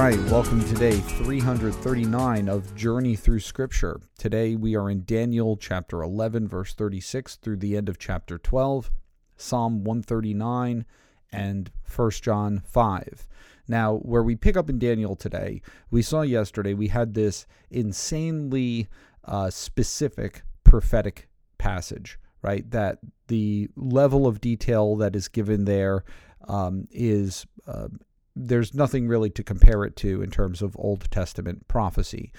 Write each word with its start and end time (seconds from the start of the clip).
right, 0.00 0.30
welcome 0.30 0.64
to 0.64 0.74
day 0.76 0.98
339 0.98 2.48
of 2.48 2.74
Journey 2.74 3.14
Through 3.16 3.40
Scripture. 3.40 4.00
Today 4.16 4.56
we 4.56 4.74
are 4.74 4.88
in 4.88 5.04
Daniel 5.04 5.58
chapter 5.58 6.02
11, 6.02 6.48
verse 6.48 6.72
36 6.72 7.36
through 7.36 7.58
the 7.58 7.76
end 7.76 7.86
of 7.86 7.98
chapter 7.98 8.38
12, 8.38 8.90
Psalm 9.36 9.84
139, 9.84 10.86
and 11.30 11.70
1 11.94 12.10
John 12.12 12.62
5. 12.64 13.28
Now, 13.68 13.96
where 13.96 14.22
we 14.22 14.36
pick 14.36 14.56
up 14.56 14.70
in 14.70 14.78
Daniel 14.78 15.16
today, 15.16 15.60
we 15.90 16.00
saw 16.00 16.22
yesterday 16.22 16.72
we 16.72 16.88
had 16.88 17.12
this 17.12 17.46
insanely 17.70 18.88
uh, 19.26 19.50
specific 19.50 20.44
prophetic 20.64 21.28
passage, 21.58 22.18
right? 22.40 22.70
That 22.70 23.00
the 23.26 23.68
level 23.76 24.26
of 24.26 24.40
detail 24.40 24.96
that 24.96 25.14
is 25.14 25.28
given 25.28 25.66
there 25.66 26.04
um, 26.48 26.88
is 26.90 27.44
uh, 27.66 27.88
there's 28.36 28.74
nothing 28.74 29.08
really 29.08 29.30
to 29.30 29.42
compare 29.42 29.84
it 29.84 29.96
to 29.96 30.22
in 30.22 30.30
terms 30.30 30.62
of 30.62 30.76
Old 30.78 31.10
Testament 31.10 31.68
prophecy. 31.68 32.32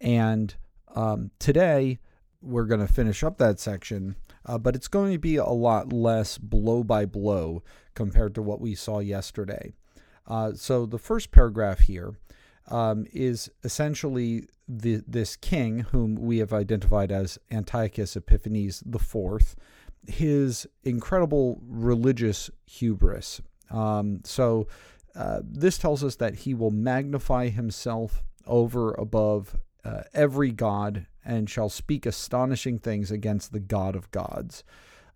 And 0.00 0.54
um, 0.94 1.30
today 1.38 1.98
we're 2.42 2.64
going 2.64 2.86
to 2.86 2.92
finish 2.92 3.22
up 3.22 3.38
that 3.38 3.58
section, 3.58 4.16
uh, 4.44 4.58
but 4.58 4.74
it's 4.74 4.88
going 4.88 5.12
to 5.12 5.18
be 5.18 5.36
a 5.36 5.46
lot 5.46 5.92
less 5.92 6.38
blow 6.38 6.84
by 6.84 7.06
blow 7.06 7.62
compared 7.94 8.34
to 8.34 8.42
what 8.42 8.60
we 8.60 8.74
saw 8.74 8.98
yesterday. 8.98 9.72
Uh, 10.26 10.52
so 10.54 10.86
the 10.86 10.98
first 10.98 11.30
paragraph 11.30 11.80
here 11.80 12.18
um, 12.68 13.06
is 13.12 13.50
essentially 13.64 14.48
the, 14.68 15.02
this 15.06 15.36
king, 15.36 15.80
whom 15.80 16.16
we 16.16 16.38
have 16.38 16.52
identified 16.52 17.12
as 17.12 17.38
Antiochus 17.50 18.16
Epiphanes 18.16 18.82
IV, 18.82 19.56
his 20.08 20.66
incredible 20.82 21.60
religious 21.66 22.50
hubris. 22.66 23.40
Um, 23.70 24.20
so 24.24 24.66
uh, 25.16 25.40
this 25.42 25.78
tells 25.78 26.04
us 26.04 26.16
that 26.16 26.34
he 26.34 26.54
will 26.54 26.70
magnify 26.70 27.48
himself 27.48 28.22
over 28.46 28.92
above 28.92 29.56
uh, 29.84 30.02
every 30.12 30.52
god 30.52 31.06
and 31.24 31.50
shall 31.50 31.68
speak 31.68 32.06
astonishing 32.06 32.78
things 32.78 33.10
against 33.10 33.52
the 33.52 33.60
God 33.60 33.96
of 33.96 34.10
gods. 34.12 34.62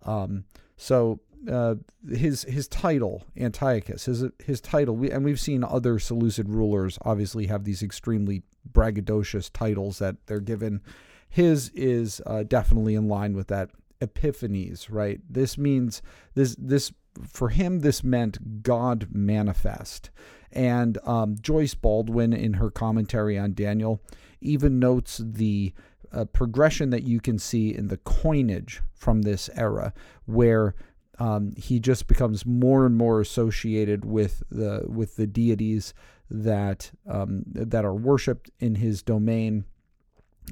Um, 0.04 0.44
so 0.76 1.20
uh, 1.50 1.76
his 2.08 2.42
his 2.44 2.66
title 2.68 3.24
Antiochus 3.36 4.06
his 4.06 4.24
his 4.44 4.60
title 4.60 4.96
we, 4.96 5.10
and 5.10 5.24
we've 5.24 5.40
seen 5.40 5.62
other 5.62 5.98
Seleucid 5.98 6.48
rulers 6.48 6.98
obviously 7.02 7.46
have 7.46 7.64
these 7.64 7.82
extremely 7.82 8.42
braggadocious 8.70 9.50
titles 9.52 9.98
that 9.98 10.16
they're 10.26 10.40
given. 10.40 10.80
His 11.28 11.70
is 11.70 12.20
uh, 12.26 12.42
definitely 12.42 12.94
in 12.94 13.08
line 13.08 13.34
with 13.34 13.48
that. 13.48 13.70
Epiphanes, 14.02 14.88
right? 14.88 15.20
This 15.28 15.58
means 15.58 16.00
this 16.34 16.56
this 16.58 16.90
for 17.26 17.48
him, 17.48 17.80
this 17.80 18.04
meant 18.04 18.62
God 18.62 19.08
manifest. 19.12 20.10
And 20.52 20.98
um, 21.04 21.36
Joyce 21.40 21.74
Baldwin, 21.74 22.32
in 22.32 22.54
her 22.54 22.70
commentary 22.70 23.38
on 23.38 23.54
Daniel, 23.54 24.00
even 24.40 24.78
notes 24.78 25.20
the 25.24 25.72
uh, 26.12 26.24
progression 26.24 26.90
that 26.90 27.04
you 27.04 27.20
can 27.20 27.38
see 27.38 27.74
in 27.74 27.88
the 27.88 27.98
coinage 27.98 28.82
from 28.92 29.22
this 29.22 29.48
era, 29.54 29.92
where 30.26 30.74
um, 31.18 31.52
he 31.56 31.78
just 31.78 32.06
becomes 32.06 32.44
more 32.44 32.86
and 32.86 32.96
more 32.96 33.20
associated 33.20 34.04
with 34.04 34.42
the 34.50 34.84
with 34.88 35.16
the 35.16 35.26
deities 35.26 35.94
that 36.30 36.90
um, 37.06 37.44
that 37.46 37.84
are 37.84 37.94
worshipped 37.94 38.50
in 38.58 38.76
his 38.76 39.02
domain, 39.02 39.64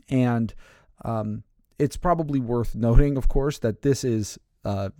and 0.08 0.54
um, 1.04 1.42
it's 1.78 1.96
probably 1.96 2.38
worth 2.38 2.74
noting, 2.74 3.16
of 3.16 3.28
course, 3.28 3.58
that 3.58 3.82
this 3.82 4.04
is 4.04 4.38
uh, 4.64 4.90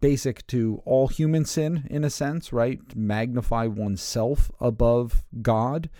basic 0.00 0.46
to 0.48 0.82
all 0.84 1.08
human 1.08 1.44
sin 1.44 1.86
in 1.90 2.04
a 2.04 2.10
sense, 2.10 2.52
right? 2.52 2.80
Magnify 2.94 3.66
oneself 3.66 4.50
above 4.60 5.22
God. 5.42 5.90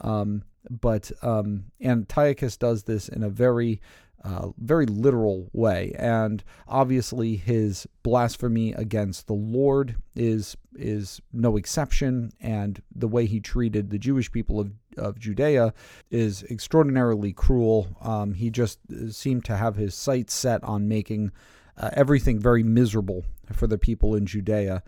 Um, 0.00 0.44
but 0.68 1.10
um, 1.22 1.64
Antiochus 1.82 2.56
does 2.56 2.84
this 2.84 3.08
in 3.08 3.22
a 3.22 3.30
very, 3.30 3.80
uh, 4.22 4.48
very 4.58 4.86
literal 4.86 5.48
way, 5.52 5.94
and 5.98 6.44
obviously 6.68 7.36
his 7.36 7.86
blasphemy 8.02 8.72
against 8.72 9.26
the 9.26 9.34
Lord 9.34 9.96
is 10.14 10.56
is 10.74 11.20
no 11.32 11.56
exception, 11.56 12.30
and 12.40 12.82
the 12.94 13.08
way 13.08 13.24
he 13.26 13.40
treated 13.40 13.90
the 13.90 13.98
Jewish 13.98 14.30
people 14.30 14.60
of 14.60 14.72
of 14.98 15.18
Judea 15.18 15.72
is 16.10 16.42
extraordinarily 16.44 17.32
cruel. 17.32 17.96
Um, 18.02 18.34
he 18.34 18.50
just 18.50 18.80
seemed 19.10 19.44
to 19.46 19.56
have 19.56 19.76
his 19.76 19.94
sights 19.94 20.34
set 20.34 20.62
on 20.64 20.88
making 20.88 21.32
uh, 21.80 21.90
everything 21.94 22.38
very 22.38 22.62
miserable 22.62 23.24
for 23.52 23.66
the 23.66 23.78
people 23.78 24.14
in 24.14 24.26
Judea 24.26 24.82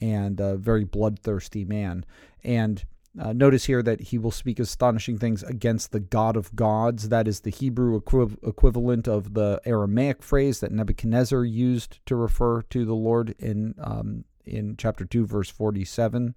and 0.00 0.40
a 0.40 0.56
very 0.56 0.84
bloodthirsty 0.84 1.64
man. 1.64 2.04
And 2.44 2.84
uh, 3.18 3.32
notice 3.32 3.64
here 3.64 3.82
that 3.82 4.00
he 4.00 4.18
will 4.18 4.30
speak 4.30 4.60
astonishing 4.60 5.18
things 5.18 5.42
against 5.42 5.90
the 5.90 6.00
God 6.00 6.36
of 6.36 6.54
gods. 6.54 7.08
That 7.08 7.26
is 7.26 7.40
the 7.40 7.50
Hebrew 7.50 7.96
equi- 7.96 8.36
equivalent 8.42 9.08
of 9.08 9.32
the 9.34 9.60
Aramaic 9.64 10.22
phrase 10.22 10.60
that 10.60 10.72
Nebuchadnezzar 10.72 11.44
used 11.44 12.04
to 12.06 12.14
refer 12.14 12.62
to 12.62 12.84
the 12.84 12.94
Lord 12.94 13.34
in 13.38 13.74
um, 13.78 14.24
in 14.44 14.76
chapter 14.76 15.04
two, 15.04 15.26
verse 15.26 15.50
forty-seven 15.50 16.34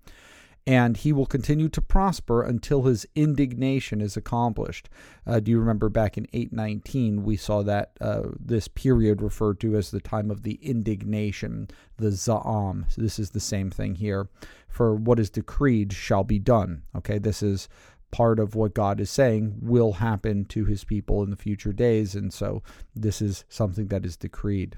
and 0.68 0.97
he 0.97 1.12
will 1.12 1.25
continue 1.25 1.70
to 1.70 1.81
prosper 1.81 2.44
until 2.44 2.84
his 2.84 3.08
indignation 3.16 4.02
is 4.02 4.16
accomplished. 4.16 4.90
Uh, 5.25 5.40
do 5.40 5.52
you 5.52 5.59
remember 5.59 5.90
back 5.90 6.18
in 6.18 6.28
819 6.34 7.24
we 7.24 7.38
saw 7.38 7.64
that 7.64 7.92
uh, 8.02 8.24
this 8.40 8.68
period 8.68 9.22
referred 9.22 9.59
to 9.62 9.75
as 9.75 9.92
the 9.92 10.00
time 10.00 10.30
of 10.30 10.44
the 10.44 10.59
indignation, 10.62 11.70
the 11.97 12.09
Za'am. 12.09 12.92
So 12.92 13.02
this 13.02 13.20
is 13.20 13.31
the 13.31 13.40
same 13.40 13.72
thing 13.72 13.96
here. 13.96 14.30
For 14.68 14.94
what 14.94 15.20
is 15.20 15.30
decreed 15.30 15.94
shall 15.94 16.24
be 16.24 16.40
done. 16.40 16.84
Okay, 16.96 17.18
this 17.18 17.41
is 17.41 17.68
part 18.12 18.40
of 18.40 18.56
what 18.56 18.74
God 18.74 19.00
is 19.00 19.09
saying 19.09 19.58
will 19.62 19.94
happen 19.94 20.46
to 20.46 20.66
his 20.66 20.84
people 20.84 21.24
in 21.24 21.30
the 21.30 21.36
future 21.36 21.74
days, 21.74 22.16
and 22.16 22.34
so 22.34 22.64
this 22.96 23.22
is 23.22 23.46
something 23.50 23.88
that 23.88 24.06
is 24.06 24.18
decreed. 24.18 24.78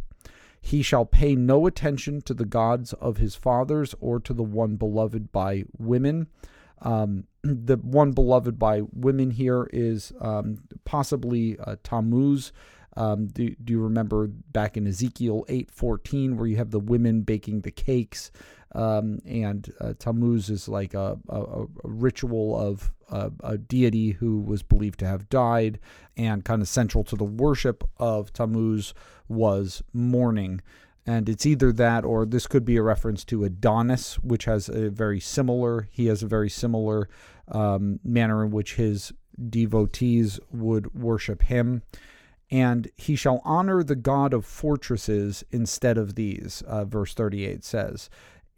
He 0.62 0.84
shall 0.84 1.06
pay 1.06 1.36
no 1.36 1.66
attention 1.66 2.22
to 2.22 2.34
the 2.34 2.46
gods 2.46 2.94
of 2.94 3.18
his 3.18 3.36
fathers 3.36 3.96
or 4.00 4.20
to 4.20 4.34
the 4.34 4.44
one 4.44 4.76
beloved 4.76 5.32
by 5.32 5.66
women. 5.78 6.28
Um, 6.82 7.26
the 7.44 7.78
one 7.78 8.12
beloved 8.12 8.58
by 8.60 8.84
women 8.94 9.32
here 9.32 9.68
is 9.74 10.14
um, 10.22 10.60
possibly 10.86 11.58
uh, 11.60 11.78
Tammuz. 11.84 12.52
Um, 12.96 13.28
do, 13.28 13.56
do 13.56 13.74
you 13.74 13.82
remember 13.82 14.28
back 14.28 14.78
in 14.78 14.86
Ezekiel 14.86 15.46
8:14 15.50 16.36
where 16.36 16.48
you 16.48 16.58
have 16.58 16.72
the 16.72 16.80
women 16.80 17.22
baking 17.22 17.62
the 17.62 17.72
cakes? 17.72 18.32
Um, 18.74 19.20
and 19.26 19.72
uh, 19.82 19.94
Tammuz 20.00 20.50
is 20.50 20.70
like 20.70 20.94
a, 20.94 21.18
a, 21.28 21.42
a 21.42 21.68
ritual 21.84 22.58
of 22.58 22.92
a, 23.10 23.32
a, 23.44 23.58
deity 23.58 24.12
who 24.12 24.40
was 24.40 24.64
believed 24.64 25.00
to 25.00 25.08
have 25.08 25.30
died, 25.30 25.78
and 26.16 26.46
kind 26.46 26.62
of 26.62 26.70
central 26.70 27.04
to 27.06 27.18
the 27.18 27.26
worship 27.26 27.84
of 27.98 28.32
Tammuz 28.32 28.94
was 29.28 29.84
mourning. 29.92 30.62
And 31.06 31.28
it's 31.28 31.46
either 31.46 31.74
that 31.74 32.06
or 32.06 32.26
this 32.26 32.48
could 32.48 32.64
be 32.64 32.78
a 32.78 32.84
reference 32.84 33.26
to 33.26 33.44
Adonis, 33.44 34.16
which 34.20 34.46
has 34.46 34.70
a 34.70 34.90
very 34.90 35.20
similar, 35.20 35.90
he 35.92 36.06
has 36.06 36.24
a 36.24 36.28
very 36.28 36.50
similar 36.50 37.10
um, 37.50 38.00
manner 38.04 38.46
in 38.46 38.52
which 38.52 38.76
his 38.76 39.12
devotees 39.50 40.40
would 40.52 40.94
worship 40.94 41.42
him 41.44 41.82
and 42.52 42.92
he 42.98 43.16
shall 43.16 43.42
honor 43.46 43.82
the 43.82 43.96
God 43.96 44.34
of 44.34 44.46
fortresses 44.46 45.44
instead 45.52 45.98
of 45.98 46.16
these, 46.16 46.62
uh, 46.68 46.84
verse 46.84 47.14
38 47.14 47.64
says. 47.64 48.10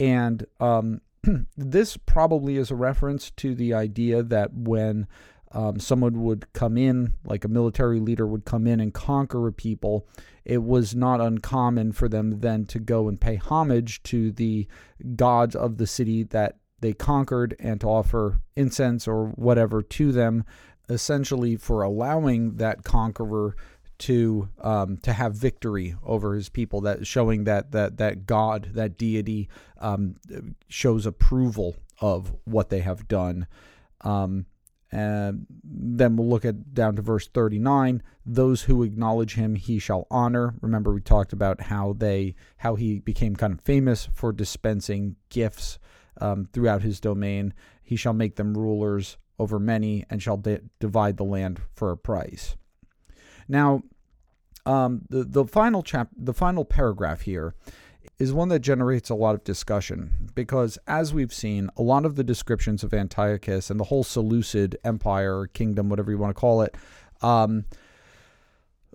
And 0.04 0.46
um, 0.60 1.00
this 1.58 1.96
probably 1.96 2.58
is 2.58 2.70
a 2.70 2.76
reference 2.76 3.32
to 3.38 3.56
the 3.56 3.74
idea 3.74 4.22
that 4.22 4.54
when 4.54 5.08
um, 5.54 5.80
someone 5.80 6.24
would 6.24 6.52
come 6.52 6.78
in, 6.78 7.14
like 7.24 7.46
a 7.46 7.48
military 7.48 8.02
leader 8.02 8.28
would 8.28 8.44
come 8.44 8.68
in 8.68 8.82
and 8.82 8.94
conquer 8.94 9.48
a 9.48 9.54
people, 9.54 10.06
it 10.44 10.62
was 10.62 10.94
not 10.94 11.22
uncommon 11.22 11.94
for 11.94 12.10
them 12.10 12.42
then 12.42 12.66
to 12.66 12.80
go 12.80 13.08
and 13.08 13.22
pay 13.22 13.38
homage 13.38 14.04
to 14.04 14.34
the 14.34 14.68
gods 15.16 15.56
of 15.56 15.78
the 15.78 15.88
city 15.88 16.24
that 16.24 16.58
they 16.82 16.92
conquered 16.92 17.56
and 17.60 17.80
to 17.80 17.88
offer 17.88 18.42
incense 18.58 19.08
or 19.08 19.28
whatever 19.28 19.82
to 19.82 20.12
them, 20.12 20.44
essentially 20.90 21.56
for 21.56 21.82
allowing 21.82 22.58
that 22.58 22.84
conqueror 22.84 23.56
to 24.04 24.50
um, 24.60 24.98
to 24.98 25.14
have 25.14 25.34
victory 25.34 25.96
over 26.04 26.36
his 26.36 26.50
people. 26.50 26.82
That 26.82 27.08
showing 27.08 27.46
that 27.46 27.72
that 27.72 27.98
that 27.98 28.26
God, 28.26 28.72
that 28.74 28.98
deity, 28.98 29.48
um, 29.80 30.16
shows 30.68 31.06
approval 31.06 31.78
of 32.00 32.36
what 32.44 32.70
they 32.70 32.80
have 32.80 33.08
done. 33.08 33.48
Um, 34.02 34.46
and 34.92 35.48
then 35.64 36.18
we'll 36.18 36.28
look 36.28 36.44
at 36.46 36.74
down 36.76 36.96
to 36.98 37.02
verse 37.02 37.28
39 37.28 38.04
those 38.28 38.64
who 38.64 38.84
acknowledge 38.84 39.34
him 39.34 39.56
he 39.56 39.80
shall 39.80 40.06
honor 40.12 40.54
remember 40.62 40.94
we 40.94 41.02
talked 41.02 41.34
about 41.34 41.62
how 41.62 41.94
they 41.98 42.36
how 42.58 42.76
he 42.76 43.00
became 43.00 43.36
kind 43.36 43.54
of 43.54 43.62
famous 43.62 44.08
for 44.14 44.32
dispensing 44.32 45.16
gifts 45.30 45.80
um, 46.22 46.48
throughout 46.54 46.84
his 46.84 47.00
domain 47.00 47.56
he 47.82 47.96
shall 47.96 48.14
make 48.14 48.36
them 48.36 48.56
rulers 48.56 49.18
over 49.40 49.58
many 49.58 50.06
and 50.12 50.22
shall 50.22 50.38
di- 50.38 50.60
divide 50.80 51.18
the 51.18 51.24
land 51.24 51.60
for 51.74 51.90
a 51.90 51.98
price 51.98 52.56
now, 53.48 53.84
um, 54.66 55.02
the 55.10 55.24
the 55.24 55.46
final 55.46 55.84
chap 55.84 56.10
the 56.16 56.34
final 56.34 56.66
paragraph 56.66 57.22
here 57.22 57.54
is 58.20 58.34
one 58.34 58.50
that 58.50 58.60
generates 58.60 59.10
a 59.10 59.16
lot 59.16 59.36
of 59.36 59.44
discussion 59.44 60.30
because, 60.36 60.78
as 60.88 61.14
we've 61.14 61.34
seen, 61.34 61.70
a 61.78 61.82
lot 61.82 62.06
of 62.06 62.16
the 62.16 62.24
descriptions 62.24 62.84
of 62.84 62.94
Antiochus 62.94 63.70
and 63.70 63.80
the 63.80 63.86
whole 63.86 64.04
Seleucid 64.04 64.78
Empire, 64.84 65.48
kingdom, 65.48 65.90
whatever 65.90 66.12
you 66.12 66.18
want 66.18 66.36
to 66.36 66.40
call 66.40 66.62
it, 66.62 66.76
um, 67.22 67.66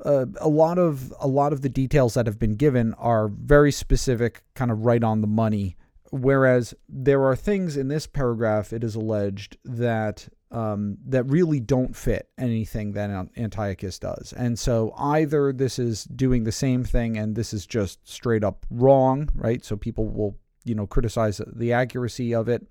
uh, 0.05 0.27
a 0.41 0.49
lot 0.49 0.79
of 0.79 1.13
a 1.21 1.27
lot 1.27 1.53
of 1.53 1.63
the 1.63 1.69
details 1.69 2.15
that 2.15 2.27
have 2.27 2.39
been 2.39 2.55
given 2.55 2.95
are 2.95 3.29
very 3.29 3.73
specific, 3.73 4.43
kind 4.55 4.71
of 4.71 4.85
right 4.85 5.03
on 5.03 5.21
the 5.21 5.27
money. 5.27 5.77
Whereas 6.11 6.73
there 6.89 7.25
are 7.25 7.37
things 7.37 7.77
in 7.77 7.89
this 7.89 8.07
paragraph, 8.07 8.73
it 8.73 8.83
is 8.83 8.95
alleged 8.95 9.59
that 9.65 10.29
um, 10.51 10.97
that 11.07 11.25
really 11.25 11.61
don't 11.61 11.95
fit 11.95 12.29
anything 12.39 12.93
that 12.93 13.29
Antiochus 13.37 13.99
does. 13.99 14.33
And 14.37 14.59
so 14.59 14.95
either 14.97 15.53
this 15.53 15.79
is 15.79 16.05
doing 16.05 16.45
the 16.45 16.53
same 16.53 16.85
thing 16.85 17.19
and 17.19 17.35
this 17.35 17.53
is 17.53 17.67
just 17.67 18.09
straight 18.09 18.45
up 18.45 18.65
wrong, 18.71 19.29
right? 19.35 19.65
So 19.65 19.77
people 19.77 20.09
will, 20.09 20.37
you 20.65 20.75
know, 20.75 20.87
criticize 20.87 21.41
the 21.47 21.73
accuracy 21.73 22.35
of 22.35 22.49
it, 22.49 22.67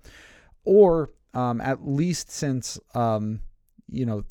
or 0.64 1.10
um, 1.34 1.60
at 1.60 1.86
least 1.86 2.30
since, 2.30 2.80
um, 2.94 3.40
you 3.90 4.04
know, 4.04 4.24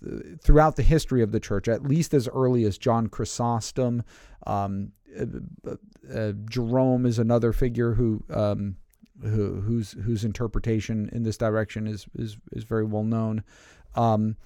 throughout 0.44 0.76
the 0.76 0.84
history 0.84 1.24
of 1.24 1.32
the 1.32 1.40
church, 1.40 1.68
at 1.68 1.84
least 1.84 2.14
as 2.14 2.28
early 2.28 2.66
as 2.66 2.78
John 2.78 3.08
Chrysostom, 3.08 4.04
um, 4.46 4.92
uh, 5.18 5.76
uh, 6.14 6.34
Jerome 6.50 7.06
is 7.06 7.18
another 7.18 7.54
figure 7.54 7.94
who 7.94 8.24
um, 8.30 8.76
who, 9.22 9.62
whose 9.62 9.92
whose 9.94 10.24
interpretation 10.24 11.10
in 11.12 11.24
this 11.24 11.38
direction 11.38 11.88
is 11.88 12.06
is 12.16 12.38
is 12.52 12.64
very 12.64 12.86
well 12.86 13.04
known. 13.04 13.44
Um, 13.96 14.38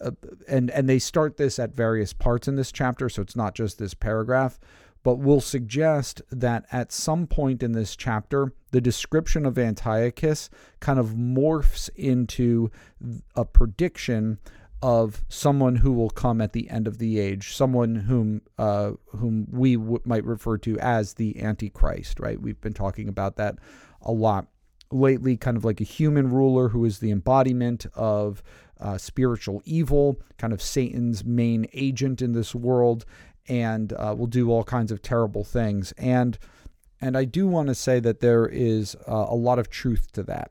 uh, 0.00 0.12
and 0.48 0.70
and 0.70 0.88
they 0.88 0.98
start 0.98 1.36
this 1.36 1.58
at 1.58 1.74
various 1.74 2.12
parts 2.12 2.48
in 2.48 2.56
this 2.56 2.72
chapter, 2.72 3.08
so 3.08 3.22
it's 3.22 3.36
not 3.36 3.54
just 3.54 3.78
this 3.78 3.94
paragraph. 3.94 4.58
But 5.04 5.20
will 5.20 5.40
suggest 5.40 6.22
that 6.30 6.66
at 6.72 6.90
some 6.92 7.26
point 7.28 7.62
in 7.62 7.72
this 7.72 7.94
chapter, 7.94 8.52
the 8.72 8.80
description 8.80 9.46
of 9.46 9.56
Antiochus 9.56 10.50
kind 10.80 10.98
of 10.98 11.10
morphs 11.10 11.88
into 11.94 12.70
a 13.36 13.44
prediction 13.44 14.38
of 14.82 15.24
someone 15.28 15.76
who 15.76 15.92
will 15.92 16.10
come 16.10 16.40
at 16.40 16.52
the 16.52 16.68
end 16.68 16.86
of 16.86 16.98
the 16.98 17.18
age, 17.18 17.54
someone 17.54 17.94
whom 17.94 18.42
uh, 18.58 18.92
whom 19.06 19.46
we 19.50 19.76
w- 19.76 20.02
might 20.04 20.24
refer 20.24 20.58
to 20.58 20.78
as 20.78 21.14
the 21.14 21.40
Antichrist. 21.42 22.20
Right? 22.20 22.40
We've 22.40 22.60
been 22.60 22.74
talking 22.74 23.08
about 23.08 23.36
that 23.36 23.56
a 24.02 24.12
lot 24.12 24.46
lately, 24.90 25.36
kind 25.36 25.56
of 25.56 25.64
like 25.64 25.80
a 25.80 25.84
human 25.84 26.30
ruler 26.30 26.68
who 26.68 26.84
is 26.84 26.98
the 26.98 27.10
embodiment 27.10 27.86
of 27.94 28.42
uh, 28.80 28.96
spiritual 28.96 29.62
evil, 29.64 30.20
kind 30.38 30.52
of 30.52 30.62
Satan's 30.62 31.24
main 31.24 31.66
agent 31.72 32.22
in 32.22 32.32
this 32.32 32.54
world, 32.54 33.04
and 33.48 33.92
uh, 33.92 34.14
will 34.16 34.26
do 34.26 34.50
all 34.50 34.64
kinds 34.64 34.92
of 34.92 35.02
terrible 35.02 35.44
things. 35.44 35.92
And 35.92 36.38
and 37.00 37.16
I 37.16 37.24
do 37.24 37.46
want 37.46 37.68
to 37.68 37.74
say 37.74 38.00
that 38.00 38.20
there 38.20 38.46
is 38.46 38.96
uh, 39.06 39.26
a 39.28 39.34
lot 39.34 39.58
of 39.58 39.70
truth 39.70 40.10
to 40.12 40.22
that. 40.24 40.50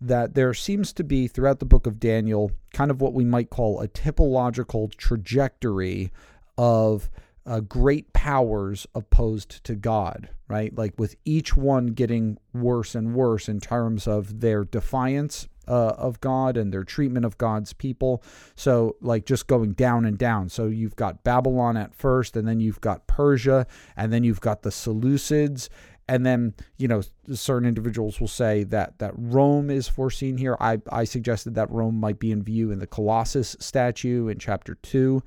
That 0.00 0.34
there 0.34 0.52
seems 0.52 0.92
to 0.94 1.04
be 1.04 1.28
throughout 1.28 1.60
the 1.60 1.64
book 1.64 1.86
of 1.86 2.00
Daniel 2.00 2.50
kind 2.72 2.90
of 2.90 3.00
what 3.00 3.14
we 3.14 3.24
might 3.24 3.48
call 3.48 3.80
a 3.80 3.88
typological 3.88 4.94
trajectory 4.96 6.10
of 6.58 7.10
uh, 7.46 7.60
great 7.60 8.12
powers 8.12 8.86
opposed 8.94 9.62
to 9.64 9.74
God, 9.74 10.30
right? 10.54 10.78
Like 10.78 10.94
with 10.96 11.16
each 11.24 11.56
one 11.56 11.86
getting 11.88 12.38
worse 12.52 12.94
and 12.94 13.12
worse 13.12 13.48
in 13.48 13.58
terms 13.58 14.06
of 14.06 14.38
their 14.38 14.62
defiance 14.62 15.48
uh, 15.66 15.94
of 15.98 16.20
God 16.20 16.56
and 16.56 16.72
their 16.72 16.84
treatment 16.84 17.24
of 17.26 17.36
God's 17.38 17.72
people. 17.72 18.22
So, 18.54 18.94
like, 19.00 19.26
just 19.26 19.48
going 19.48 19.72
down 19.72 20.04
and 20.04 20.16
down. 20.16 20.48
So, 20.48 20.66
you've 20.66 20.94
got 20.94 21.24
Babylon 21.24 21.76
at 21.76 21.92
first, 21.92 22.36
and 22.36 22.46
then 22.46 22.60
you've 22.60 22.80
got 22.80 23.08
Persia, 23.08 23.66
and 23.96 24.12
then 24.12 24.22
you've 24.22 24.42
got 24.42 24.62
the 24.62 24.70
Seleucids. 24.70 25.68
And 26.06 26.24
then, 26.24 26.54
you 26.76 26.86
know, 26.86 27.02
certain 27.32 27.66
individuals 27.66 28.20
will 28.20 28.28
say 28.28 28.62
that 28.64 28.98
that 28.98 29.12
Rome 29.16 29.70
is 29.70 29.88
foreseen 29.88 30.36
here. 30.36 30.54
I, 30.60 30.78
I 30.92 31.04
suggested 31.04 31.54
that 31.54 31.70
Rome 31.70 31.98
might 31.98 32.18
be 32.18 32.30
in 32.30 32.42
view 32.42 32.70
in 32.70 32.78
the 32.78 32.86
Colossus 32.86 33.56
statue 33.58 34.28
in 34.28 34.38
chapter 34.38 34.74
2. 34.74 35.22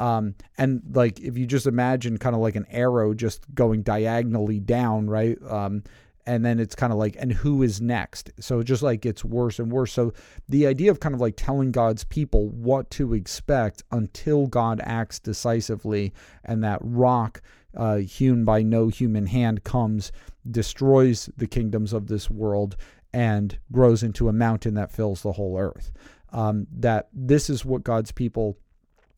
Um, 0.00 0.34
and 0.58 0.82
like 0.92 1.20
if 1.20 1.38
you 1.38 1.46
just 1.46 1.66
imagine 1.66 2.18
kind 2.18 2.34
of 2.34 2.40
like 2.40 2.56
an 2.56 2.66
arrow 2.70 3.14
just 3.14 3.44
going 3.54 3.82
diagonally 3.82 4.58
down, 4.58 5.08
right? 5.08 5.38
Um, 5.48 5.84
and 6.26 6.44
then 6.44 6.58
it's 6.58 6.74
kind 6.74 6.92
of 6.92 6.98
like, 6.98 7.16
and 7.18 7.32
who 7.32 7.62
is 7.62 7.80
next? 7.80 8.30
So 8.40 8.62
just 8.62 8.82
like 8.82 9.00
gets 9.00 9.24
worse 9.24 9.58
and 9.58 9.70
worse. 9.70 9.92
So 9.92 10.12
the 10.48 10.66
idea 10.66 10.90
of 10.90 11.00
kind 11.00 11.14
of 11.14 11.20
like 11.20 11.34
telling 11.36 11.70
God's 11.70 12.04
people 12.04 12.48
what 12.48 12.90
to 12.92 13.14
expect 13.14 13.82
until 13.90 14.46
God 14.46 14.80
acts 14.84 15.18
decisively 15.18 16.12
and 16.44 16.62
that 16.64 16.78
rock 16.82 17.42
uh, 17.76 17.96
hewn 17.96 18.44
by 18.44 18.62
no 18.62 18.88
human 18.88 19.26
hand 19.26 19.64
comes, 19.64 20.12
destroys 20.50 21.28
the 21.36 21.46
kingdoms 21.46 21.92
of 21.92 22.08
this 22.08 22.30
world, 22.30 22.76
and 23.12 23.58
grows 23.72 24.02
into 24.02 24.28
a 24.28 24.32
mountain 24.32 24.74
that 24.74 24.92
fills 24.92 25.22
the 25.22 25.32
whole 25.32 25.58
earth. 25.58 25.90
Um, 26.32 26.66
that 26.70 27.08
this 27.12 27.50
is 27.50 27.64
what 27.64 27.82
God's 27.82 28.12
people 28.12 28.56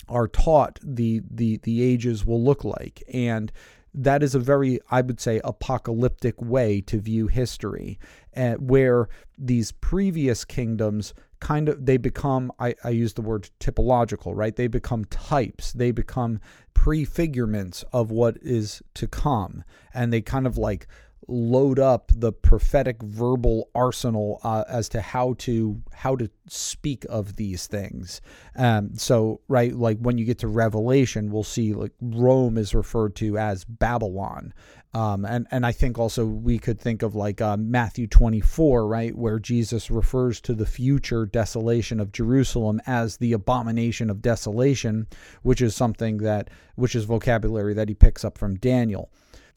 are 0.09 0.29
taught 0.29 0.79
the 0.83 1.23
the 1.31 1.59
the 1.63 1.83
ages 1.83 2.25
will 2.25 2.43
look 2.43 2.65
like. 2.65 3.03
And 3.13 3.53
that 3.95 4.23
is 4.23 4.35
a 4.35 4.39
very 4.39 4.81
i 4.91 5.03
would 5.03 5.21
say 5.21 5.39
apocalyptic 5.45 6.41
way 6.41 6.81
to 6.81 6.99
view 6.99 7.27
history 7.27 7.99
uh, 8.35 8.55
where 8.55 9.07
these 9.37 9.71
previous 9.71 10.47
kingdoms 10.47 11.13
kind 11.43 11.69
of 11.69 11.85
they 11.85 11.97
become 11.97 12.53
I, 12.59 12.75
I 12.85 12.91
use 12.91 13.15
the 13.15 13.21
word 13.21 13.51
typological 13.59 14.33
right? 14.35 14.55
They 14.55 14.69
become 14.69 15.05
types. 15.07 15.73
They 15.73 15.91
become 15.91 16.41
prefigurements 16.75 17.83
of 17.93 18.11
what 18.11 18.39
is 18.41 18.81
to 18.95 19.09
come. 19.09 19.65
And 19.93 20.13
they 20.13 20.23
kind 20.23 20.47
of 20.47 20.57
like 20.57 20.87
load 21.29 21.79
up 21.79 22.11
the 22.15 22.33
prophetic 22.33 23.03
verbal 23.03 23.71
arsenal 23.75 24.41
uh, 24.43 24.65
as 24.69 24.89
to 24.91 25.01
how 25.01 25.35
to 25.39 25.81
how 25.93 26.17
to 26.17 26.29
speak 26.49 27.05
of 27.09 27.37
these 27.37 27.67
things. 27.67 28.21
Um, 28.57 28.95
so 28.97 29.41
right, 29.49 29.75
like 29.75 29.99
when 29.99 30.19
you 30.19 30.25
get 30.25 30.39
to 30.39 30.49
Revelation, 30.49 31.31
we'll 31.31 31.45
see 31.45 31.75
like 31.75 31.93
Rome 32.01 32.59
is 32.59 32.75
referred 32.75 33.15
to 33.17 33.39
as 33.39 33.65
Babylon. 33.65 34.53
Um, 34.95 35.25
and 35.25 35.47
and 35.51 35.65
I 35.65 35.73
think 35.73 35.99
also 35.99 36.27
we 36.27 36.59
could 36.59 36.79
think 36.79 37.03
of 37.03 37.15
like 37.15 37.41
uh, 37.41 37.57
Matthew 37.57 38.07
24, 38.07 38.87
right, 38.87 39.17
where 39.17 39.39
Jesus 39.39 39.91
refers 39.91 40.41
to 40.43 40.55
the 40.55 40.67
future 40.67 41.25
desolation 41.25 41.99
of 41.99 42.13
Jerusalem 42.13 42.81
as 42.87 43.17
the 43.17 43.33
abomination 43.33 44.11
of 44.11 44.21
desolation, 44.21 45.07
which 45.43 45.63
is 45.63 45.75
something 45.75 46.19
that 46.19 46.51
which 46.75 46.95
is 46.95 47.05
vocabulary 47.05 47.73
that 47.75 47.89
he 47.89 47.95
picks 47.95 48.25
up 48.25 48.37
from 48.37 48.57
Daniel 48.57 49.11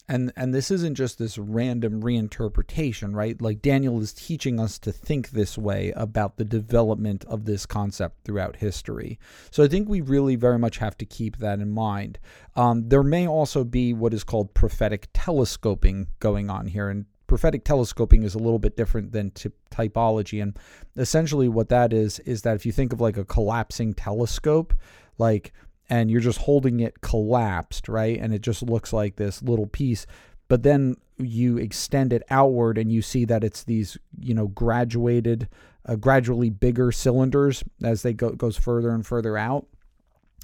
and 0.08 0.32
and 0.36 0.54
this 0.54 0.72
isn't 0.72 0.96
just 0.96 1.18
this 1.18 1.38
random 1.38 2.02
reinterpretation 2.02 3.16
right? 3.16 3.42
Like 3.42 3.62
daniel 3.62 4.02
is 4.02 4.14
teaching 4.14 4.60
us 4.60 4.78
to 4.80 4.92
think 4.92 5.32
this 5.32 5.58
way 5.58 5.92
about 5.96 6.38
the 6.38 6.46
development 6.46 7.26
of 7.26 7.46
this 7.46 7.66
concept 7.66 8.24
throughout 8.24 8.58
history. 8.58 9.20
So 9.52 9.64
i 9.64 9.68
think 9.68 9.88
we 9.88 10.02
really 10.02 10.36
very 10.36 10.60
much 10.60 10.78
have 10.78 10.98
to 10.98 11.06
keep 11.06 11.38
that 11.38 11.60
in 11.60 11.72
mind. 11.72 12.20
Um, 12.56 12.90
there 12.90 13.04
may 13.04 13.28
also 13.28 13.64
be 13.64 13.94
what 13.94 14.14
is 14.14 14.24
called 14.24 14.54
prophetic 14.54 15.08
telescoping 15.14 16.08
going 16.20 16.50
on 16.50 16.68
here 16.68 16.90
and 16.90 17.06
prophetic 17.28 17.64
telescoping 17.64 18.24
is 18.24 18.36
a 18.36 18.40
little 18.40 18.60
bit 18.60 18.78
different 18.78 19.12
than 19.12 19.32
typology 19.32 20.42
and 20.42 20.58
essentially 20.96 21.48
what 21.48 21.70
that 21.70 21.92
is 21.92 22.20
is 22.20 22.44
that 22.44 22.56
if 22.56 22.66
you 22.66 22.72
think 22.72 22.94
of 22.94 23.02
like 23.02 23.18
a 23.18 23.26
collapsing 23.26 23.94
telescope 23.94 24.74
like 25.18 25.54
and 25.90 26.10
you're 26.10 26.22
just 26.22 26.40
holding 26.40 26.80
it 26.80 27.02
collapsed, 27.02 27.88
right? 27.88 28.20
And 28.20 28.34
it 28.34 28.42
just 28.42 28.64
looks 28.64 28.92
like 28.92 29.16
this 29.16 29.42
little 29.42 29.68
piece. 29.68 30.06
But 30.48 30.64
then 30.64 30.96
you 31.18 31.58
extend 31.58 32.14
it 32.14 32.24
outward 32.30 32.78
and 32.78 32.92
you 32.92 33.02
see 33.02 33.26
that 33.26 33.44
it's 33.44 33.64
these, 33.64 33.98
you 34.20 34.34
know, 34.34 34.48
graduated, 34.48 35.48
uh, 35.86 35.96
gradually 35.96 36.50
bigger 36.50 36.92
cylinders 36.92 37.64
as 37.84 38.02
they 38.02 38.14
go 38.14 38.32
goes 38.32 38.58
further 38.58 38.90
and 38.90 39.06
further 39.06 39.38
out. 39.38 39.68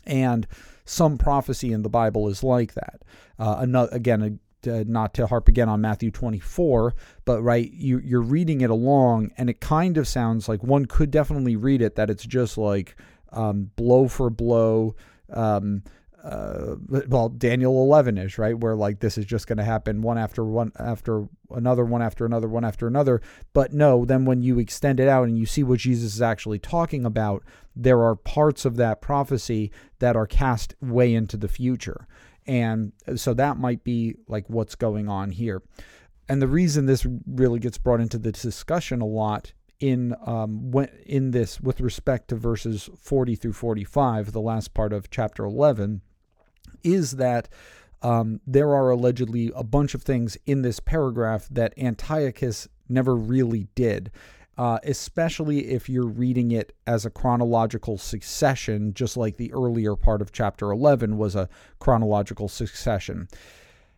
And 0.05 0.47
some 0.85 1.17
prophecy 1.17 1.71
in 1.71 1.83
the 1.83 1.89
Bible 1.89 2.27
is 2.27 2.43
like 2.43 2.73
that. 2.73 3.01
Uh, 3.37 3.57
another, 3.59 3.95
again, 3.95 4.39
uh, 4.67 4.83
not 4.87 5.13
to 5.15 5.27
harp 5.27 5.47
again 5.47 5.69
on 5.69 5.81
Matthew 5.81 6.11
24, 6.11 6.95
but 7.25 7.41
right, 7.41 7.71
you, 7.71 7.99
you're 7.99 8.21
reading 8.21 8.61
it 8.61 8.69
along, 8.69 9.31
and 9.37 9.49
it 9.49 9.59
kind 9.59 9.97
of 9.97 10.07
sounds 10.07 10.47
like 10.47 10.63
one 10.63 10.85
could 10.85 11.11
definitely 11.11 11.55
read 11.55 11.81
it 11.81 11.95
that 11.95 12.09
it's 12.09 12.25
just 12.25 12.57
like 12.57 12.95
um, 13.31 13.71
blow 13.75 14.07
for 14.07 14.29
blow, 14.29 14.95
um, 15.31 15.83
uh, 16.23 16.75
well, 17.07 17.29
Daniel 17.29 17.83
11 17.83 18.17
ish, 18.17 18.37
right? 18.37 18.57
Where 18.57 18.75
like 18.75 18.99
this 18.99 19.17
is 19.17 19.25
just 19.25 19.47
going 19.47 19.57
to 19.57 19.63
happen 19.63 20.01
one 20.01 20.17
after 20.17 20.43
one 20.43 20.71
after 20.77 21.27
another, 21.49 21.83
one 21.83 22.01
after 22.01 22.25
another, 22.25 22.47
one 22.47 22.63
after 22.63 22.87
another. 22.87 23.21
But 23.53 23.73
no, 23.73 24.05
then 24.05 24.25
when 24.25 24.41
you 24.41 24.59
extend 24.59 24.99
it 24.99 25.07
out 25.07 25.27
and 25.27 25.37
you 25.37 25.45
see 25.45 25.63
what 25.63 25.79
Jesus 25.79 26.13
is 26.13 26.21
actually 26.21 26.59
talking 26.59 27.05
about, 27.05 27.43
there 27.75 28.03
are 28.03 28.15
parts 28.15 28.65
of 28.65 28.75
that 28.75 29.01
prophecy 29.01 29.71
that 29.99 30.15
are 30.15 30.27
cast 30.27 30.75
way 30.79 31.13
into 31.13 31.37
the 31.37 31.47
future. 31.47 32.07
And 32.45 32.91
so 33.15 33.33
that 33.33 33.57
might 33.57 33.83
be 33.83 34.15
like 34.27 34.47
what's 34.47 34.75
going 34.75 35.09
on 35.09 35.31
here. 35.31 35.63
And 36.29 36.41
the 36.41 36.47
reason 36.47 36.85
this 36.85 37.05
really 37.27 37.59
gets 37.59 37.77
brought 37.77 37.99
into 37.99 38.17
the 38.17 38.31
discussion 38.31 39.01
a 39.01 39.05
lot 39.05 39.53
in 39.81 40.15
um, 40.25 40.73
in 41.05 41.31
this 41.31 41.59
with 41.59 41.81
respect 41.81 42.29
to 42.29 42.35
verses 42.35 42.89
40 42.97 43.35
through 43.35 43.53
45, 43.53 44.31
the 44.31 44.39
last 44.39 44.73
part 44.73 44.93
of 44.93 45.09
chapter 45.09 45.43
11, 45.43 46.01
is 46.83 47.13
that 47.13 47.49
um, 48.01 48.39
there 48.47 48.69
are 48.69 48.91
allegedly 48.91 49.51
a 49.55 49.63
bunch 49.63 49.93
of 49.93 50.03
things 50.03 50.37
in 50.45 50.61
this 50.61 50.79
paragraph 50.79 51.47
that 51.51 51.73
Antiochus 51.77 52.67
never 52.87 53.15
really 53.15 53.67
did. 53.75 54.11
Uh, 54.57 54.77
especially 54.83 55.69
if 55.69 55.89
you're 55.89 56.05
reading 56.05 56.51
it 56.51 56.75
as 56.85 57.03
a 57.03 57.09
chronological 57.09 57.97
succession, 57.97 58.93
just 58.93 59.17
like 59.17 59.37
the 59.37 59.51
earlier 59.53 59.95
part 59.95 60.21
of 60.21 60.31
chapter 60.31 60.71
11 60.71 61.17
was 61.17 61.35
a 61.35 61.49
chronological 61.79 62.47
succession. 62.47 63.27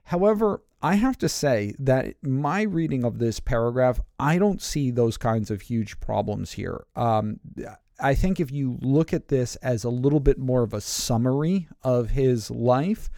However, 0.03 0.61
I 0.83 0.95
have 0.95 1.17
to 1.19 1.29
say 1.29 1.73
that 1.79 2.15
my 2.21 2.63
reading 2.63 3.05
of 3.05 3.17
this 3.17 3.39
paragraph, 3.39 4.01
I 4.19 4.37
don't 4.37 4.61
see 4.61 4.91
those 4.91 5.17
kinds 5.17 5.49
of 5.49 5.61
huge 5.61 5.97
problems 6.01 6.51
here. 6.51 6.85
Um, 6.93 7.39
I 8.01 8.13
think 8.15 8.41
if 8.41 8.51
you 8.51 8.77
look 8.81 9.13
at 9.13 9.29
this 9.29 9.55
as 9.57 9.85
a 9.85 9.89
little 9.89 10.19
bit 10.19 10.37
more 10.37 10.61
of 10.61 10.73
a 10.73 10.81
summary 10.81 11.69
of 11.83 12.09
his 12.09 12.51
life, 12.51 13.09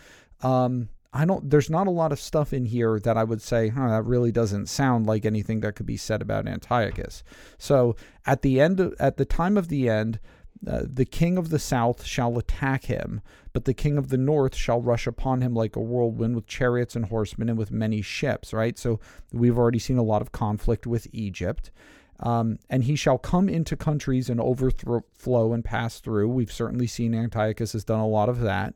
um, 0.41 0.89
I 1.11 1.25
don't. 1.25 1.49
There's 1.49 1.69
not 1.69 1.87
a 1.87 1.91
lot 1.91 2.11
of 2.11 2.19
stuff 2.19 2.53
in 2.53 2.65
here 2.65 2.99
that 2.99 3.17
I 3.17 3.23
would 3.23 3.41
say, 3.41 3.69
huh, 3.69 3.87
that 3.87 4.03
really 4.03 4.33
doesn't 4.33 4.67
sound 4.67 5.07
like 5.07 5.25
anything 5.25 5.61
that 5.61 5.75
could 5.75 5.85
be 5.85 5.97
said 5.97 6.21
about 6.21 6.45
Antiochus. 6.45 7.23
So 7.57 7.95
at 8.25 8.41
the 8.41 8.59
end, 8.59 8.93
at 8.99 9.17
the 9.17 9.25
time 9.25 9.57
of 9.57 9.69
the 9.69 9.89
end, 9.89 10.19
uh, 10.67 10.83
the 10.85 11.05
king 11.05 11.37
of 11.37 11.49
the 11.49 11.59
south 11.59 12.05
shall 12.05 12.37
attack 12.37 12.85
him, 12.85 13.21
but 13.53 13.65
the 13.65 13.73
king 13.73 13.97
of 13.97 14.09
the 14.09 14.17
north 14.17 14.55
shall 14.55 14.81
rush 14.81 15.05
upon 15.05 15.41
him 15.41 15.53
like 15.53 15.75
a 15.75 15.81
whirlwind 15.81 16.35
with 16.35 16.47
chariots 16.47 16.95
and 16.95 17.05
horsemen 17.05 17.49
and 17.49 17.57
with 17.57 17.71
many 17.71 18.01
ships. 18.01 18.53
Right. 18.53 18.77
So 18.77 18.99
we've 19.31 19.57
already 19.57 19.79
seen 19.79 19.97
a 19.97 20.03
lot 20.03 20.21
of 20.21 20.31
conflict 20.31 20.87
with 20.87 21.07
Egypt. 21.11 21.71
Um, 22.19 22.59
and 22.69 22.85
he 22.85 22.95
shall 22.95 23.17
come 23.17 23.49
into 23.49 23.75
countries 23.75 24.29
and 24.29 24.39
overflow 24.39 25.53
and 25.53 25.65
pass 25.65 25.99
through. 25.99 26.29
We've 26.29 26.51
certainly 26.51 26.87
seen 26.87 27.13
Antiochus 27.13 27.73
has 27.73 27.83
done 27.83 27.99
a 27.99 28.07
lot 28.07 28.29
of 28.29 28.39
that. 28.39 28.75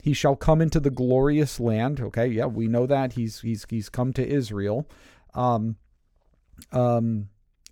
He 0.00 0.12
shall 0.12 0.36
come 0.36 0.60
into 0.60 0.78
the 0.78 0.90
glorious 0.90 1.58
land. 1.58 2.00
Okay, 2.00 2.28
yeah, 2.28 2.46
we 2.46 2.68
know 2.68 2.86
that 2.86 3.14
he's 3.14 3.40
he's 3.40 3.66
he's 3.68 3.88
come 3.88 4.12
to 4.12 4.26
Israel. 4.26 4.88
Um, 5.34 5.76
um, 6.70 7.30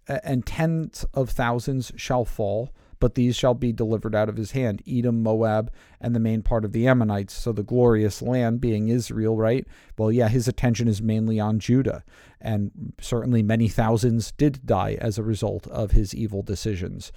and 0.08 0.44
tens 0.44 1.04
of 1.14 1.30
thousands 1.30 1.92
shall 1.96 2.24
fall, 2.24 2.70
but 2.98 3.14
these 3.14 3.36
shall 3.36 3.54
be 3.54 3.72
delivered 3.72 4.14
out 4.14 4.28
of 4.28 4.36
his 4.36 4.52
hand 4.52 4.82
Edom, 4.86 5.22
Moab, 5.22 5.70
and 6.00 6.14
the 6.14 6.20
main 6.20 6.42
part 6.42 6.64
of 6.64 6.72
the 6.72 6.86
Ammonites. 6.86 7.34
So 7.34 7.52
the 7.52 7.62
glorious 7.62 8.22
land 8.22 8.60
being 8.60 8.88
Israel, 8.88 9.36
right? 9.36 9.66
Well, 9.98 10.12
yeah, 10.12 10.28
his 10.28 10.48
attention 10.48 10.88
is 10.88 11.02
mainly 11.02 11.38
on 11.40 11.58
Judah. 11.58 12.04
And 12.40 12.94
certainly 13.00 13.42
many 13.42 13.68
thousands 13.68 14.32
did 14.32 14.66
die 14.66 14.96
as 15.00 15.18
a 15.18 15.22
result 15.22 15.66
of 15.68 15.92
his 15.92 16.14
evil 16.14 16.42
decisions. 16.42 17.12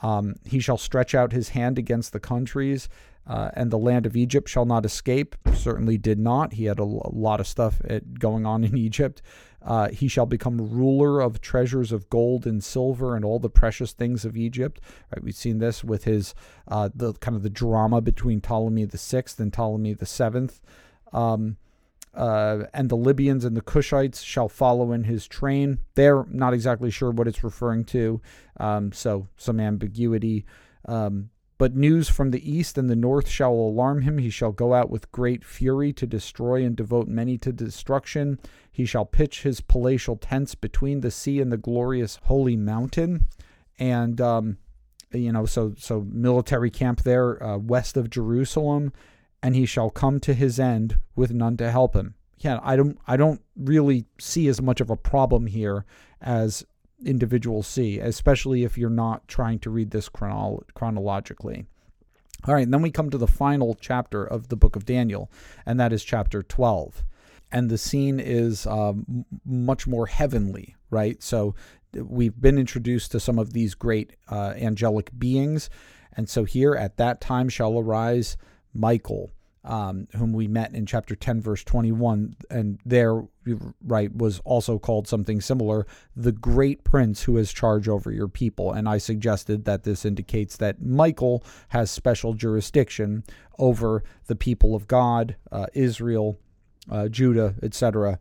Um, 0.00 0.34
he 0.44 0.60
shall 0.60 0.78
stretch 0.78 1.14
out 1.14 1.32
his 1.32 1.50
hand 1.50 1.78
against 1.78 2.12
the 2.12 2.20
countries, 2.20 2.88
uh, 3.26 3.50
and 3.54 3.70
the 3.70 3.78
land 3.78 4.04
of 4.04 4.16
Egypt 4.16 4.48
shall 4.48 4.66
not 4.66 4.84
escape. 4.84 5.36
Certainly 5.54 5.98
did 5.98 6.18
not. 6.18 6.54
He 6.54 6.64
had 6.64 6.78
a, 6.78 6.82
a 6.82 7.14
lot 7.14 7.40
of 7.40 7.46
stuff 7.46 7.80
at, 7.88 8.18
going 8.18 8.44
on 8.44 8.64
in 8.64 8.76
Egypt. 8.76 9.22
Uh, 9.64 9.88
he 9.88 10.08
shall 10.08 10.26
become 10.26 10.58
ruler 10.58 11.20
of 11.20 11.40
treasures 11.40 11.90
of 11.90 12.10
gold 12.10 12.46
and 12.46 12.62
silver 12.62 13.16
and 13.16 13.24
all 13.24 13.38
the 13.38 13.48
precious 13.48 13.92
things 13.92 14.24
of 14.24 14.36
Egypt. 14.36 14.80
Right, 15.10 15.24
we've 15.24 15.34
seen 15.34 15.58
this 15.58 15.82
with 15.82 16.04
his 16.04 16.34
uh, 16.68 16.90
the 16.94 17.14
kind 17.14 17.36
of 17.36 17.42
the 17.42 17.50
drama 17.50 18.00
between 18.00 18.40
Ptolemy 18.40 18.84
the 18.84 18.98
sixth 18.98 19.40
and 19.40 19.52
Ptolemy 19.52 19.94
the 19.94 20.06
seventh. 20.06 20.60
Um, 21.12 21.56
uh, 22.14 22.64
and 22.72 22.88
the 22.88 22.96
Libyans 22.96 23.44
and 23.44 23.56
the 23.56 23.62
Cushites 23.62 24.22
shall 24.22 24.48
follow 24.48 24.92
in 24.92 25.04
his 25.04 25.26
train. 25.26 25.80
They're 25.94 26.24
not 26.28 26.54
exactly 26.54 26.90
sure 26.90 27.10
what 27.10 27.26
it's 27.26 27.42
referring 27.42 27.84
to, 27.86 28.20
um, 28.58 28.92
so 28.92 29.28
some 29.36 29.58
ambiguity. 29.58 30.44
Um, 30.86 31.30
but 31.64 31.74
news 31.74 32.10
from 32.10 32.30
the 32.30 32.52
east 32.52 32.76
and 32.76 32.90
the 32.90 32.94
north 32.94 33.26
shall 33.26 33.54
alarm 33.54 34.02
him. 34.02 34.18
He 34.18 34.28
shall 34.28 34.52
go 34.52 34.74
out 34.74 34.90
with 34.90 35.10
great 35.10 35.42
fury 35.42 35.94
to 35.94 36.06
destroy 36.06 36.62
and 36.62 36.76
devote 36.76 37.08
many 37.08 37.38
to 37.38 37.54
destruction. 37.54 38.38
He 38.70 38.84
shall 38.84 39.06
pitch 39.06 39.44
his 39.44 39.62
palatial 39.62 40.16
tents 40.16 40.54
between 40.54 41.00
the 41.00 41.10
sea 41.10 41.40
and 41.40 41.50
the 41.50 41.56
glorious 41.56 42.20
holy 42.24 42.54
mountain. 42.54 43.28
And, 43.78 44.20
um, 44.20 44.58
you 45.10 45.32
know, 45.32 45.46
so, 45.46 45.74
so 45.78 46.06
military 46.06 46.68
camp 46.68 47.00
there 47.00 47.42
uh, 47.42 47.56
west 47.56 47.96
of 47.96 48.10
Jerusalem. 48.10 48.92
And 49.42 49.56
he 49.56 49.64
shall 49.64 49.88
come 49.88 50.20
to 50.20 50.34
his 50.34 50.60
end 50.60 50.98
with 51.16 51.32
none 51.32 51.56
to 51.56 51.70
help 51.70 51.96
him. 51.96 52.14
Yeah, 52.40 52.60
I 52.62 52.76
don't, 52.76 52.98
I 53.06 53.16
don't 53.16 53.40
really 53.56 54.04
see 54.20 54.48
as 54.48 54.60
much 54.60 54.82
of 54.82 54.90
a 54.90 54.96
problem 54.96 55.46
here 55.46 55.86
as 56.20 56.66
individuals 57.06 57.66
see, 57.66 57.98
especially 57.98 58.64
if 58.64 58.76
you're 58.78 58.90
not 58.90 59.26
trying 59.28 59.58
to 59.60 59.70
read 59.70 59.90
this 59.90 60.08
chronolo- 60.08 60.64
chronologically. 60.74 61.66
All 62.46 62.54
right, 62.54 62.64
and 62.64 62.74
then 62.74 62.82
we 62.82 62.90
come 62.90 63.10
to 63.10 63.18
the 63.18 63.26
final 63.26 63.76
chapter 63.80 64.22
of 64.22 64.48
the 64.48 64.56
book 64.56 64.76
of 64.76 64.84
Daniel, 64.84 65.30
and 65.64 65.80
that 65.80 65.92
is 65.92 66.04
chapter 66.04 66.42
12. 66.42 67.02
And 67.50 67.70
the 67.70 67.78
scene 67.78 68.20
is 68.20 68.66
um, 68.66 69.24
much 69.44 69.86
more 69.86 70.06
heavenly, 70.06 70.76
right? 70.90 71.22
So 71.22 71.54
we've 71.94 72.38
been 72.38 72.58
introduced 72.58 73.12
to 73.12 73.20
some 73.20 73.38
of 73.38 73.52
these 73.52 73.74
great 73.74 74.14
uh, 74.28 74.54
angelic 74.56 75.10
beings. 75.18 75.70
And 76.16 76.28
so 76.28 76.44
here 76.44 76.74
at 76.74 76.96
that 76.96 77.20
time 77.20 77.48
shall 77.48 77.78
arise 77.78 78.36
Michael, 78.74 79.30
um, 79.64 80.06
whom 80.16 80.32
we 80.32 80.46
met 80.46 80.74
in 80.74 80.86
chapter 80.86 81.14
10, 81.14 81.40
verse 81.40 81.64
21. 81.64 82.36
And 82.50 82.78
there, 82.84 83.22
right, 83.84 84.14
was 84.14 84.40
also 84.44 84.78
called 84.78 85.08
something 85.08 85.40
similar 85.40 85.86
the 86.14 86.32
great 86.32 86.84
prince 86.84 87.22
who 87.22 87.36
has 87.36 87.52
charge 87.52 87.88
over 87.88 88.12
your 88.12 88.28
people. 88.28 88.72
And 88.72 88.88
I 88.88 88.98
suggested 88.98 89.64
that 89.64 89.84
this 89.84 90.04
indicates 90.04 90.56
that 90.58 90.82
Michael 90.82 91.42
has 91.68 91.90
special 91.90 92.34
jurisdiction 92.34 93.24
over 93.58 94.02
the 94.26 94.36
people 94.36 94.74
of 94.74 94.86
God, 94.86 95.36
uh, 95.50 95.66
Israel, 95.74 96.38
uh, 96.90 97.08
Judah, 97.08 97.54
etc. 97.62 98.18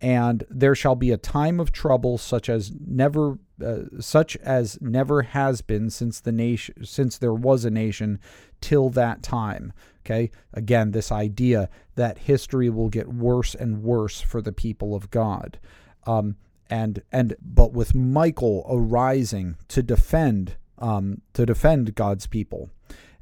And 0.00 0.44
there 0.50 0.74
shall 0.74 0.94
be 0.94 1.10
a 1.10 1.16
time 1.16 1.58
of 1.58 1.72
trouble 1.72 2.18
such 2.18 2.48
as 2.48 2.72
never 2.86 3.38
uh, 3.64 3.84
such 3.98 4.36
as 4.38 4.78
never 4.82 5.22
has 5.22 5.62
been 5.62 5.88
since 5.88 6.20
the 6.20 6.32
nation 6.32 6.84
since 6.84 7.16
there 7.16 7.32
was 7.32 7.64
a 7.64 7.70
nation 7.70 8.20
till 8.60 8.90
that 8.90 9.22
time. 9.22 9.72
Okay? 10.04 10.30
Again 10.52 10.90
this 10.90 11.10
idea 11.10 11.70
that 11.94 12.18
history 12.18 12.68
will 12.68 12.90
get 12.90 13.08
worse 13.08 13.54
and 13.54 13.82
worse 13.82 14.20
for 14.20 14.42
the 14.42 14.52
people 14.52 14.94
of 14.94 15.10
god. 15.10 15.58
Um, 16.06 16.36
and 16.68 17.02
and 17.10 17.34
but 17.40 17.72
with 17.72 17.94
michael 17.94 18.66
arising 18.68 19.56
to 19.68 19.82
defend 19.82 20.56
um, 20.78 21.22
to 21.32 21.46
defend 21.46 21.94
god's 21.94 22.26
people. 22.26 22.68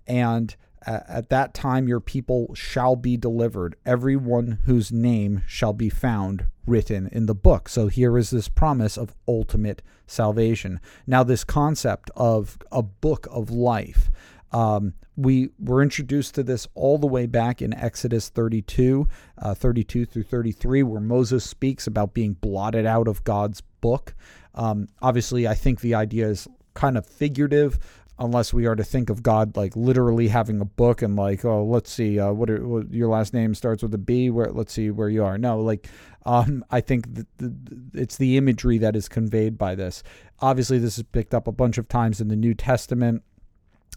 And 0.07 0.57
at 0.87 1.29
that 1.31 1.55
time 1.55 1.89
your 1.89 2.01
people 2.01 2.55
shall 2.55 2.97
be 2.97 3.17
delivered, 3.17 3.77
everyone 3.85 4.59
whose 4.65 4.93
name 4.93 5.43
shall 5.47 5.73
be 5.73 5.89
found 5.89 6.47
written 6.67 7.09
in 7.13 7.27
the 7.27 7.35
book. 7.35 7.69
So 7.69 7.89
here 7.89 8.17
is 8.19 8.31
this 8.31 8.49
promise 8.49 8.97
of 8.97 9.15
ultimate 9.29 9.83
salvation. 10.07 10.81
Now, 11.07 11.23
this 11.23 11.45
concept 11.45 12.11
of 12.17 12.59
a 12.73 12.83
book 12.83 13.27
of 13.31 13.51
life. 13.51 14.11
Um, 14.53 14.95
we 15.17 15.51
were 15.59 15.83
introduced 15.83 16.35
to 16.37 16.43
this 16.43 16.67
all 16.75 16.99
the 16.99 17.07
way 17.07 17.27
back 17.27 17.61
in 17.61 17.75
Exodus 17.75 18.29
32, 18.29 19.09
uh, 19.39 19.55
32 19.55 20.07
through 20.07 20.23
33, 20.23 20.83
where 20.83 21.01
Moses 21.01 21.45
speaks 21.45 21.87
about 21.87 22.15
being 22.15 22.35
blotted 22.35 22.87
out 22.87 23.09
of 23.09 23.25
God's 23.25 23.61
book. 23.61 24.15
Um, 24.55 24.89
obviously, 25.03 25.47
I 25.49 25.55
think 25.55 25.81
the 25.81 25.95
idea 25.95 26.29
is 26.29 26.49
kind 26.75 26.99
of 26.99 27.07
figurative 27.07 27.79
unless 28.19 28.53
we 28.53 28.67
are 28.67 28.77
to 28.77 28.85
think 28.85 29.11
of 29.11 29.23
God 29.23 29.57
like 29.57 29.75
literally 29.75 30.29
having 30.29 30.61
a 30.61 30.65
book 30.65 31.03
and 31.03 31.17
like, 31.17 31.45
oh, 31.45 31.65
let's 31.65 31.91
see, 31.91 32.19
uh, 32.19 32.33
what, 32.33 32.49
are, 32.49 32.67
what, 32.67 32.93
your 32.93 33.09
last 33.09 33.35
name 33.35 33.55
starts 33.55 33.83
with 33.83 33.93
a 33.95 33.99
B. 33.99 34.31
Where 34.31 34.51
let's 34.51 34.73
see 34.73 34.91
where 34.91 35.09
you 35.09 35.25
are. 35.25 35.37
No, 35.37 35.61
like, 35.61 35.89
um, 36.25 36.65
I 36.71 36.81
think 36.81 37.15
the, 37.15 37.27
the, 37.39 37.55
it's 37.95 38.17
the 38.17 38.37
imagery 38.37 38.79
that 38.79 38.97
is 38.97 39.09
conveyed 39.09 39.59
by 39.59 39.75
this. 39.75 40.03
Obviously, 40.41 40.79
this 40.79 40.99
is 40.99 41.05
picked 41.05 41.35
up 41.35 41.49
a 41.49 41.53
bunch 41.53 41.79
of 41.79 41.89
times 41.89 42.21
in 42.21 42.29
the 42.29 42.37
New 42.37 42.55
Testament 42.55 43.23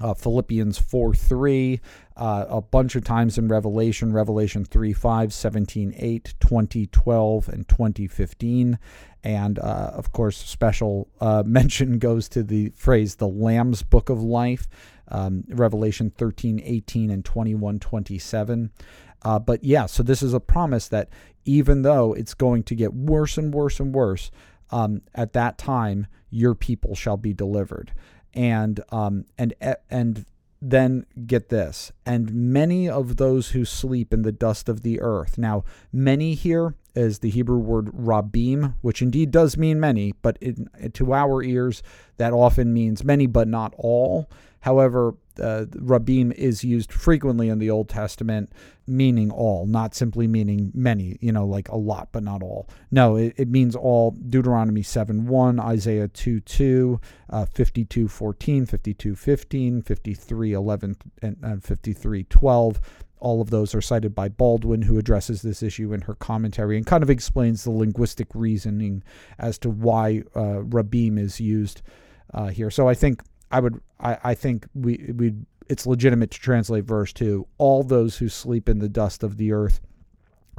uh, 0.02 0.14
Philippians 0.14 0.78
4 0.78 1.14
3, 1.14 1.80
uh, 2.16 2.46
a 2.50 2.62
bunch 2.62 2.96
of 2.96 3.04
times 3.04 3.38
in 3.38 3.48
Revelation, 3.48 4.14
Revelation 4.14 4.66
3 4.66 4.94
5, 4.94 5.34
17 5.34 5.94
8, 5.98 6.34
2012, 6.40 7.50
and 7.50 7.68
2015. 7.68 8.80
And 9.24 9.60
uh, 9.60 9.92
of 9.94 10.12
course, 10.12 10.38
special 10.38 11.10
uh, 11.20 11.44
mention 11.48 12.00
goes 12.00 12.30
to 12.30 12.44
the 12.44 12.70
phrase 12.76 13.16
the 13.16 13.28
Lamb's 13.28 13.84
Book 13.84 14.10
of 14.10 14.22
Life, 14.22 14.68
um, 15.10 15.44
Revelation 15.50 16.12
13 16.12 16.62
18, 16.64 17.10
and 17.10 17.26
21 17.26 17.80
27. 17.80 18.72
Uh, 19.24 19.40
but 19.40 19.64
yeah, 19.64 19.88
so 19.88 20.04
this 20.04 20.22
is 20.22 20.34
a 20.34 20.40
promise 20.40 20.88
that 20.90 21.10
even 21.44 21.82
though 21.82 22.14
it's 22.14 22.34
going 22.34 22.62
to 22.62 22.76
get 22.76 22.94
worse 22.94 23.38
and 23.38 23.54
worse 23.54 23.80
and 23.80 23.96
worse, 23.96 24.30
um, 24.70 25.02
at 25.16 25.34
that 25.34 25.58
time, 25.58 26.08
your 26.30 26.54
people 26.54 26.94
shall 26.94 27.18
be 27.18 27.34
delivered 27.34 27.94
and 28.38 28.80
um, 28.92 29.26
and 29.38 29.54
and 29.90 30.26
then 30.62 31.06
get 31.26 31.50
this 31.50 31.92
and 32.06 32.34
many 32.34 32.90
of 32.90 33.18
those 33.18 33.50
who 33.50 33.64
sleep 33.64 34.14
in 34.14 34.22
the 34.24 34.32
dust 34.32 34.70
of 34.70 34.82
the 34.82 35.02
earth. 35.02 35.38
Now 35.38 35.64
many 35.92 36.34
here 36.34 36.76
is 36.96 37.20
the 37.20 37.30
hebrew 37.30 37.60
word 37.60 37.88
rabim 37.88 38.74
which 38.82 39.02
indeed 39.02 39.30
does 39.30 39.56
mean 39.56 39.80
many 39.80 40.14
but 40.24 40.40
to 40.94 41.14
our 41.14 41.44
ears 41.44 41.84
that 42.18 42.34
often 42.34 42.74
means 42.74 43.04
many 43.04 43.28
but 43.28 43.48
not 43.48 43.74
all. 43.78 44.30
However 44.62 45.16
uh, 45.40 45.66
Rabim 45.72 46.32
is 46.34 46.64
used 46.64 46.92
frequently 46.92 47.50
in 47.50 47.60
the 47.60 47.70
Old 47.70 47.90
Testament, 47.90 48.52
meaning 48.88 49.32
all, 49.32 49.66
not 49.66 49.94
simply 49.94 50.28
meaning 50.28 50.72
many, 50.74 51.18
you 51.22 51.32
know, 51.32 51.46
like 51.46 51.70
a 51.70 51.76
lot, 51.76 52.10
but 52.12 52.24
not 52.24 52.42
all. 52.42 52.70
No, 52.92 53.16
it, 53.16 53.34
it 53.38 53.50
means 53.50 53.76
all. 53.76 54.12
Deuteronomy 54.12 54.84
7 54.84 55.28
1, 55.28 55.60
Isaiah 55.60 56.08
2 56.08 56.40
2, 56.40 57.02
uh, 57.30 57.46
52 57.46 58.08
14, 58.08 58.66
52 58.66 59.16
15, 59.16 59.82
53 59.82 60.54
11, 60.54 60.96
and 61.22 61.38
uh, 61.44 61.58
53 61.58 62.24
12. 62.24 62.80
All 63.20 63.42
of 63.42 63.50
those 63.50 63.74
are 63.74 63.82
cited 63.82 64.14
by 64.14 64.30
Baldwin, 64.30 64.84
who 64.84 65.00
addresses 65.00 65.42
this 65.42 65.64
issue 65.64 65.92
in 65.92 66.02
her 66.02 66.14
commentary 66.14 66.78
and 66.78 66.86
kind 66.86 67.02
of 67.02 67.10
explains 67.10 67.64
the 67.64 67.72
linguistic 67.72 68.28
reasoning 68.36 69.04
as 69.40 69.58
to 69.60 69.70
why 69.70 70.22
uh, 70.36 70.62
Rabim 70.62 71.18
is 71.18 71.42
used 71.42 71.82
uh, 72.34 72.48
here. 72.48 72.70
So 72.70 72.88
I 72.88 72.94
think 72.94 73.24
I 73.52 73.60
would 73.60 73.82
I, 74.00 74.18
I 74.24 74.34
think 74.34 74.68
we 74.74 75.12
we 75.16 75.34
it's 75.68 75.86
legitimate 75.86 76.32
to 76.32 76.40
translate 76.40 76.86
verse 76.86 77.14
two. 77.14 77.48
All 77.58 77.84
those 77.84 78.18
who 78.18 78.30
sleep 78.30 78.70
in 78.70 78.80
the 78.80 78.90
dust 78.90 79.24
of 79.24 79.38
the 79.38 79.52
earth 79.52 79.82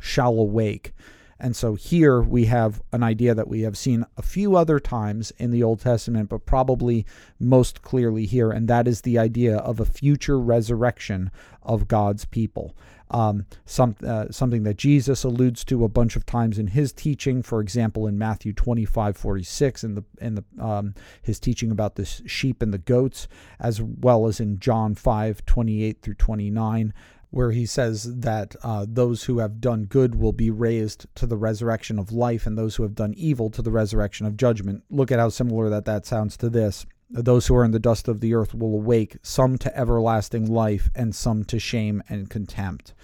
shall 0.00 0.38
awake. 0.38 0.92
And 1.40 1.54
so 1.54 1.76
here 1.76 2.20
we 2.20 2.46
have 2.46 2.82
an 2.92 3.04
idea 3.04 3.32
that 3.32 3.46
we 3.46 3.60
have 3.60 3.78
seen 3.78 4.04
a 4.16 4.22
few 4.22 4.56
other 4.56 4.80
times 4.80 5.30
in 5.38 5.52
the 5.52 5.62
Old 5.62 5.80
Testament, 5.80 6.28
but 6.28 6.46
probably 6.46 7.06
most 7.38 7.80
clearly 7.80 8.26
here, 8.26 8.50
and 8.50 8.66
that 8.66 8.88
is 8.88 9.02
the 9.02 9.18
idea 9.18 9.56
of 9.58 9.78
a 9.78 9.84
future 9.84 10.38
resurrection 10.38 11.30
of 11.62 11.86
God's 11.86 12.24
people. 12.24 12.76
Um, 13.10 13.46
some, 13.64 13.96
uh, 14.06 14.26
something 14.30 14.64
that 14.64 14.76
Jesus 14.76 15.24
alludes 15.24 15.64
to 15.64 15.84
a 15.84 15.88
bunch 15.88 16.16
of 16.16 16.26
times 16.26 16.58
in 16.58 16.68
his 16.68 16.92
teaching, 16.92 17.42
for 17.42 17.60
example, 17.60 18.06
in 18.06 18.18
Matthew 18.18 18.52
25, 18.52 19.16
46, 19.16 19.84
in 19.84 19.94
the 19.94 20.04
in 20.20 20.34
the 20.34 20.44
um, 20.60 20.94
his 21.22 21.40
teaching 21.40 21.70
about 21.70 21.94
the 21.94 22.04
sheep 22.04 22.62
and 22.62 22.72
the 22.72 22.78
goats, 22.78 23.28
as 23.58 23.80
well 23.80 24.26
as 24.26 24.40
in 24.40 24.58
John 24.58 24.94
5, 24.94 25.46
28 25.46 26.02
through 26.02 26.14
29 26.14 26.92
where 27.30 27.50
he 27.50 27.66
says 27.66 28.20
that 28.20 28.56
uh, 28.62 28.86
those 28.88 29.24
who 29.24 29.38
have 29.38 29.60
done 29.60 29.84
good 29.84 30.14
will 30.14 30.32
be 30.32 30.50
raised 30.50 31.06
to 31.14 31.26
the 31.26 31.36
resurrection 31.36 31.98
of 31.98 32.12
life, 32.12 32.46
and 32.46 32.56
those 32.56 32.76
who 32.76 32.82
have 32.82 32.94
done 32.94 33.12
evil 33.16 33.50
to 33.50 33.60
the 33.60 33.70
resurrection 33.70 34.26
of 34.26 34.36
judgment. 34.36 34.82
Look 34.90 35.12
at 35.12 35.18
how 35.18 35.28
similar 35.28 35.68
that 35.68 35.84
that 35.84 36.06
sounds 36.06 36.36
to 36.38 36.48
this. 36.48 36.86
Those 37.10 37.46
who 37.46 37.56
are 37.56 37.64
in 37.64 37.70
the 37.70 37.78
dust 37.78 38.08
of 38.08 38.20
the 38.20 38.34
earth 38.34 38.54
will 38.54 38.74
awake, 38.74 39.16
some 39.22 39.56
to 39.58 39.76
everlasting 39.76 40.46
life, 40.46 40.90
and 40.94 41.14
some 41.14 41.44
to 41.44 41.58
shame 41.58 42.02
and 42.08 42.28
contempt. 42.28 42.94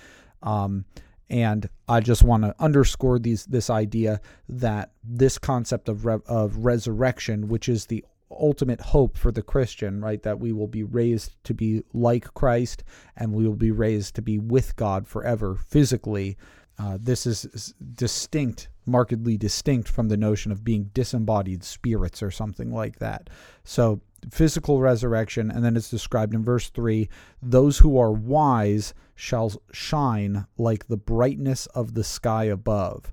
Um, 0.42 0.84
and 1.30 1.68
I 1.88 2.00
just 2.00 2.22
want 2.22 2.44
to 2.44 2.54
underscore 2.58 3.18
these 3.18 3.46
this 3.46 3.70
idea 3.70 4.20
that 4.48 4.92
this 5.02 5.38
concept 5.38 5.88
of 5.88 6.04
re- 6.04 6.18
of 6.26 6.58
resurrection, 6.58 7.48
which 7.48 7.68
is 7.68 7.86
the 7.86 8.04
ultimate 8.30 8.80
hope 8.80 9.16
for 9.16 9.32
the 9.32 9.42
Christian, 9.42 10.00
right? 10.00 10.22
That 10.22 10.40
we 10.40 10.52
will 10.52 10.66
be 10.66 10.82
raised 10.82 11.42
to 11.44 11.54
be 11.54 11.82
like 11.92 12.32
Christ 12.34 12.84
and 13.16 13.32
we 13.32 13.46
will 13.46 13.56
be 13.56 13.70
raised 13.70 14.14
to 14.16 14.22
be 14.22 14.38
with 14.38 14.76
God 14.76 15.06
forever 15.06 15.56
physically. 15.56 16.36
Uh, 16.78 16.98
this 17.00 17.26
is 17.26 17.74
distinct, 17.94 18.68
markedly 18.86 19.36
distinct 19.36 19.88
from 19.88 20.08
the 20.08 20.16
notion 20.16 20.52
of 20.52 20.64
being 20.64 20.90
disembodied 20.94 21.64
spirits 21.64 22.22
or 22.22 22.30
something 22.30 22.72
like 22.72 22.98
that. 22.98 23.30
So, 23.64 24.00
physical 24.30 24.80
resurrection, 24.80 25.50
and 25.50 25.64
then 25.64 25.76
it's 25.76 25.90
described 25.90 26.34
in 26.34 26.44
verse 26.44 26.70
3 26.70 27.08
those 27.42 27.78
who 27.78 27.98
are 27.98 28.12
wise 28.12 28.94
shall 29.14 29.52
shine 29.72 30.46
like 30.56 30.86
the 30.86 30.96
brightness 30.96 31.66
of 31.66 31.94
the 31.94 32.04
sky 32.04 32.44
above. 32.44 33.12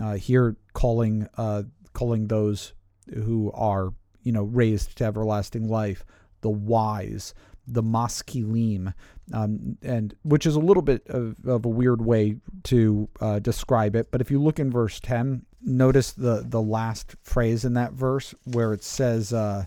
Uh, 0.00 0.14
here, 0.14 0.56
calling, 0.72 1.28
uh, 1.36 1.64
calling 1.92 2.28
those 2.28 2.72
who 3.12 3.50
are 3.52 3.92
you 4.22 4.32
know, 4.32 4.44
raised 4.44 4.96
to 4.96 5.04
everlasting 5.04 5.68
life, 5.68 6.04
the 6.40 6.50
wise, 6.50 7.34
the 7.66 7.82
maskilim, 7.82 8.94
um, 9.32 9.78
and 9.82 10.14
which 10.22 10.46
is 10.46 10.56
a 10.56 10.60
little 10.60 10.82
bit 10.82 11.06
of, 11.08 11.36
of 11.46 11.64
a 11.64 11.68
weird 11.68 12.04
way 12.04 12.36
to 12.64 13.08
uh, 13.20 13.38
describe 13.38 13.94
it. 13.96 14.10
But 14.10 14.20
if 14.20 14.30
you 14.30 14.40
look 14.40 14.58
in 14.58 14.70
verse 14.70 15.00
10, 15.00 15.46
notice 15.62 16.12
the, 16.12 16.44
the 16.46 16.62
last 16.62 17.14
phrase 17.22 17.64
in 17.64 17.74
that 17.74 17.92
verse 17.92 18.34
where 18.44 18.72
it 18.72 18.82
says, 18.82 19.32
uh, 19.32 19.66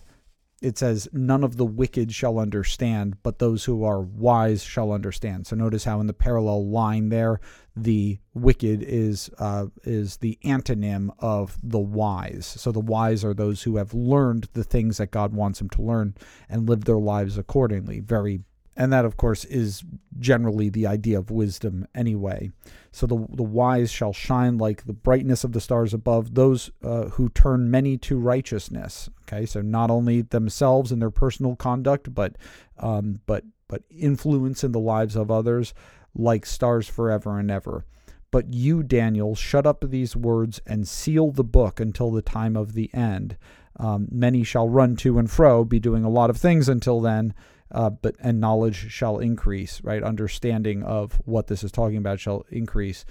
it 0.62 0.78
says, 0.78 1.08
None 1.12 1.44
of 1.44 1.56
the 1.56 1.66
wicked 1.66 2.12
shall 2.12 2.38
understand, 2.38 3.22
but 3.22 3.38
those 3.38 3.64
who 3.64 3.84
are 3.84 4.00
wise 4.00 4.62
shall 4.62 4.92
understand. 4.92 5.46
So 5.46 5.56
notice 5.56 5.84
how 5.84 6.00
in 6.00 6.06
the 6.06 6.14
parallel 6.14 6.68
line 6.68 7.10
there, 7.10 7.40
the 7.76 8.18
wicked 8.32 8.82
is 8.82 9.30
uh, 9.38 9.66
is 9.84 10.16
the 10.16 10.38
antonym 10.44 11.10
of 11.18 11.58
the 11.62 11.78
wise. 11.78 12.46
So 12.46 12.72
the 12.72 12.80
wise 12.80 13.22
are 13.22 13.34
those 13.34 13.62
who 13.62 13.76
have 13.76 13.92
learned 13.92 14.48
the 14.54 14.64
things 14.64 14.96
that 14.96 15.10
God 15.10 15.34
wants 15.34 15.58
them 15.58 15.68
to 15.70 15.82
learn 15.82 16.14
and 16.48 16.68
live 16.68 16.84
their 16.84 16.96
lives 16.96 17.36
accordingly. 17.36 18.00
Very 18.00 18.40
and 18.76 18.92
that 18.92 19.04
of 19.04 19.16
course 19.16 19.44
is 19.46 19.82
generally 20.18 20.68
the 20.68 20.86
idea 20.86 21.18
of 21.18 21.30
wisdom 21.30 21.86
anyway. 21.94 22.50
So 22.92 23.06
the, 23.06 23.26
the 23.30 23.42
wise 23.42 23.90
shall 23.90 24.12
shine 24.12 24.58
like 24.58 24.84
the 24.84 24.92
brightness 24.92 25.44
of 25.44 25.52
the 25.52 25.60
stars 25.60 25.94
above 25.94 26.34
those 26.34 26.70
uh, 26.82 27.06
who 27.06 27.28
turn 27.30 27.70
many 27.70 27.96
to 27.98 28.18
righteousness. 28.18 29.08
Okay 29.22 29.46
so 29.46 29.62
not 29.62 29.90
only 29.90 30.22
themselves 30.22 30.92
and 30.92 31.00
their 31.00 31.10
personal 31.10 31.56
conduct 31.56 32.14
but 32.14 32.36
um, 32.78 33.20
but 33.26 33.44
but 33.68 33.82
influence 33.90 34.62
in 34.62 34.72
the 34.72 34.80
lives 34.80 35.16
of 35.16 35.30
others 35.30 35.74
like 36.14 36.46
stars 36.46 36.88
forever 36.88 37.38
and 37.38 37.50
ever. 37.50 37.84
But 38.30 38.52
you 38.52 38.82
daniel 38.82 39.34
shut 39.34 39.66
up 39.66 39.84
these 39.88 40.14
words 40.14 40.60
and 40.66 40.86
seal 40.86 41.30
the 41.30 41.44
book 41.44 41.80
until 41.80 42.10
the 42.10 42.22
time 42.22 42.56
of 42.56 42.74
the 42.74 42.92
end. 42.92 43.38
Um, 43.78 44.08
many 44.10 44.42
shall 44.42 44.68
run 44.68 44.96
to 44.96 45.18
and 45.18 45.30
fro 45.30 45.64
be 45.64 45.78
doing 45.78 46.04
a 46.04 46.10
lot 46.10 46.30
of 46.30 46.38
things 46.38 46.68
until 46.68 47.00
then 47.00 47.34
uh, 47.72 47.90
but 47.90 48.14
and 48.20 48.40
knowledge 48.40 48.90
shall 48.90 49.18
increase, 49.18 49.80
right? 49.82 50.02
Understanding 50.02 50.82
of 50.82 51.20
what 51.24 51.46
this 51.48 51.64
is 51.64 51.72
talking 51.72 51.96
about 51.96 52.20
shall 52.20 52.44
increase. 52.50 53.04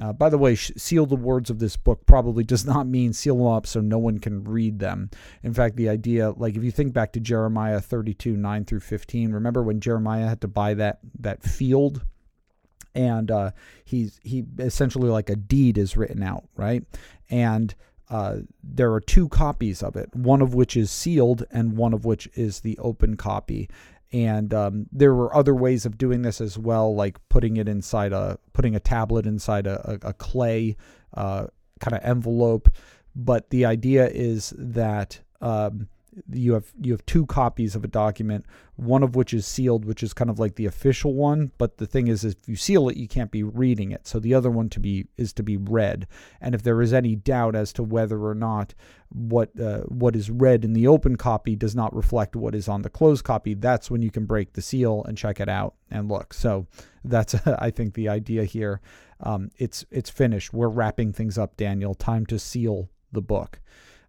Uh, 0.00 0.12
by 0.12 0.28
the 0.28 0.38
way, 0.38 0.54
seal 0.54 1.04
the 1.04 1.16
words 1.16 1.50
of 1.50 1.58
this 1.58 1.76
book 1.76 2.06
probably 2.06 2.44
does 2.44 2.64
not 2.64 2.86
mean 2.86 3.12
seal 3.12 3.36
them 3.36 3.46
up 3.46 3.66
so 3.66 3.80
no 3.80 3.98
one 3.98 4.18
can 4.18 4.44
read 4.44 4.78
them. 4.78 5.10
In 5.42 5.52
fact, 5.52 5.76
the 5.76 5.88
idea, 5.88 6.30
like 6.30 6.56
if 6.56 6.62
you 6.62 6.70
think 6.70 6.92
back 6.92 7.12
to 7.12 7.20
Jeremiah 7.20 7.80
32, 7.80 8.36
9 8.36 8.64
through 8.64 8.80
15, 8.80 9.32
remember 9.32 9.62
when 9.62 9.80
Jeremiah 9.80 10.28
had 10.28 10.40
to 10.42 10.48
buy 10.48 10.74
that 10.74 10.98
that 11.18 11.42
field? 11.42 12.04
And 12.92 13.30
uh, 13.30 13.52
he's 13.84 14.18
he 14.24 14.44
essentially 14.58 15.10
like 15.10 15.30
a 15.30 15.36
deed 15.36 15.78
is 15.78 15.96
written 15.96 16.22
out, 16.24 16.44
right? 16.56 16.82
And 17.28 17.72
uh, 18.08 18.38
there 18.64 18.92
are 18.92 19.00
two 19.00 19.28
copies 19.28 19.84
of 19.84 19.94
it, 19.94 20.12
one 20.16 20.42
of 20.42 20.54
which 20.54 20.76
is 20.76 20.90
sealed 20.90 21.44
and 21.52 21.76
one 21.76 21.92
of 21.92 22.04
which 22.04 22.28
is 22.34 22.60
the 22.60 22.76
open 22.78 23.16
copy 23.16 23.68
and 24.12 24.52
um, 24.52 24.86
there 24.92 25.14
were 25.14 25.34
other 25.34 25.54
ways 25.54 25.86
of 25.86 25.96
doing 25.96 26.22
this 26.22 26.40
as 26.40 26.58
well, 26.58 26.94
like 26.94 27.18
putting 27.28 27.56
it 27.56 27.68
inside 27.68 28.12
a 28.12 28.38
putting 28.52 28.74
a 28.74 28.80
tablet 28.80 29.26
inside 29.26 29.66
a, 29.66 29.98
a, 30.02 30.08
a 30.08 30.12
clay 30.12 30.76
uh, 31.14 31.46
kind 31.78 31.94
of 31.96 32.00
envelope. 32.02 32.68
But 33.14 33.50
the 33.50 33.64
idea 33.64 34.08
is 34.08 34.52
that 34.56 35.20
um, 35.40 35.88
you 36.32 36.54
have 36.54 36.72
you 36.80 36.92
have 36.92 37.04
two 37.06 37.26
copies 37.26 37.76
of 37.76 37.84
a 37.84 37.88
document, 37.88 38.44
one 38.76 39.02
of 39.02 39.14
which 39.14 39.32
is 39.32 39.46
sealed, 39.46 39.84
which 39.84 40.02
is 40.02 40.12
kind 40.12 40.30
of 40.30 40.38
like 40.38 40.56
the 40.56 40.66
official 40.66 41.14
one. 41.14 41.52
But 41.58 41.78
the 41.78 41.86
thing 41.86 42.08
is, 42.08 42.24
if 42.24 42.36
you 42.46 42.56
seal 42.56 42.88
it, 42.88 42.96
you 42.96 43.06
can't 43.06 43.30
be 43.30 43.42
reading 43.42 43.92
it. 43.92 44.06
So 44.06 44.18
the 44.18 44.34
other 44.34 44.50
one 44.50 44.68
to 44.70 44.80
be 44.80 45.06
is 45.16 45.32
to 45.34 45.42
be 45.42 45.56
read. 45.56 46.06
And 46.40 46.54
if 46.54 46.62
there 46.62 46.82
is 46.82 46.92
any 46.92 47.14
doubt 47.14 47.54
as 47.54 47.72
to 47.74 47.82
whether 47.82 48.24
or 48.24 48.34
not 48.34 48.74
what 49.10 49.58
uh, 49.58 49.80
what 49.82 50.16
is 50.16 50.30
read 50.30 50.64
in 50.64 50.72
the 50.72 50.86
open 50.86 51.16
copy 51.16 51.54
does 51.56 51.74
not 51.74 51.94
reflect 51.94 52.34
what 52.34 52.54
is 52.54 52.68
on 52.68 52.82
the 52.82 52.90
closed 52.90 53.24
copy, 53.24 53.54
that's 53.54 53.90
when 53.90 54.02
you 54.02 54.10
can 54.10 54.26
break 54.26 54.54
the 54.54 54.62
seal 54.62 55.04
and 55.04 55.16
check 55.16 55.40
it 55.40 55.48
out 55.48 55.74
and 55.90 56.08
look. 56.08 56.34
So 56.34 56.66
that's 57.04 57.34
I 57.46 57.70
think 57.70 57.94
the 57.94 58.08
idea 58.08 58.44
here. 58.44 58.80
Um, 59.22 59.50
it's 59.58 59.84
it's 59.90 60.10
finished. 60.10 60.52
We're 60.52 60.68
wrapping 60.68 61.12
things 61.12 61.38
up, 61.38 61.56
Daniel. 61.56 61.94
Time 61.94 62.26
to 62.26 62.38
seal 62.38 62.88
the 63.12 63.22
book. 63.22 63.60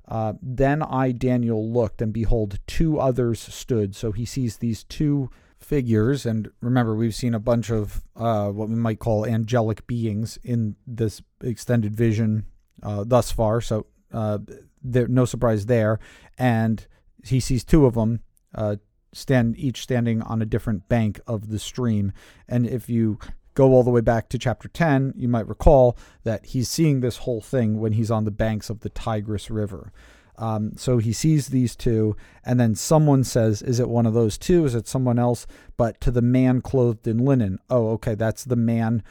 Uh, 0.08 0.34
then 0.42 0.82
I, 0.82 1.12
Daniel, 1.12 1.72
looked, 1.72 2.02
and 2.02 2.12
behold, 2.12 2.60
two 2.68 3.00
others 3.00 3.40
stood. 3.40 3.96
So 3.96 4.12
he 4.12 4.26
sees 4.26 4.58
these 4.58 4.84
two 4.84 5.30
figures. 5.58 6.26
And 6.26 6.50
remember, 6.62 6.96
we've 6.96 7.16
seen 7.16 7.34
a 7.34 7.40
bunch 7.40 7.70
of 7.70 8.04
uh, 8.16 8.50
what 8.50 8.70
we 8.70 8.76
might 8.76 9.00
call 9.00 9.26
angelic 9.26 9.88
beings 9.88 10.38
in 10.44 10.76
this 10.86 11.22
extended 11.42 11.96
vision 11.96 12.46
uh, 12.84 13.04
thus 13.06 13.32
far. 13.32 13.62
So 13.62 13.86
uh, 14.12 14.40
there, 14.84 15.08
no 15.08 15.26
surprise 15.26 15.68
there. 15.68 16.00
And 16.38 16.86
he 17.24 17.40
sees 17.40 17.64
two 17.64 17.86
of 17.86 17.94
them. 17.94 18.22
Uh, 18.54 18.78
stand 19.14 19.58
each 19.58 19.82
standing 19.82 20.22
on 20.22 20.42
a 20.42 20.46
different 20.46 20.88
bank 20.88 21.20
of 21.28 21.50
the 21.50 21.60
stream 21.60 22.14
and 22.48 22.66
if 22.66 22.90
you 22.90 23.20
go 23.54 23.74
all 23.74 23.84
the 23.84 23.90
way 23.90 24.02
back 24.02 24.30
to 24.30 24.38
chapter 24.38 24.68
10, 24.68 25.14
you 25.16 25.28
might 25.28 25.48
recall 25.48 25.98
that 26.24 26.48
he's 26.48 26.70
seeing 26.70 27.02
this 27.02 27.18
whole 27.18 27.42
thing 27.42 27.80
when 27.80 27.94
he's 27.94 28.12
on 28.12 28.26
the 28.26 28.32
banks 28.32 28.70
of 28.70 28.82
the 28.82 28.90
Tigris 28.90 29.50
River. 29.50 29.92
Um, 30.38 30.74
so 30.76 30.98
he 30.98 31.14
sees 31.14 31.48
these 31.48 31.76
two, 31.76 32.16
and 32.44 32.60
then 32.60 32.74
someone 32.74 33.24
says, 33.24 33.62
Is 33.62 33.80
it 33.80 33.90
one 33.90 34.06
of 34.06 34.14
those 34.14 34.38
two? 34.38 34.66
Is 34.66 34.74
it 34.74 34.88
someone 34.88 35.20
else? 35.20 35.46
But 35.78 36.02
to 36.02 36.12
the 36.12 36.22
man 36.22 36.62
clothed 36.62 37.08
in 37.08 37.20
linen, 37.20 37.60
oh, 37.70 37.90
okay, 37.92 38.16
that's 38.16 38.44
the 38.44 38.56
man 38.56 39.04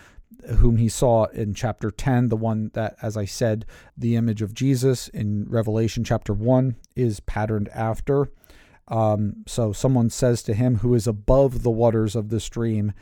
whom 0.57 0.77
he 0.77 0.89
saw 0.89 1.27
in 1.27 1.55
chapter 1.55 1.91
10, 1.91 2.29
the 2.29 2.37
one 2.37 2.71
that, 2.75 2.97
as 3.03 3.17
I 3.17 3.27
said, 3.27 3.67
the 3.97 4.17
image 4.17 4.43
of 4.43 4.55
Jesus 4.55 5.09
in 5.09 5.47
Revelation 5.49 6.03
chapter 6.03 6.33
1 6.33 6.77
is 6.97 7.21
patterned 7.21 7.69
after. 7.69 8.29
Um, 8.89 9.45
so 9.47 9.73
someone 9.73 10.11
says 10.11 10.43
to 10.45 10.55
him 10.55 10.77
who 10.77 10.95
is 10.95 11.07
above 11.07 11.63
the 11.63 11.71
waters 11.71 12.17
of 12.17 12.31
the 12.31 12.41
stream, 12.41 12.93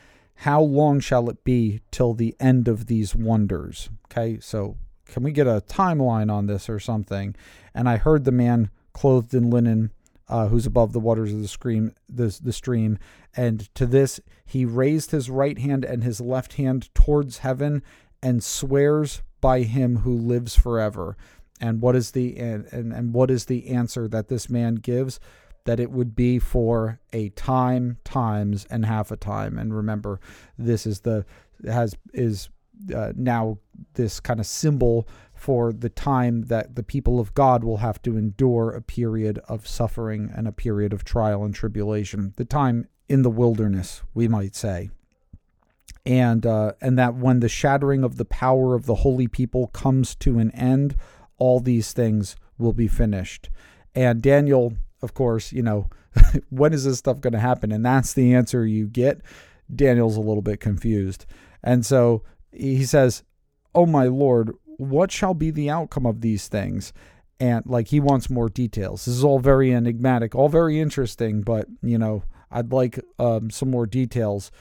How 0.43 0.61
long 0.61 1.01
shall 1.01 1.29
it 1.29 1.43
be 1.43 1.81
till 1.91 2.13
the 2.13 2.33
end 2.39 2.69
of 2.69 2.85
these 2.85 3.13
wonders? 3.13 3.89
Okay, 4.05 4.39
so 4.39 4.77
can 5.05 5.21
we 5.23 5.33
get 5.33 5.47
a 5.47 5.61
timeline 5.67 6.31
on 6.31 6.45
this 6.45 6.69
or 6.69 6.79
something? 6.79 7.35
And 7.73 7.89
I 7.89 7.97
heard 7.97 8.23
the 8.23 8.31
man 8.31 8.69
clothed 8.93 9.33
in 9.33 9.49
linen, 9.49 9.91
uh, 10.29 10.47
who's 10.47 10.65
above 10.65 10.93
the 10.93 10.99
waters 11.01 11.33
of 11.33 11.41
the 11.41 11.47
stream, 11.49 11.93
the, 12.07 12.39
the 12.41 12.53
stream, 12.53 12.97
and 13.35 13.73
to 13.75 13.85
this 13.85 14.21
he 14.45 14.63
raised 14.63 15.11
his 15.11 15.29
right 15.29 15.57
hand 15.57 15.83
and 15.83 16.05
his 16.05 16.21
left 16.21 16.53
hand 16.53 16.93
towards 16.95 17.39
heaven, 17.39 17.83
and 18.23 18.41
swears 18.41 19.21
by 19.41 19.63
him 19.63 19.97
who 19.97 20.15
lives 20.15 20.55
forever. 20.55 21.17
And 21.59 21.81
what 21.81 21.97
is 21.97 22.11
the 22.11 22.37
and, 22.37 22.65
and, 22.71 22.93
and 22.93 23.13
what 23.13 23.29
is 23.29 23.45
the 23.45 23.67
answer 23.67 24.07
that 24.07 24.29
this 24.29 24.49
man 24.49 24.75
gives? 24.75 25.19
That 25.65 25.79
it 25.79 25.91
would 25.91 26.15
be 26.15 26.39
for 26.39 26.99
a 27.13 27.29
time, 27.29 27.97
times, 28.03 28.65
and 28.69 28.85
half 28.85 29.11
a 29.11 29.17
time. 29.17 29.57
And 29.57 29.73
remember, 29.73 30.19
this 30.57 30.85
is 30.85 31.01
the 31.01 31.25
has 31.67 31.95
is 32.13 32.49
uh, 32.95 33.11
now 33.15 33.57
this 33.93 34.19
kind 34.19 34.39
of 34.39 34.45
symbol 34.45 35.07
for 35.33 35.71
the 35.71 35.89
time 35.89 36.43
that 36.43 36.75
the 36.75 36.83
people 36.83 37.19
of 37.19 37.33
God 37.33 37.63
will 37.63 37.77
have 37.77 38.01
to 38.01 38.17
endure 38.17 38.71
a 38.71 38.81
period 38.81 39.39
of 39.47 39.67
suffering 39.67 40.31
and 40.35 40.47
a 40.47 40.51
period 40.51 40.93
of 40.93 41.03
trial 41.03 41.43
and 41.43 41.53
tribulation. 41.53 42.33
The 42.35 42.45
time 42.45 42.87
in 43.07 43.21
the 43.21 43.29
wilderness, 43.29 44.03
we 44.13 44.27
might 44.27 44.55
say. 44.55 44.89
And 46.05 46.45
uh, 46.45 46.73
and 46.81 46.97
that 46.97 47.15
when 47.15 47.39
the 47.39 47.49
shattering 47.49 48.03
of 48.03 48.17
the 48.17 48.25
power 48.25 48.75
of 48.75 48.85
the 48.85 48.95
holy 48.95 49.27
people 49.27 49.67
comes 49.67 50.15
to 50.15 50.39
an 50.39 50.51
end, 50.51 50.95
all 51.37 51.59
these 51.59 51.93
things 51.93 52.35
will 52.57 52.73
be 52.73 52.87
finished. 52.87 53.49
And 53.95 54.21
Daniel, 54.21 54.73
of 55.01 55.13
course, 55.13 55.51
you 55.51 55.61
know, 55.61 55.89
when 56.49 56.73
is 56.73 56.83
this 56.83 56.97
stuff 56.97 57.21
going 57.21 57.33
to 57.33 57.39
happen? 57.39 57.71
And 57.71 57.85
that's 57.85 58.13
the 58.13 58.33
answer 58.33 58.65
you 58.65 58.87
get. 58.87 59.21
Daniel's 59.73 60.17
a 60.17 60.21
little 60.21 60.41
bit 60.41 60.59
confused. 60.59 61.25
And 61.63 61.85
so 61.85 62.23
he 62.51 62.85
says, 62.85 63.23
Oh 63.75 63.85
my 63.85 64.05
Lord, 64.05 64.51
what 64.77 65.11
shall 65.11 65.33
be 65.33 65.51
the 65.51 65.69
outcome 65.69 66.05
of 66.05 66.21
these 66.21 66.47
things? 66.47 66.93
And 67.39 67.65
like 67.65 67.89
he 67.89 67.99
wants 67.99 68.29
more 68.29 68.49
details. 68.49 69.05
This 69.05 69.15
is 69.15 69.23
all 69.23 69.39
very 69.39 69.73
enigmatic, 69.73 70.35
all 70.35 70.49
very 70.49 70.79
interesting, 70.79 71.41
but 71.41 71.67
you 71.81 71.97
know, 71.97 72.23
I'd 72.51 72.71
like 72.71 72.99
um, 73.17 73.49
some 73.49 73.69
more 73.69 73.85
details. 73.85 74.51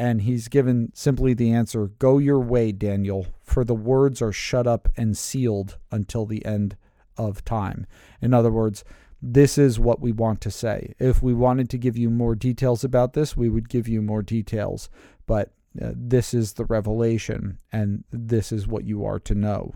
And 0.00 0.22
he's 0.22 0.46
given 0.46 0.92
simply 0.94 1.34
the 1.34 1.50
answer 1.50 1.88
Go 1.98 2.18
your 2.18 2.38
way, 2.38 2.70
Daniel, 2.70 3.26
for 3.42 3.64
the 3.64 3.74
words 3.74 4.22
are 4.22 4.32
shut 4.32 4.66
up 4.66 4.88
and 4.96 5.16
sealed 5.16 5.78
until 5.90 6.24
the 6.24 6.44
end 6.44 6.76
of 7.16 7.44
time. 7.44 7.86
In 8.22 8.32
other 8.32 8.52
words, 8.52 8.84
this 9.20 9.58
is 9.58 9.80
what 9.80 10.00
we 10.00 10.12
want 10.12 10.40
to 10.42 10.50
say. 10.50 10.94
If 10.98 11.22
we 11.22 11.34
wanted 11.34 11.68
to 11.70 11.78
give 11.78 11.96
you 11.96 12.10
more 12.10 12.34
details 12.34 12.84
about 12.84 13.14
this, 13.14 13.36
we 13.36 13.48
would 13.48 13.68
give 13.68 13.88
you 13.88 14.00
more 14.00 14.22
details. 14.22 14.88
But 15.26 15.52
uh, 15.80 15.92
this 15.94 16.32
is 16.34 16.54
the 16.54 16.64
revelation, 16.64 17.58
and 17.72 18.04
this 18.10 18.52
is 18.52 18.66
what 18.66 18.84
you 18.84 19.04
are 19.04 19.18
to 19.20 19.34
know. 19.34 19.74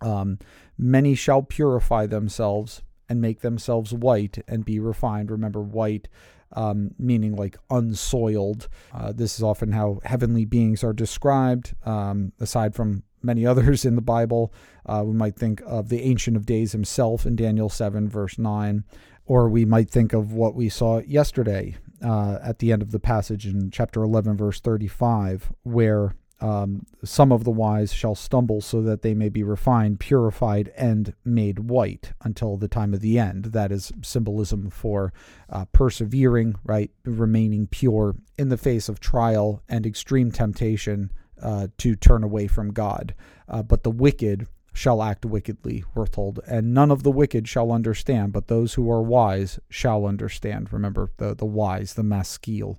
Um, 0.00 0.38
many 0.76 1.14
shall 1.14 1.42
purify 1.42 2.06
themselves 2.06 2.82
and 3.08 3.20
make 3.20 3.40
themselves 3.40 3.92
white 3.92 4.38
and 4.48 4.64
be 4.64 4.78
refined. 4.78 5.30
Remember, 5.30 5.60
white 5.60 6.08
um, 6.54 6.94
meaning 6.98 7.34
like 7.34 7.56
unsoiled. 7.70 8.68
Uh, 8.92 9.12
this 9.12 9.36
is 9.36 9.42
often 9.42 9.72
how 9.72 10.00
heavenly 10.04 10.44
beings 10.44 10.84
are 10.84 10.92
described, 10.92 11.74
um, 11.84 12.32
aside 12.40 12.74
from 12.74 13.02
many 13.24 13.46
others 13.46 13.84
in 13.84 13.96
the 13.96 14.02
Bible. 14.02 14.52
Uh, 14.86 15.02
we 15.04 15.12
might 15.12 15.36
think 15.36 15.62
of 15.66 15.88
the 15.88 16.02
Ancient 16.02 16.36
of 16.36 16.46
Days 16.46 16.72
himself 16.72 17.26
in 17.26 17.36
Daniel 17.36 17.68
7, 17.68 18.08
verse 18.08 18.38
9, 18.38 18.84
or 19.26 19.48
we 19.48 19.64
might 19.64 19.90
think 19.90 20.12
of 20.12 20.32
what 20.32 20.54
we 20.54 20.68
saw 20.68 21.00
yesterday 21.00 21.76
uh, 22.04 22.38
at 22.42 22.58
the 22.58 22.72
end 22.72 22.82
of 22.82 22.90
the 22.90 23.00
passage 23.00 23.46
in 23.46 23.70
chapter 23.70 24.02
11, 24.02 24.36
verse 24.36 24.60
35, 24.60 25.52
where 25.62 26.14
um, 26.42 26.86
some 27.04 27.30
of 27.30 27.44
the 27.44 27.52
wise 27.52 27.92
shall 27.92 28.16
stumble 28.16 28.60
so 28.60 28.82
that 28.82 29.02
they 29.02 29.14
may 29.14 29.28
be 29.28 29.44
refined, 29.44 30.00
purified, 30.00 30.72
and 30.76 31.14
made 31.24 31.60
white 31.60 32.12
until 32.22 32.56
the 32.56 32.66
time 32.66 32.92
of 32.92 33.00
the 33.00 33.16
end. 33.16 33.46
That 33.46 33.70
is 33.70 33.92
symbolism 34.02 34.68
for 34.68 35.12
uh, 35.48 35.66
persevering, 35.66 36.56
right? 36.64 36.90
Remaining 37.04 37.68
pure 37.68 38.16
in 38.36 38.48
the 38.48 38.56
face 38.56 38.88
of 38.88 38.98
trial 38.98 39.62
and 39.68 39.86
extreme 39.86 40.32
temptation 40.32 41.12
uh, 41.42 41.68
to 41.78 41.96
turn 41.96 42.22
away 42.22 42.46
from 42.46 42.72
God. 42.72 43.14
Uh, 43.48 43.62
but 43.62 43.82
the 43.82 43.90
wicked 43.90 44.46
shall 44.72 45.02
act 45.02 45.24
wickedly, 45.24 45.84
we're 45.94 46.06
told, 46.06 46.40
and 46.46 46.72
none 46.72 46.90
of 46.90 47.02
the 47.02 47.10
wicked 47.10 47.46
shall 47.46 47.70
understand, 47.70 48.32
but 48.32 48.48
those 48.48 48.74
who 48.74 48.90
are 48.90 49.02
wise 49.02 49.60
shall 49.68 50.06
understand. 50.06 50.72
Remember 50.72 51.10
the 51.18 51.34
the 51.34 51.44
wise, 51.44 51.94
the 51.94 52.02
maskil. 52.02 52.78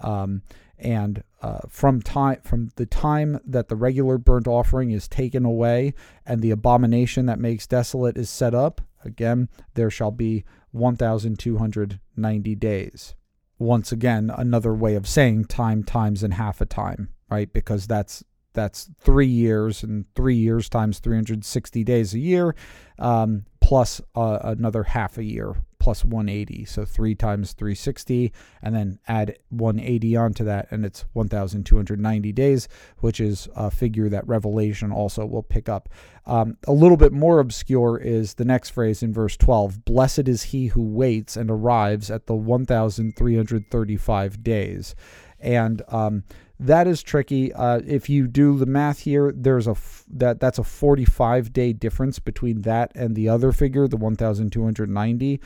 Um, 0.00 0.42
and 0.78 1.22
uh, 1.42 1.60
from 1.68 2.00
time 2.00 2.40
from 2.42 2.70
the 2.76 2.86
time 2.86 3.38
that 3.44 3.68
the 3.68 3.76
regular 3.76 4.18
burnt 4.18 4.46
offering 4.46 4.90
is 4.90 5.08
taken 5.08 5.44
away 5.44 5.94
and 6.24 6.40
the 6.40 6.50
abomination 6.50 7.26
that 7.26 7.38
makes 7.38 7.66
desolate 7.66 8.16
is 8.16 8.30
set 8.30 8.54
up, 8.54 8.80
again 9.04 9.48
there 9.74 9.90
shall 9.90 10.10
be 10.10 10.44
1,290 10.72 12.54
days. 12.54 13.14
Once 13.58 13.92
again, 13.92 14.30
another 14.34 14.74
way 14.74 14.94
of 14.94 15.06
saying 15.06 15.44
time 15.44 15.84
times 15.84 16.22
and 16.22 16.34
half 16.34 16.60
a 16.62 16.66
time, 16.66 17.10
right? 17.30 17.52
Because 17.52 17.86
that's 17.86 18.24
that's 18.52 18.90
three 18.98 19.26
years, 19.26 19.82
and 19.82 20.04
three 20.14 20.36
years 20.36 20.68
times 20.68 20.98
360 20.98 21.84
days 21.84 22.14
a 22.14 22.18
year, 22.18 22.54
um, 22.98 23.44
plus 23.60 24.00
uh, 24.16 24.40
another 24.42 24.82
half 24.82 25.18
a 25.18 25.24
year, 25.24 25.54
plus 25.78 26.04
180. 26.04 26.64
So 26.64 26.84
three 26.84 27.14
times 27.14 27.52
360, 27.52 28.32
and 28.62 28.74
then 28.74 28.98
add 29.06 29.38
180 29.50 30.16
onto 30.16 30.44
that, 30.44 30.66
and 30.70 30.84
it's 30.84 31.04
1,290 31.12 32.32
days, 32.32 32.66
which 32.98 33.20
is 33.20 33.48
a 33.54 33.70
figure 33.70 34.08
that 34.08 34.26
Revelation 34.26 34.90
also 34.90 35.24
will 35.24 35.44
pick 35.44 35.68
up. 35.68 35.88
Um, 36.26 36.56
a 36.66 36.72
little 36.72 36.96
bit 36.96 37.12
more 37.12 37.38
obscure 37.38 37.98
is 37.98 38.34
the 38.34 38.44
next 38.44 38.70
phrase 38.70 39.00
in 39.02 39.12
verse 39.12 39.36
12 39.36 39.84
Blessed 39.84 40.28
is 40.28 40.44
he 40.44 40.68
who 40.68 40.82
waits 40.82 41.36
and 41.36 41.50
arrives 41.50 42.10
at 42.10 42.26
the 42.26 42.34
1,335 42.34 44.42
days. 44.42 44.94
And 45.42 45.80
um, 45.88 46.24
that 46.60 46.86
is 46.86 47.02
tricky. 47.02 47.52
Uh, 47.52 47.80
if 47.86 48.10
you 48.10 48.26
do 48.26 48.58
the 48.58 48.66
math 48.66 49.00
here, 49.00 49.32
there's 49.34 49.66
a 49.66 49.72
f- 49.72 50.04
that 50.08 50.40
that's 50.40 50.58
a 50.58 50.64
45 50.64 51.52
day 51.52 51.72
difference 51.72 52.18
between 52.18 52.62
that 52.62 52.92
and 52.94 53.16
the 53.16 53.28
other 53.30 53.50
figure, 53.50 53.88
the 53.88 53.96
1,290. 53.96 55.40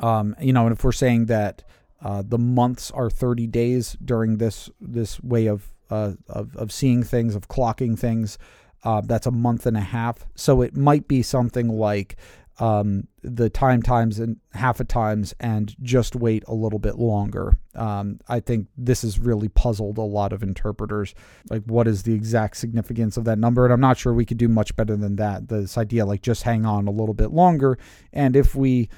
Um, 0.00 0.34
you 0.40 0.52
know, 0.52 0.66
and 0.66 0.74
if 0.74 0.82
we're 0.82 0.92
saying 0.92 1.26
that 1.26 1.62
uh, 2.02 2.22
the 2.26 2.38
months 2.38 2.90
are 2.90 3.10
30 3.10 3.46
days 3.46 3.96
during 4.02 4.38
this 4.38 4.70
this 4.80 5.22
way 5.22 5.46
of 5.46 5.74
uh, 5.90 6.12
of, 6.28 6.56
of 6.56 6.72
seeing 6.72 7.02
things, 7.02 7.34
of 7.34 7.48
clocking 7.48 7.98
things, 7.98 8.38
uh, 8.84 9.02
that's 9.02 9.26
a 9.26 9.30
month 9.30 9.66
and 9.66 9.76
a 9.76 9.80
half. 9.80 10.26
So 10.34 10.62
it 10.62 10.74
might 10.74 11.06
be 11.08 11.22
something 11.22 11.68
like 11.68 12.16
um, 12.58 13.08
the 13.22 13.50
time 13.50 13.82
times 13.82 14.18
and 14.18 14.36
half 14.52 14.78
a 14.80 14.84
times 14.84 15.34
and 15.40 15.74
just 15.82 16.14
wait 16.14 16.44
a 16.46 16.54
little 16.54 16.78
bit 16.78 16.96
longer. 16.96 17.54
Um, 17.74 18.20
I 18.28 18.40
think 18.40 18.68
this 18.76 19.02
has 19.02 19.18
really 19.18 19.48
puzzled 19.48 19.98
a 19.98 20.02
lot 20.02 20.32
of 20.32 20.42
interpreters. 20.42 21.14
Like, 21.50 21.62
what 21.64 21.88
is 21.88 22.04
the 22.04 22.14
exact 22.14 22.56
significance 22.56 23.16
of 23.16 23.24
that 23.24 23.38
number? 23.38 23.64
And 23.64 23.72
I'm 23.72 23.80
not 23.80 23.98
sure 23.98 24.12
we 24.12 24.24
could 24.24 24.38
do 24.38 24.48
much 24.48 24.76
better 24.76 24.96
than 24.96 25.16
that. 25.16 25.48
This 25.48 25.76
idea, 25.76 26.06
like, 26.06 26.22
just 26.22 26.44
hang 26.44 26.64
on 26.64 26.86
a 26.86 26.92
little 26.92 27.14
bit 27.14 27.32
longer. 27.32 27.78
And 28.12 28.36
if 28.36 28.54
we 28.54 28.88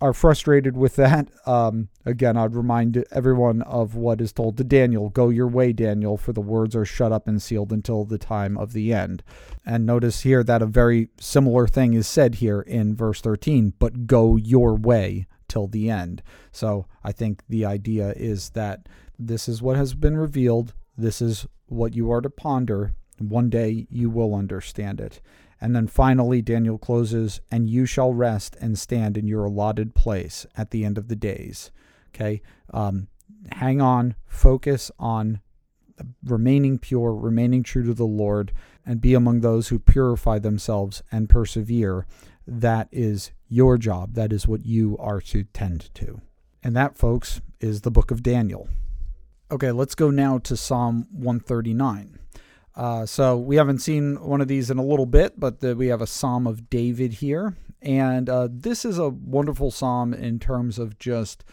are 0.00 0.12
frustrated 0.12 0.76
with 0.76 0.96
that, 0.96 1.28
um, 1.46 1.88
again, 2.04 2.36
I'd 2.36 2.54
remind 2.54 3.04
everyone 3.10 3.62
of 3.62 3.94
what 3.94 4.20
is 4.20 4.32
told 4.32 4.56
to 4.56 4.64
Daniel 4.64 5.08
Go 5.08 5.28
your 5.28 5.48
way, 5.48 5.72
Daniel, 5.72 6.16
for 6.16 6.32
the 6.32 6.40
words 6.40 6.74
are 6.76 6.84
shut 6.84 7.12
up 7.12 7.28
and 7.28 7.40
sealed 7.40 7.72
until 7.72 8.04
the 8.04 8.18
time 8.18 8.58
of 8.58 8.72
the 8.72 8.92
end. 8.92 9.22
And 9.64 9.86
notice 9.86 10.22
here 10.22 10.42
that 10.44 10.62
a 10.62 10.66
very 10.66 11.08
similar 11.18 11.66
thing 11.66 11.94
is 11.94 12.06
said 12.06 12.36
here 12.36 12.60
in 12.60 12.94
verse 12.94 13.20
13, 13.20 13.74
but 13.78 14.06
go 14.06 14.36
your 14.36 14.74
way 14.74 15.26
till 15.48 15.68
the 15.68 15.88
end. 15.88 16.22
So 16.52 16.86
I 17.02 17.12
think 17.12 17.42
the 17.48 17.64
idea 17.64 18.12
is 18.16 18.50
that 18.50 18.88
this 19.18 19.48
is 19.48 19.62
what 19.62 19.76
has 19.76 19.94
been 19.94 20.16
revealed, 20.16 20.74
this 20.98 21.22
is 21.22 21.46
what 21.66 21.94
you 21.94 22.10
are 22.10 22.20
to 22.20 22.30
ponder. 22.30 22.94
One 23.18 23.48
day 23.48 23.86
you 23.90 24.10
will 24.10 24.34
understand 24.34 25.00
it. 25.00 25.20
And 25.60 25.74
then 25.74 25.86
finally, 25.86 26.42
Daniel 26.42 26.78
closes, 26.78 27.40
and 27.50 27.70
you 27.70 27.86
shall 27.86 28.12
rest 28.12 28.56
and 28.60 28.78
stand 28.78 29.16
in 29.16 29.26
your 29.26 29.44
allotted 29.44 29.94
place 29.94 30.46
at 30.56 30.70
the 30.70 30.84
end 30.84 30.98
of 30.98 31.08
the 31.08 31.16
days. 31.16 31.70
Okay. 32.14 32.42
Um, 32.72 33.08
hang 33.52 33.80
on, 33.80 34.14
focus 34.26 34.90
on 34.98 35.40
remaining 36.24 36.78
pure, 36.78 37.14
remaining 37.14 37.62
true 37.62 37.84
to 37.84 37.94
the 37.94 38.06
Lord, 38.06 38.52
and 38.84 39.00
be 39.00 39.14
among 39.14 39.40
those 39.40 39.68
who 39.68 39.78
purify 39.78 40.38
themselves 40.38 41.02
and 41.10 41.28
persevere. 41.28 42.06
That 42.46 42.88
is 42.90 43.30
your 43.48 43.78
job. 43.78 44.14
That 44.14 44.32
is 44.32 44.46
what 44.46 44.66
you 44.66 44.96
are 44.98 45.20
to 45.22 45.44
tend 45.44 45.94
to. 45.94 46.20
And 46.62 46.74
that, 46.76 46.96
folks, 46.96 47.40
is 47.60 47.82
the 47.82 47.90
book 47.90 48.10
of 48.10 48.22
Daniel. 48.22 48.68
Okay, 49.50 49.70
let's 49.70 49.94
go 49.94 50.10
now 50.10 50.38
to 50.38 50.56
Psalm 50.56 51.06
139. 51.12 52.18
Uh, 52.76 53.06
so 53.06 53.36
we 53.36 53.56
haven't 53.56 53.78
seen 53.78 54.16
one 54.20 54.40
of 54.40 54.48
these 54.48 54.70
in 54.70 54.78
a 54.78 54.84
little 54.84 55.06
bit, 55.06 55.38
but 55.38 55.60
the, 55.60 55.76
we 55.76 55.86
have 55.88 56.00
a 56.00 56.06
Psalm 56.06 56.46
of 56.46 56.68
David 56.68 57.14
here. 57.14 57.56
And 57.80 58.28
uh, 58.28 58.48
this 58.50 58.84
is 58.84 58.98
a 58.98 59.10
wonderful 59.10 59.70
psalm 59.70 60.14
in 60.14 60.38
terms 60.38 60.78
of 60.78 60.98
just 60.98 61.44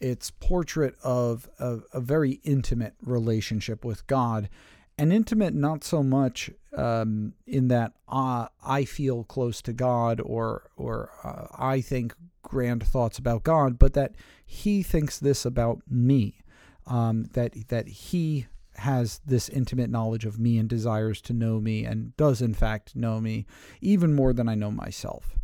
its 0.00 0.30
portrait 0.30 0.96
of 1.02 1.48
a, 1.58 1.78
a 1.92 2.00
very 2.00 2.40
intimate 2.44 2.94
relationship 3.00 3.84
with 3.84 4.06
God. 4.06 4.48
And 4.96 5.12
intimate, 5.12 5.54
not 5.54 5.84
so 5.84 6.02
much 6.02 6.50
um, 6.76 7.34
in 7.46 7.68
that 7.68 7.92
uh, 8.08 8.48
I 8.64 8.84
feel 8.84 9.22
close 9.22 9.62
to 9.62 9.72
God 9.72 10.20
or 10.20 10.70
or 10.76 11.10
uh, 11.22 11.46
I 11.56 11.80
think 11.80 12.14
grand 12.42 12.84
thoughts 12.84 13.16
about 13.16 13.44
God, 13.44 13.78
but 13.78 13.94
that 13.94 14.16
He 14.44 14.82
thinks 14.82 15.18
this 15.18 15.44
about 15.44 15.82
me, 15.88 16.40
um, 16.88 17.26
that 17.34 17.68
that 17.68 17.86
He 17.86 18.46
has 18.78 19.20
this 19.26 19.48
intimate 19.48 19.90
knowledge 19.90 20.24
of 20.24 20.38
me 20.38 20.58
and 20.58 20.68
desires 20.68 21.20
to 21.22 21.32
know 21.32 21.60
me 21.60 21.84
and 21.84 22.16
does 22.16 22.40
in 22.40 22.54
fact 22.54 22.94
know 22.94 23.20
me 23.20 23.46
even 23.80 24.14
more 24.14 24.32
than 24.32 24.48
I 24.48 24.54
know 24.54 24.70
myself. 24.70 25.36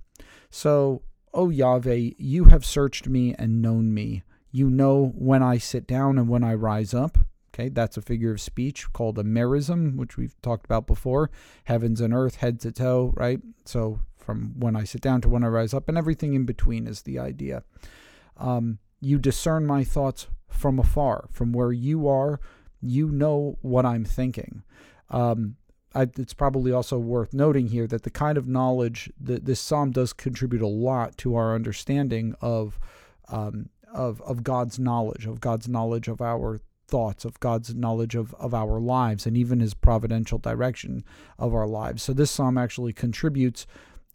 So, 0.51 1.03
O 1.33 1.51
Yahweh, 1.51 2.11
you 2.17 2.45
have 2.45 2.65
searched 2.65 3.09
me 3.09 3.35
and 3.39 3.61
known 3.61 3.93
me. 3.93 4.23
You 4.53 4.71
know 4.71 5.13
when 5.17 5.43
I 5.43 5.59
sit 5.59 5.87
down 5.87 6.17
and 6.17 6.29
when 6.29 6.45
I 6.45 6.55
rise 6.55 6.95
up. 6.95 7.19
Okay, 7.53 7.69
that's 7.69 7.97
a 7.97 8.03
figure 8.03 8.33
of 8.33 8.41
speech 8.41 8.93
called 8.93 9.19
a 9.19 9.23
merism, 9.25 9.97
which 9.97 10.17
we've 10.17 10.41
talked 10.43 10.65
about 10.65 10.87
before. 10.87 11.31
Heavens 11.65 12.01
and 12.01 12.13
earth, 12.13 12.37
head 12.37 12.59
to 12.61 12.73
toe, 12.73 13.13
right? 13.17 13.41
So 13.65 14.01
from 14.17 14.55
when 14.59 14.75
I 14.75 14.85
sit 14.85 15.01
down 15.01 15.21
to 15.21 15.29
when 15.29 15.45
I 15.45 15.49
rise 15.49 15.75
up, 15.75 15.89
and 15.89 15.99
everything 15.99 16.35
in 16.35 16.45
between 16.45 16.87
is 16.87 17.03
the 17.03 17.19
idea. 17.19 17.63
Um, 18.37 18.79
you 19.01 19.19
discern 19.19 19.67
my 19.67 19.85
thoughts 19.85 20.27
from 20.49 20.79
afar, 20.79 21.29
from 21.31 21.53
where 21.53 21.73
you 21.73 22.09
are. 22.09 22.41
You 22.85 23.09
know 23.11 23.59
what 23.63 23.87
I'm 23.87 24.05
thinking. 24.05 24.63
Um, 25.11 25.57
I, 25.95 26.03
it's 26.19 26.35
probably 26.35 26.73
also 26.73 26.99
worth 26.99 27.33
noting 27.33 27.69
here 27.69 27.87
that 27.87 28.03
the 28.03 28.11
kind 28.11 28.37
of 28.37 28.49
knowledge 28.49 29.11
that 29.21 29.45
this 29.45 29.61
psalm 29.61 29.93
does 29.93 30.13
contribute 30.13 30.63
a 30.63 30.67
lot 30.67 31.17
to 31.19 31.37
our 31.37 31.55
understanding 31.55 32.35
of 32.41 32.79
um, 33.29 33.71
of 33.93 34.21
of 34.23 34.43
God's 34.43 34.79
knowledge, 34.79 35.25
of 35.27 35.41
God's 35.41 35.69
knowledge 35.69 36.09
of 36.09 36.21
our 36.21 36.61
thoughts, 36.89 37.25
of 37.25 37.41
God's 37.41 37.75
knowledge 37.75 38.15
of, 38.15 38.35
of 38.35 38.53
our 38.53 38.79
lives, 38.81 39.27
and 39.27 39.37
even 39.37 39.61
His 39.61 39.75
providential 39.75 40.39
direction 40.39 41.05
of 41.39 41.55
our 41.55 41.67
lives. 41.67 42.03
So 42.03 42.13
this 42.13 42.31
psalm 42.31 42.59
actually 42.59 42.93
contributes 42.93 43.67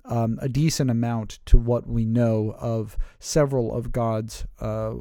um, 0.06 0.38
a 0.42 0.50
decent 0.50 0.90
amount 0.90 1.40
to 1.46 1.58
what 1.58 1.88
we 1.88 2.06
know 2.06 2.56
of 2.60 2.98
several 3.20 3.74
of 3.74 3.92
God's 3.92 4.46
uh, 4.60 4.94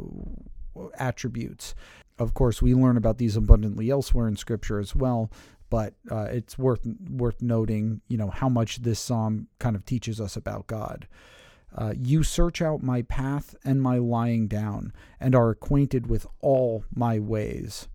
attributes. 0.99 1.75
Of 2.19 2.35
course, 2.35 2.61
we 2.61 2.75
learn 2.75 2.97
about 2.97 3.19
these 3.19 3.37
abundantly 3.37 3.91
elsewhere 3.91 4.29
in 4.29 4.37
Scripture 4.37 4.79
as 4.81 4.95
well, 4.95 5.31
but 5.71 5.95
uh, 6.11 6.29
it's 6.31 6.59
worth 6.59 6.87
worth 7.11 7.43
noting, 7.43 8.01
you 8.09 8.17
know, 8.17 8.31
how 8.31 8.49
much 8.49 8.83
this 8.83 8.99
psalm 8.99 9.49
kind 9.59 9.77
of 9.77 9.85
teaches 9.85 10.21
us 10.21 10.37
about 10.37 10.67
God. 10.67 11.07
Uh, 11.77 11.93
you 11.97 12.23
search 12.23 12.63
out 12.63 12.83
my 12.83 13.03
path 13.03 13.55
and 13.65 13.83
my 13.83 13.99
lying 13.99 14.49
down, 14.49 14.93
and 15.21 15.35
are 15.35 15.51
acquainted 15.51 16.07
with 16.07 16.27
all 16.41 16.85
my 16.95 17.19
ways. 17.19 17.89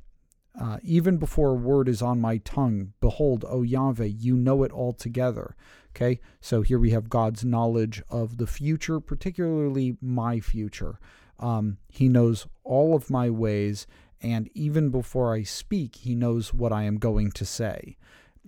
Uh, 0.60 0.78
even 0.84 1.18
before 1.18 1.50
a 1.50 1.56
word 1.56 1.90
is 1.90 2.02
on 2.02 2.22
my 2.22 2.38
tongue, 2.38 2.94
behold, 3.02 3.44
O 3.48 3.64
Yahweh, 3.64 4.06
you 4.06 4.36
know 4.36 4.62
it 4.64 4.72
altogether. 4.72 5.56
Okay, 5.96 6.20
so 6.40 6.62
here 6.62 6.80
we 6.80 6.92
have 6.92 7.10
God's 7.10 7.44
knowledge 7.44 8.02
of 8.10 8.38
the 8.38 8.48
future, 8.48 9.00
particularly 9.00 9.98
my 10.02 10.40
future. 10.40 11.00
Um, 11.40 11.78
he 11.90 12.08
knows 12.08 12.48
all 12.64 12.96
of 12.96 13.10
my 13.10 13.30
ways, 13.30 13.88
and 14.24 14.50
even 14.54 14.90
before 14.90 15.36
I 15.36 15.44
speak, 15.44 15.98
he 15.98 16.16
knows 16.16 16.54
what 16.54 16.72
I 16.72 16.84
am 16.84 16.98
going 16.98 17.32
to 17.32 17.46
say. 17.46 17.98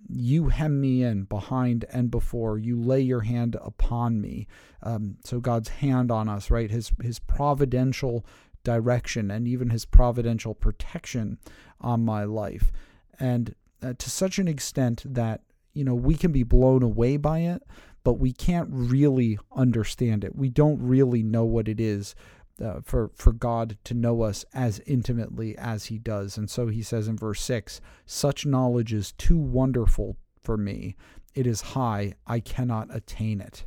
You 0.07 0.47
hem 0.47 0.79
me 0.79 1.03
in 1.03 1.23
behind 1.23 1.85
and 1.91 2.09
before. 2.09 2.57
You 2.57 2.79
lay 2.79 3.01
your 3.01 3.21
hand 3.21 3.57
upon 3.61 4.21
me. 4.21 4.47
Um, 4.81 5.17
so 5.25 5.39
God's 5.39 5.69
hand 5.69 6.11
on 6.11 6.29
us, 6.29 6.49
right? 6.49 6.71
His 6.71 6.91
His 7.01 7.19
providential 7.19 8.25
direction 8.63 9.29
and 9.29 9.47
even 9.47 9.69
His 9.69 9.83
providential 9.85 10.53
protection 10.55 11.39
on 11.81 12.05
my 12.05 12.23
life, 12.23 12.71
and 13.19 13.53
uh, 13.81 13.93
to 13.97 14.09
such 14.09 14.39
an 14.39 14.47
extent 14.47 15.03
that 15.05 15.41
you 15.73 15.83
know 15.83 15.95
we 15.95 16.15
can 16.15 16.31
be 16.31 16.43
blown 16.43 16.83
away 16.83 17.17
by 17.17 17.39
it, 17.39 17.63
but 18.03 18.13
we 18.13 18.31
can't 18.31 18.69
really 18.71 19.39
understand 19.51 20.23
it. 20.23 20.35
We 20.35 20.49
don't 20.49 20.81
really 20.81 21.23
know 21.23 21.45
what 21.45 21.67
it 21.67 21.79
is 21.81 22.15
uh, 22.63 22.81
for 22.83 23.11
for 23.15 23.31
God 23.31 23.77
to 23.83 23.93
know 23.93 24.21
us 24.21 24.45
as 24.53 24.79
intimately 24.85 25.57
as 25.57 25.85
He 25.85 25.97
does. 25.97 26.37
And 26.37 26.49
so 26.49 26.67
He 26.67 26.81
says 26.81 27.07
in 27.07 27.17
verse 27.17 27.41
six, 27.41 27.81
"Such 28.05 28.45
knowledge 28.45 28.93
is 28.93 29.11
too 29.11 29.37
wonderful 29.37 30.17
for 30.41 30.57
me; 30.57 30.95
it 31.33 31.47
is 31.47 31.61
high; 31.61 32.13
I 32.27 32.39
cannot 32.39 32.95
attain 32.95 33.41
it." 33.41 33.65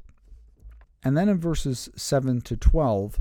And 1.04 1.16
then 1.16 1.28
in 1.28 1.38
verses 1.38 1.88
seven 1.96 2.40
to 2.42 2.56
twelve. 2.56 3.20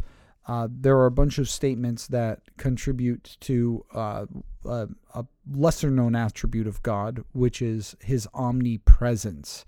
Uh, 0.49 0.69
there 0.71 0.95
are 0.95 1.07
a 1.07 1.11
bunch 1.11 1.37
of 1.39 1.49
statements 1.49 2.07
that 2.07 2.39
contribute 2.55 3.35
to 3.41 3.83
uh, 3.93 4.25
a, 4.63 4.87
a 5.13 5.25
lesser 5.51 5.91
known 5.91 6.15
attribute 6.15 6.67
of 6.67 6.81
God, 6.83 7.21
which 7.33 7.61
is 7.61 7.97
his 7.99 8.29
omnipresence. 8.33 9.65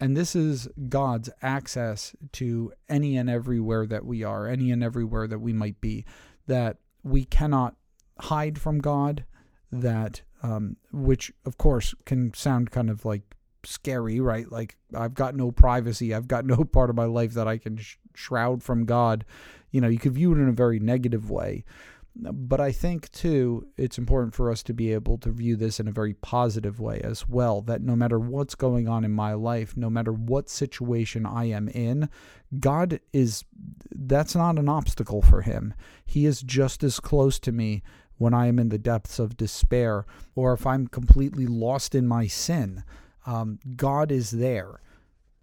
And 0.00 0.16
this 0.16 0.36
is 0.36 0.68
God's 0.88 1.28
access 1.42 2.14
to 2.32 2.72
any 2.88 3.16
and 3.16 3.28
everywhere 3.28 3.86
that 3.86 4.04
we 4.04 4.22
are, 4.22 4.46
any 4.46 4.70
and 4.70 4.82
everywhere 4.82 5.26
that 5.26 5.40
we 5.40 5.52
might 5.52 5.80
be, 5.80 6.04
that 6.46 6.78
we 7.02 7.24
cannot 7.24 7.74
hide 8.20 8.60
from 8.60 8.78
God, 8.78 9.24
that, 9.72 10.22
um, 10.42 10.76
which 10.92 11.32
of 11.44 11.58
course 11.58 11.94
can 12.04 12.32
sound 12.32 12.70
kind 12.70 12.90
of 12.90 13.04
like 13.04 13.22
scary, 13.64 14.20
right? 14.20 14.50
Like 14.50 14.76
I've 14.94 15.14
got 15.14 15.34
no 15.34 15.50
privacy, 15.50 16.14
I've 16.14 16.28
got 16.28 16.44
no 16.46 16.64
part 16.72 16.90
of 16.90 16.96
my 16.96 17.04
life 17.04 17.32
that 17.34 17.48
I 17.48 17.58
can 17.58 17.76
sh- 17.78 17.96
shroud 18.14 18.62
from 18.62 18.84
God. 18.84 19.24
You 19.70 19.80
know, 19.80 19.88
you 19.88 19.98
could 19.98 20.14
view 20.14 20.32
it 20.32 20.38
in 20.38 20.48
a 20.48 20.52
very 20.52 20.78
negative 20.78 21.30
way. 21.30 21.64
But 22.20 22.60
I 22.60 22.72
think, 22.72 23.10
too, 23.12 23.68
it's 23.76 23.96
important 23.96 24.34
for 24.34 24.50
us 24.50 24.64
to 24.64 24.74
be 24.74 24.92
able 24.92 25.18
to 25.18 25.30
view 25.30 25.54
this 25.54 25.78
in 25.78 25.86
a 25.86 25.92
very 25.92 26.14
positive 26.14 26.80
way 26.80 27.00
as 27.04 27.28
well. 27.28 27.62
That 27.62 27.80
no 27.80 27.94
matter 27.94 28.18
what's 28.18 28.56
going 28.56 28.88
on 28.88 29.04
in 29.04 29.12
my 29.12 29.34
life, 29.34 29.76
no 29.76 29.88
matter 29.88 30.12
what 30.12 30.50
situation 30.50 31.24
I 31.24 31.44
am 31.44 31.68
in, 31.68 32.08
God 32.58 32.98
is, 33.12 33.44
that's 33.90 34.34
not 34.34 34.58
an 34.58 34.68
obstacle 34.68 35.22
for 35.22 35.42
Him. 35.42 35.74
He 36.04 36.26
is 36.26 36.42
just 36.42 36.82
as 36.82 36.98
close 36.98 37.38
to 37.40 37.52
me 37.52 37.82
when 38.16 38.34
I 38.34 38.48
am 38.48 38.58
in 38.58 38.70
the 38.70 38.78
depths 38.78 39.20
of 39.20 39.36
despair 39.36 40.04
or 40.34 40.52
if 40.52 40.66
I'm 40.66 40.88
completely 40.88 41.46
lost 41.46 41.94
in 41.94 42.08
my 42.08 42.26
sin. 42.26 42.82
Um, 43.26 43.60
God 43.76 44.10
is 44.10 44.32
there. 44.32 44.80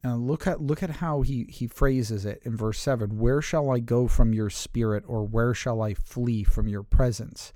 Uh, 0.06 0.16
look 0.16 0.46
at 0.46 0.62
look 0.62 0.84
at 0.84 0.90
how 0.90 1.22
he 1.22 1.48
he 1.50 1.66
phrases 1.66 2.26
it 2.26 2.40
in 2.46 2.56
verse 2.56 2.80
seven. 2.80 3.18
Where 3.18 3.42
shall 3.42 3.72
I 3.72 3.80
go 3.80 4.08
from 4.08 4.34
your 4.34 4.52
spirit, 4.52 5.04
or 5.08 5.24
where 5.24 5.56
shall 5.56 5.82
I 5.82 5.96
flee 5.96 6.44
from 6.44 6.68
your 6.68 6.84
presence? 6.84 7.54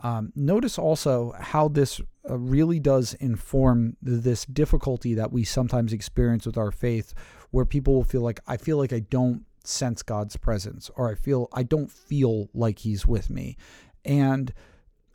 Um, 0.00 0.32
notice 0.34 0.78
also 0.78 1.32
how 1.38 1.68
this 1.68 2.00
uh, 2.28 2.38
really 2.38 2.80
does 2.80 3.14
inform 3.14 3.96
this 4.00 4.46
difficulty 4.46 5.14
that 5.14 5.32
we 5.32 5.44
sometimes 5.44 5.92
experience 5.92 6.46
with 6.46 6.56
our 6.56 6.70
faith, 6.70 7.12
where 7.50 7.66
people 7.66 7.94
will 7.94 8.04
feel 8.04 8.22
like 8.22 8.40
I 8.46 8.56
feel 8.56 8.78
like 8.78 8.92
I 8.94 9.00
don't 9.00 9.44
sense 9.62 10.02
God's 10.02 10.38
presence, 10.38 10.90
or 10.96 11.10
I 11.10 11.14
feel 11.14 11.48
I 11.52 11.62
don't 11.62 11.90
feel 11.90 12.48
like 12.54 12.78
He's 12.78 13.06
with 13.06 13.28
me, 13.28 13.58
and 14.02 14.54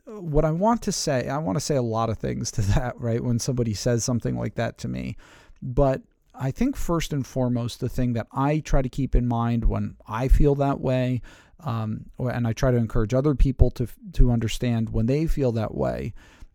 uh, 0.08 0.22
what 0.22 0.46
I 0.46 0.52
want 0.52 0.84
to 0.84 0.92
say, 0.92 1.28
I 1.28 1.40
want 1.40 1.56
to 1.56 1.64
say 1.64 1.76
a 1.76 1.82
lot 1.82 2.12
of 2.12 2.20
things 2.20 2.52
to 2.54 2.62
that, 2.62 3.00
right? 3.00 3.24
When 3.24 3.40
somebody 3.40 3.74
says 3.74 4.04
something 4.04 4.38
like 4.38 4.56
that 4.56 4.78
to 4.80 4.88
me, 4.88 5.18
but 5.60 6.04
I 6.40 6.52
think 6.52 6.76
first 6.76 7.14
and 7.14 7.26
foremost, 7.26 7.80
the 7.80 7.90
thing 7.90 8.14
that 8.14 8.28
I 8.32 8.60
try 8.60 8.82
to 8.82 8.90
keep 8.90 9.16
in 9.16 9.28
mind 9.28 9.66
when 9.66 9.98
I 10.08 10.28
feel 10.28 10.56
that 10.56 10.80
way, 10.80 11.22
um, 11.60 12.06
and 12.20 12.48
I 12.48 12.54
try 12.54 12.72
to 12.72 12.78
encourage 12.78 13.14
other 13.14 13.36
people 13.36 13.72
to 13.72 13.88
to 14.14 14.32
understand 14.32 14.92
when 14.92 15.08
they 15.08 15.26
feel 15.28 15.52
that 15.54 15.76
way, 15.76 16.14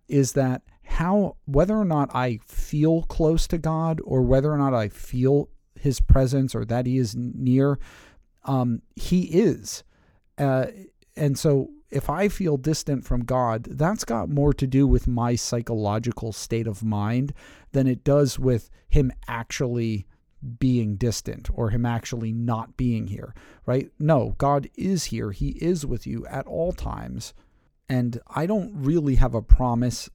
is 0.09 0.33
that 0.33 0.63
how 0.85 1.37
whether 1.47 1.77
or 1.77 1.85
not 1.85 2.15
I 2.15 2.39
feel 2.47 3.03
close 3.03 3.47
to 3.49 3.59
God 3.59 4.01
or 4.05 4.23
whether 4.23 4.53
or 4.53 4.59
not 4.59 4.75
I 4.75 4.89
feel 4.89 5.49
His 5.75 6.01
presence 6.01 6.55
or 6.55 6.65
that 6.67 6.87
He 6.87 6.99
is 6.99 7.15
near, 7.17 7.79
um, 8.45 8.83
He 8.95 9.23
is, 9.23 9.85
uh, 10.39 10.67
and 11.17 11.39
so 11.39 11.71
if 11.93 12.09
I 12.09 12.29
feel 12.29 12.57
distant 12.57 13.05
from 13.05 13.25
God, 13.25 13.65
that's 13.65 14.05
got 14.05 14.31
more 14.31 14.53
to 14.55 14.67
do 14.67 14.87
with 14.87 15.07
my 15.07 15.35
psychological 15.35 16.33
state 16.33 16.67
of 16.67 16.83
mind 16.83 17.35
than 17.73 17.87
it 17.87 18.03
does 18.03 18.39
with 18.39 18.71
Him 18.89 19.13
actually 19.29 20.07
being 20.59 20.97
distant 20.97 21.49
or 21.53 21.71
Him 21.71 21.85
actually 21.85 22.33
not 22.33 22.77
being 22.77 23.09
here, 23.09 23.35
right? 23.67 23.91
No, 23.99 24.35
God 24.39 24.69
is 24.75 25.05
here. 25.05 25.31
He 25.33 25.51
is 25.51 25.85
with 25.85 26.07
you 26.07 26.27
at 26.27 26.47
all 26.47 26.73
times. 26.73 27.35
And 27.89 28.19
I 28.27 28.47
don't 28.47 28.73
really 28.75 29.17
have 29.17 29.35
a 29.35 29.43
promise 29.43 30.09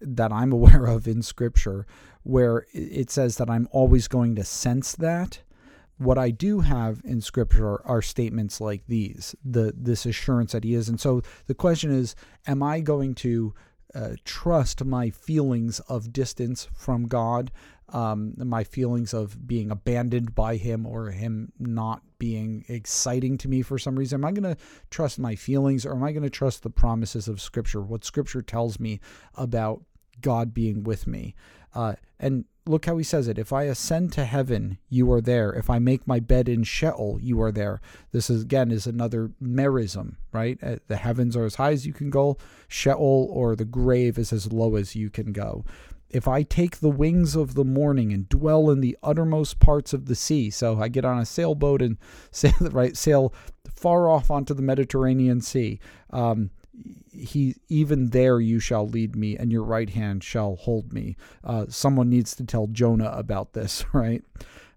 that 0.00 0.32
I'm 0.32 0.52
aware 0.58 0.86
of 0.86 1.06
in 1.06 1.22
Scripture 1.22 1.86
where 2.22 2.66
it 2.72 3.10
says 3.10 3.36
that 3.36 3.48
I'm 3.48 3.68
always 3.70 4.08
going 4.08 4.34
to 4.34 4.44
sense 4.44 4.94
that 4.96 5.42
what 6.00 6.18
I 6.18 6.30
do 6.30 6.60
have 6.60 7.02
in 7.04 7.20
scripture 7.20 7.66
are, 7.66 7.86
are, 7.86 8.02
statements 8.02 8.60
like 8.60 8.86
these, 8.86 9.34
the 9.44 9.74
this 9.76 10.06
assurance 10.06 10.52
that 10.52 10.64
he 10.64 10.74
is. 10.74 10.88
And 10.88 10.98
so 10.98 11.22
the 11.46 11.54
question 11.54 11.90
is, 11.90 12.14
am 12.46 12.62
I 12.62 12.80
going 12.80 13.14
to 13.16 13.54
uh, 13.94 14.10
trust 14.24 14.84
my 14.84 15.10
feelings 15.10 15.80
of 15.80 16.12
distance 16.12 16.68
from 16.72 17.06
God 17.06 17.50
um, 17.92 18.34
my 18.36 18.64
feelings 18.64 19.12
of 19.12 19.46
being 19.46 19.70
abandoned 19.70 20.34
by 20.34 20.56
him 20.56 20.86
or 20.86 21.10
him 21.10 21.52
not 21.58 22.02
being 22.18 22.64
exciting 22.68 23.36
to 23.38 23.48
me 23.48 23.62
for 23.62 23.78
some 23.78 23.98
reason? 23.98 24.20
Am 24.20 24.24
I 24.24 24.32
going 24.32 24.54
to 24.54 24.60
trust 24.90 25.18
my 25.18 25.34
feelings 25.34 25.84
or 25.84 25.94
am 25.94 26.04
I 26.04 26.12
going 26.12 26.22
to 26.22 26.30
trust 26.30 26.62
the 26.62 26.70
promises 26.70 27.28
of 27.28 27.40
Scripture, 27.40 27.80
what 27.80 28.04
Scripture 28.04 28.42
tells 28.42 28.78
me 28.78 29.00
about 29.34 29.82
God 30.20 30.54
being 30.54 30.84
with 30.84 31.06
me? 31.06 31.34
Uh, 31.74 31.94
and 32.18 32.44
look 32.66 32.86
how 32.86 32.96
he 32.96 33.04
says 33.04 33.28
it. 33.28 33.38
If 33.38 33.52
I 33.52 33.64
ascend 33.64 34.12
to 34.14 34.24
heaven, 34.24 34.78
you 34.88 35.10
are 35.12 35.20
there. 35.20 35.52
If 35.52 35.70
I 35.70 35.78
make 35.78 36.06
my 36.06 36.20
bed 36.20 36.48
in 36.48 36.62
Sheol, 36.62 37.18
you 37.20 37.40
are 37.42 37.52
there. 37.52 37.80
This 38.12 38.30
is 38.30 38.42
again 38.42 38.70
is 38.70 38.86
another 38.86 39.30
merism, 39.42 40.16
right? 40.32 40.58
Uh, 40.62 40.76
the 40.86 40.96
heavens 40.96 41.36
are 41.36 41.44
as 41.44 41.56
high 41.56 41.72
as 41.72 41.86
you 41.86 41.92
can 41.92 42.10
go. 42.10 42.36
Sheol 42.68 43.28
or 43.30 43.56
the 43.56 43.64
grave 43.64 44.18
is 44.18 44.32
as 44.32 44.52
low 44.52 44.76
as 44.76 44.94
you 44.94 45.10
can 45.10 45.32
go. 45.32 45.64
If 46.08 46.26
I 46.26 46.42
take 46.42 46.78
the 46.78 46.90
wings 46.90 47.36
of 47.36 47.54
the 47.54 47.64
morning 47.64 48.12
and 48.12 48.28
dwell 48.28 48.68
in 48.70 48.80
the 48.80 48.98
uttermost 49.02 49.60
parts 49.60 49.92
of 49.92 50.06
the 50.06 50.16
sea, 50.16 50.50
so 50.50 50.80
I 50.80 50.88
get 50.88 51.04
on 51.04 51.18
a 51.18 51.26
sailboat 51.26 51.82
and 51.82 51.98
sail 52.30 52.52
right 52.60 52.96
sail 52.96 53.32
far 53.74 54.08
off 54.08 54.30
onto 54.30 54.54
the 54.54 54.62
Mediterranean 54.62 55.40
Sea. 55.40 55.80
Um, 56.10 56.50
he 57.12 57.54
even 57.68 58.10
there 58.10 58.40
you 58.40 58.58
shall 58.60 58.86
lead 58.86 59.16
me 59.16 59.36
and 59.36 59.52
your 59.52 59.64
right 59.64 59.90
hand 59.90 60.22
shall 60.22 60.56
hold 60.56 60.92
me. 60.92 61.16
Uh, 61.44 61.66
someone 61.68 62.08
needs 62.08 62.34
to 62.36 62.44
tell 62.44 62.66
jonah 62.66 63.10
about 63.14 63.52
this 63.52 63.84
right? 63.92 64.22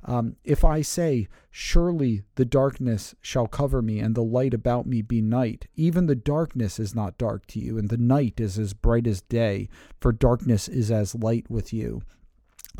Um, 0.06 0.36
if 0.44 0.66
i 0.66 0.82
say 0.82 1.30
surely 1.50 2.24
the 2.36 2.46
darkness 2.46 3.16
shall 3.22 3.48
cover 3.48 3.82
me 3.82 4.00
and 4.00 4.16
the 4.16 4.24
light 4.24 4.54
about 4.54 4.86
me 4.86 5.02
be 5.02 5.22
night. 5.22 5.68
Even 5.76 6.08
the 6.08 6.16
darkness 6.16 6.80
is 6.80 6.96
not 6.96 7.18
dark 7.18 7.46
to 7.48 7.60
you 7.60 7.78
and 7.78 7.90
the 7.90 7.98
night 7.98 8.40
is 8.40 8.58
as 8.58 8.74
bright 8.74 9.08
as 9.08 9.22
day 9.22 9.70
for 10.02 10.12
darkness 10.12 10.68
is 10.68 10.92
as 10.92 11.14
light 11.16 11.50
with 11.50 11.72
you. 11.72 12.02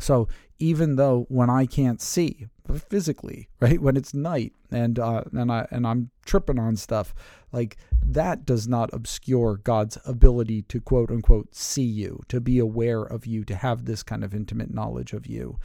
So 0.00 0.28
even 0.58 0.96
though 0.96 1.26
when 1.28 1.48
I 1.48 1.66
can't 1.66 2.00
see 2.00 2.48
physically, 2.88 3.48
right, 3.60 3.80
when 3.80 3.96
it's 3.96 4.14
night 4.14 4.52
and 4.70 4.98
uh, 4.98 5.24
and 5.32 5.52
I 5.52 5.66
and 5.70 5.86
I'm 5.86 6.10
tripping 6.24 6.58
on 6.58 6.76
stuff, 6.76 7.14
like 7.52 7.76
that 8.04 8.44
does 8.44 8.66
not 8.66 8.90
obscure 8.92 9.58
God's 9.58 9.98
ability 10.04 10.62
to 10.62 10.80
quote 10.80 11.10
unquote 11.10 11.54
see 11.54 11.82
you, 11.82 12.20
to 12.28 12.40
be 12.40 12.58
aware 12.58 13.02
of 13.02 13.26
you, 13.26 13.44
to 13.44 13.54
have 13.54 13.84
this 13.84 14.02
kind 14.02 14.24
of 14.24 14.34
intimate 14.34 14.72
knowledge 14.72 15.12
of 15.12 15.26
you. 15.26 15.58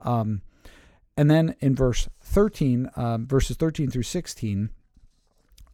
Um, 0.00 0.42
and 1.16 1.30
then 1.30 1.54
in 1.60 1.74
verse 1.74 2.08
13, 2.22 2.90
um, 2.96 3.26
verses 3.26 3.56
13 3.56 3.90
through 3.90 4.04
16, 4.04 4.70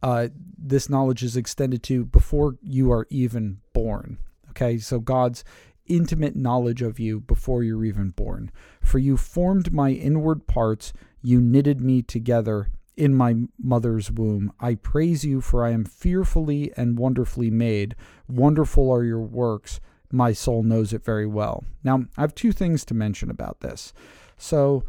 uh, 0.03 0.27
this 0.57 0.89
knowledge 0.89 1.23
is 1.23 1.37
extended 1.37 1.83
to 1.83 2.05
before 2.05 2.57
you 2.61 2.91
are 2.91 3.07
even 3.09 3.59
born. 3.73 4.17
Okay, 4.49 4.77
so 4.77 4.99
God's 4.99 5.43
intimate 5.87 6.35
knowledge 6.35 6.81
of 6.81 6.99
you 6.99 7.19
before 7.19 7.63
you're 7.63 7.85
even 7.85 8.09
born. 8.09 8.51
For 8.87 8.99
you 8.99 9.17
formed 9.17 9.73
my 9.73 9.91
inward 9.91 10.47
parts, 10.47 10.93
you 11.21 11.41
knitted 11.41 11.81
me 11.81 12.01
together 12.01 12.69
in 12.95 13.13
my 13.13 13.35
mother's 13.61 14.09
womb. 14.09 14.51
I 14.59 14.75
praise 14.75 15.23
you, 15.23 15.41
for 15.41 15.65
I 15.65 15.71
am 15.71 15.85
fearfully 15.85 16.71
and 16.75 16.97
wonderfully 16.97 17.51
made. 17.51 17.95
Wonderful 18.27 18.89
are 18.91 19.03
your 19.03 19.21
works. 19.21 19.79
My 20.11 20.33
soul 20.33 20.63
knows 20.63 20.93
it 20.93 21.03
very 21.03 21.27
well. 21.27 21.63
Now, 21.83 22.05
I 22.17 22.21
have 22.21 22.33
two 22.33 22.51
things 22.51 22.85
to 22.85 22.93
mention 22.93 23.29
about 23.29 23.59
this. 23.59 23.93
So, 24.37 24.83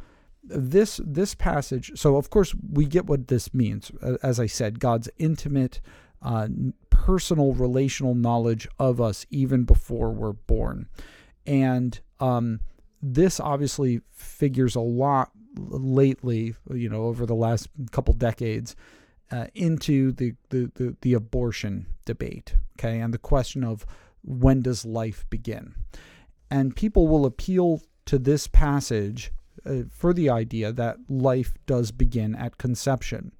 this 0.44 0.98
this 1.04 1.34
passage 1.34 1.92
so 1.94 2.16
of 2.16 2.30
course 2.30 2.54
we 2.72 2.86
get 2.86 3.04
what 3.04 3.28
this 3.28 3.52
means 3.52 3.90
as 4.22 4.40
i 4.40 4.46
said 4.46 4.80
god's 4.80 5.10
intimate 5.18 5.78
uh, 6.22 6.48
personal 6.90 7.52
relational 7.52 8.14
knowledge 8.14 8.68
of 8.78 9.00
us 9.00 9.24
even 9.30 9.64
before 9.64 10.10
we're 10.10 10.32
born. 10.32 10.88
And 11.46 11.98
um, 12.20 12.60
this 13.02 13.40
obviously 13.40 14.00
figures 14.12 14.74
a 14.74 14.80
lot 14.80 15.30
lately, 15.56 16.54
you 16.72 16.88
know, 16.88 17.04
over 17.04 17.26
the 17.26 17.34
last 17.34 17.68
couple 17.90 18.14
decades. 18.14 18.76
Uh, 19.30 19.46
into 19.54 20.10
the, 20.12 20.32
the, 20.48 20.72
the, 20.76 20.96
the 21.02 21.12
abortion 21.12 21.84
debate, 22.06 22.54
okay, 22.78 22.98
and 22.98 23.12
the 23.12 23.18
question 23.18 23.62
of 23.62 23.84
when 24.22 24.62
does 24.62 24.86
life 24.86 25.26
begin? 25.28 25.74
And 26.50 26.74
people 26.74 27.08
will 27.08 27.26
appeal 27.26 27.82
to 28.06 28.18
this 28.18 28.46
passage 28.46 29.30
uh, 29.66 29.82
for 29.90 30.14
the 30.14 30.30
idea 30.30 30.72
that 30.72 30.96
life 31.10 31.52
does 31.66 31.92
begin 31.92 32.34
at 32.34 32.56
conception. 32.58 33.32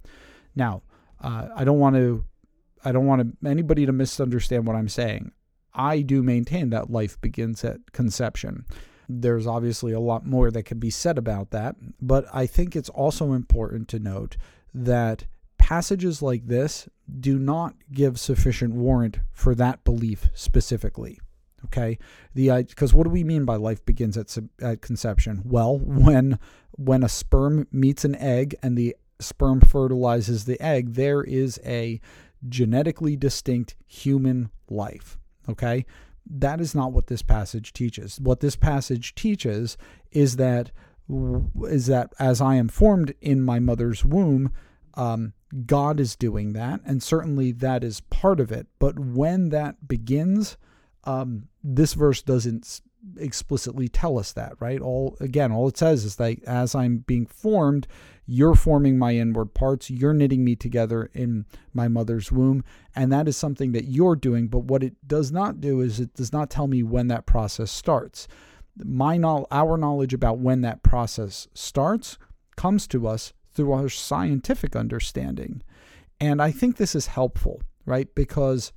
Now, 0.55 0.83
uh, 1.23 1.49
I 1.57 1.65
don't 1.65 1.79
want 1.79 1.97
to 1.97 2.25
I 2.85 2.93
don't 2.93 3.07
want 3.07 3.37
anybody 3.45 3.87
to 3.87 3.93
misunderstand 3.93 4.67
what 4.67 4.77
I'm 4.77 4.89
saying. 4.89 5.33
I 5.75 6.01
do 6.03 6.23
maintain 6.23 6.71
that 6.71 6.91
life 6.91 7.21
begins 7.21 7.65
at 7.65 7.93
conception. 7.93 8.67
There's 9.09 9.47
obviously 9.47 9.93
a 9.93 10.01
lot 10.01 10.27
more 10.27 10.51
that 10.51 10.65
can 10.65 10.79
be 10.79 10.91
said 10.91 11.19
about 11.19 11.51
that, 11.51 11.77
but 12.01 12.27
I 12.33 12.47
think 12.47 12.77
it's 12.77 12.91
also 12.91 13.33
important 13.33 13.89
to 13.89 13.99
note 13.99 14.37
that 14.75 15.25
passages 15.57 16.23
like 16.23 16.47
this 16.47 16.89
do 17.21 17.39
not 17.39 17.75
give 17.93 18.21
sufficient 18.21 18.75
warrant 18.75 19.21
for 19.33 19.55
that 19.55 19.85
belief 19.85 20.29
specifically. 20.35 21.19
Okay, 21.65 21.99
the 22.35 22.51
uh, 22.51 22.63
because 22.63 22.95
what 22.95 23.05
do 23.05 23.11
we 23.11 23.25
mean 23.25 23.45
by 23.45 23.57
life 23.57 23.85
begins 23.85 24.17
at 24.17 24.37
at 24.63 24.81
conception? 24.81 25.43
Well, 25.45 25.79
when 25.79 26.39
when 26.73 27.03
a 27.03 27.09
sperm 27.09 27.67
meets 27.73 28.05
an 28.05 28.15
egg 28.15 28.55
and 28.63 28.79
the 28.79 28.95
sperm 29.19 29.61
fertilizes 29.61 30.45
the 30.45 30.61
egg, 30.63 30.95
there 30.95 31.23
is 31.23 31.59
a 31.65 32.01
genetically 32.49 33.17
distinct 33.17 33.75
human 33.87 34.51
life. 34.71 35.19
Okay? 35.49 35.85
That 36.31 36.61
is 36.61 36.75
not 36.75 36.93
what 36.93 37.07
this 37.07 37.23
passage 37.23 37.73
teaches. 37.73 38.21
What 38.21 38.41
this 38.41 38.57
passage 38.57 39.15
teaches 39.15 39.77
is 40.13 40.37
that 40.37 40.71
is 41.65 41.87
that 41.87 42.13
as 42.19 42.41
I 42.41 42.57
am 42.57 42.69
formed 42.69 43.15
in 43.21 43.43
my 43.43 43.59
mother's 43.59 44.05
womb, 44.05 44.53
um, 44.95 45.33
God 45.65 46.01
is 46.01 46.17
doing 46.17 46.53
that, 46.53 46.81
and 46.85 47.03
certainly 47.03 47.53
that 47.53 47.83
is 47.83 48.01
part 48.01 48.41
of 48.41 48.53
it. 48.53 48.67
But 48.79 48.99
when 48.99 49.49
that 49.49 49.89
begins, 49.89 50.59
um, 51.05 51.49
this 51.65 51.95
verse 51.95 52.21
doesn't 52.21 52.83
explicitly 53.17 53.89
tell 53.89 54.19
us 54.19 54.33
that, 54.33 54.55
right? 54.61 54.81
All 54.81 55.17
again, 55.21 55.53
all 55.53 55.69
it 55.69 55.77
says 55.77 56.05
is 56.05 56.17
that 56.17 56.43
as 56.45 56.75
I'm 56.75 56.99
being 56.99 57.27
formed, 57.27 57.87
you're 58.27 58.55
forming 58.55 58.99
my 58.99 59.15
inward 59.15 59.55
parts, 59.55 59.91
you're 59.91 60.13
knitting 60.13 60.45
me 60.45 60.55
together 60.55 61.11
in 61.15 61.47
my 61.73 61.89
mother's 61.89 62.31
womb, 62.31 62.63
and 62.95 63.11
that 63.13 63.27
is 63.27 63.37
something 63.37 63.73
that 63.73 63.85
you're 63.85 64.17
doing. 64.17 64.49
But 64.49 64.65
what 64.65 64.83
it 64.83 64.95
does 65.07 65.33
not 65.33 65.61
do 65.61 65.81
is 65.81 65.99
it 65.99 66.15
does 66.15 66.33
not 66.33 66.51
tell 66.51 66.67
me 66.67 66.83
when 66.83 67.09
that 67.09 67.27
process 67.27 67.71
starts. 67.71 68.29
My 68.77 69.19
our 69.19 69.77
knowledge 69.77 70.15
about 70.15 70.39
when 70.39 70.61
that 70.61 70.83
process 70.83 71.49
starts 71.55 72.19
comes 72.57 72.87
to 72.89 73.09
us 73.09 73.33
through 73.55 73.73
our 73.73 73.89
scientific 73.89 74.77
understanding. 74.77 75.63
And 76.21 76.43
I 76.43 76.51
think 76.51 76.77
this 76.77 76.95
is 76.95 77.07
helpful, 77.07 77.63
right? 77.87 78.15
Because 78.15 78.73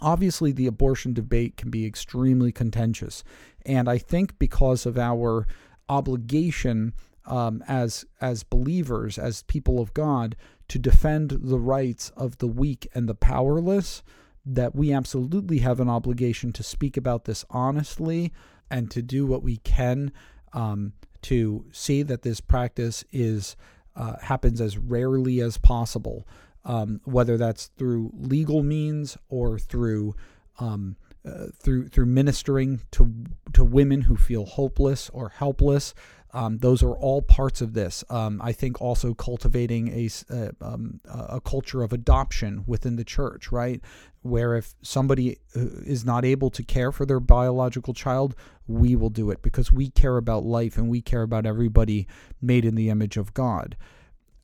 obviously 0.00 0.52
the 0.52 0.66
abortion 0.66 1.12
debate 1.12 1.56
can 1.56 1.70
be 1.70 1.86
extremely 1.86 2.52
contentious. 2.52 3.24
And 3.64 3.88
I 3.88 3.98
think 3.98 4.38
because 4.38 4.86
of 4.86 4.98
our 4.98 5.46
obligation 5.88 6.94
um, 7.26 7.64
as 7.66 8.04
as 8.20 8.42
believers, 8.42 9.18
as 9.18 9.42
people 9.44 9.80
of 9.80 9.94
God, 9.94 10.36
to 10.68 10.78
defend 10.78 11.30
the 11.30 11.58
rights 11.58 12.10
of 12.16 12.38
the 12.38 12.46
weak 12.46 12.86
and 12.94 13.08
the 13.08 13.14
powerless, 13.14 14.02
that 14.44 14.74
we 14.74 14.92
absolutely 14.92 15.58
have 15.58 15.80
an 15.80 15.88
obligation 15.88 16.52
to 16.52 16.62
speak 16.62 16.96
about 16.96 17.24
this 17.24 17.44
honestly 17.48 18.32
and 18.70 18.90
to 18.90 19.00
do 19.00 19.26
what 19.26 19.42
we 19.42 19.56
can 19.58 20.12
um, 20.52 20.92
to 21.22 21.64
see 21.72 22.02
that 22.02 22.22
this 22.22 22.40
practice 22.40 23.04
is 23.10 23.56
uh, 23.96 24.16
happens 24.20 24.60
as 24.60 24.76
rarely 24.76 25.40
as 25.40 25.56
possible 25.56 26.26
um, 26.64 27.00
whether 27.04 27.36
that's 27.36 27.66
through 27.76 28.10
legal 28.14 28.62
means 28.62 29.16
or 29.28 29.58
through 29.58 30.14
um, 30.58 30.96
uh, 31.26 31.46
through 31.58 31.88
through 31.88 32.06
ministering 32.06 32.80
to 32.92 33.12
to 33.52 33.64
women 33.64 34.02
who 34.02 34.16
feel 34.16 34.46
hopeless 34.46 35.10
or 35.10 35.30
helpless. 35.30 35.94
Um, 36.34 36.58
those 36.58 36.82
are 36.82 36.94
all 36.96 37.22
parts 37.22 37.60
of 37.60 37.74
this. 37.74 38.02
Um, 38.10 38.42
I 38.42 38.50
think 38.50 38.80
also 38.82 39.14
cultivating 39.14 39.88
a, 39.88 40.10
uh, 40.28 40.50
um, 40.60 41.00
a 41.04 41.40
culture 41.40 41.84
of 41.84 41.92
adoption 41.92 42.64
within 42.66 42.96
the 42.96 43.04
church, 43.04 43.52
right? 43.52 43.80
Where 44.22 44.56
if 44.56 44.74
somebody 44.82 45.38
uh, 45.54 45.60
is 45.86 46.04
not 46.04 46.24
able 46.24 46.50
to 46.50 46.64
care 46.64 46.90
for 46.90 47.06
their 47.06 47.20
biological 47.20 47.94
child, 47.94 48.34
we 48.66 48.96
will 48.96 49.10
do 49.10 49.30
it 49.30 49.42
because 49.42 49.70
we 49.70 49.90
care 49.90 50.16
about 50.16 50.44
life 50.44 50.76
and 50.76 50.88
we 50.88 51.00
care 51.00 51.22
about 51.22 51.46
everybody 51.46 52.08
made 52.42 52.64
in 52.64 52.74
the 52.74 52.90
image 52.90 53.16
of 53.16 53.32
God. 53.32 53.76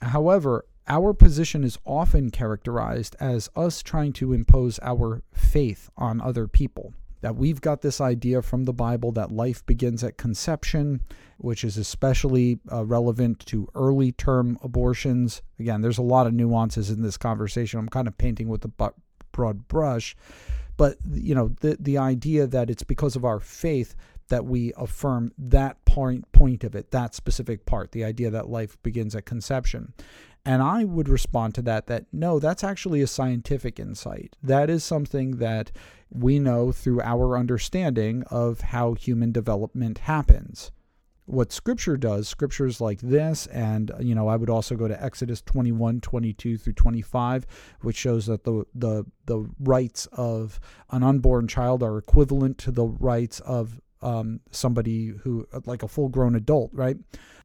However, 0.01 0.64
our 0.89 1.12
position 1.12 1.64
is 1.64 1.78
often 1.85 2.31
characterized 2.31 3.16
as 3.20 3.51
us 3.55 3.83
trying 3.83 4.12
to 4.14 4.33
impose 4.33 4.78
our 4.83 5.22
faith 5.33 5.91
on 5.97 6.20
other 6.20 6.47
people. 6.47 6.95
That 7.20 7.37
we've 7.37 7.61
got 7.61 7.83
this 7.83 8.01
idea 8.01 8.41
from 8.41 8.64
the 8.64 8.72
Bible 8.72 9.12
that 9.12 9.31
life 9.31 9.64
begins 9.66 10.03
at 10.03 10.16
conception, 10.16 11.03
which 11.37 11.64
is 11.64 11.76
especially 11.76 12.61
uh, 12.72 12.85
relevant 12.87 13.41
to 13.47 13.68
early 13.74 14.12
term 14.12 14.59
abortions. 14.62 15.43
Again, 15.59 15.83
there's 15.83 15.99
a 15.99 16.03
lot 16.03 16.26
of 16.26 16.33
nuances 16.33 16.89
in 16.89 17.03
this 17.03 17.18
conversation. 17.18 17.78
I'm 17.78 17.91
kind 17.91 18.09
of 18.09 18.16
painting 18.16 18.49
with 18.49 18.64
a 18.64 18.93
broad 19.33 19.68
brush. 19.68 20.16
But, 20.78 20.97
you 21.12 21.35
know, 21.35 21.49
the, 21.61 21.76
the 21.78 21.99
idea 21.99 22.47
that 22.47 22.70
it's 22.70 22.83
because 22.83 23.16
of 23.16 23.24
our 23.26 23.39
faith 23.39 23.95
that 24.31 24.47
we 24.47 24.72
affirm 24.78 25.33
that 25.37 25.85
point 25.85 26.31
point 26.33 26.64
of 26.64 26.74
it, 26.74 26.91
that 26.93 27.14
specific 27.14 27.66
part, 27.66 27.93
the 27.93 28.05
idea 28.05 28.31
that 28.31 28.49
life 28.49 28.83
begins 28.83 29.14
at 29.14 29.26
conception. 29.26 29.93
And 30.45 30.62
I 30.62 30.84
would 30.84 31.09
respond 31.09 31.55
to 31.57 31.62
that 31.62 31.86
that 31.88 32.07
no, 32.12 32.38
that's 32.38 32.64
actually 32.64 33.03
a 33.03 33.07
scientific 33.07 33.78
insight. 33.78 34.36
That 34.43 34.70
is 34.70 34.82
something 34.82 35.36
that 35.36 35.70
we 36.11 36.38
know 36.38 36.72
through 36.72 37.03
our 37.03 37.36
understanding 37.36 38.24
of 38.30 38.61
how 38.61 38.95
human 38.95 39.32
development 39.32 39.99
happens. 39.99 40.72
What 41.26 41.53
scripture 41.53 41.97
does, 41.97 42.26
scriptures 42.26 42.80
like 42.80 43.01
this, 43.01 43.47
and 43.49 43.93
you 44.01 44.16
know, 44.16 44.26
I 44.26 44.34
would 44.34 44.51
also 44.51 44.74
go 44.74 44.88
to 44.88 45.03
Exodus 45.03 45.43
21, 45.43 46.01
22 46.01 46.59
through 46.59 46.72
25, 46.72 47.47
which 47.82 47.97
shows 47.97 48.26
that 48.26 48.43
the 48.45 48.64
the 48.74 49.05
the 49.26 49.49
rights 49.61 50.07
of 50.12 50.59
an 50.91 51.05
unborn 51.05 51.47
child 51.47 51.84
are 51.84 51.99
equivalent 51.99 52.59
to 52.59 52.72
the 52.72 52.86
rights 52.86 53.38
of 53.41 53.80
um, 54.03 54.41
somebody 54.51 55.09
who 55.22 55.47
like 55.66 55.82
a 55.82 55.88
full 55.88 56.09
grown 56.09 56.34
adult, 56.34 56.70
right? 56.72 56.97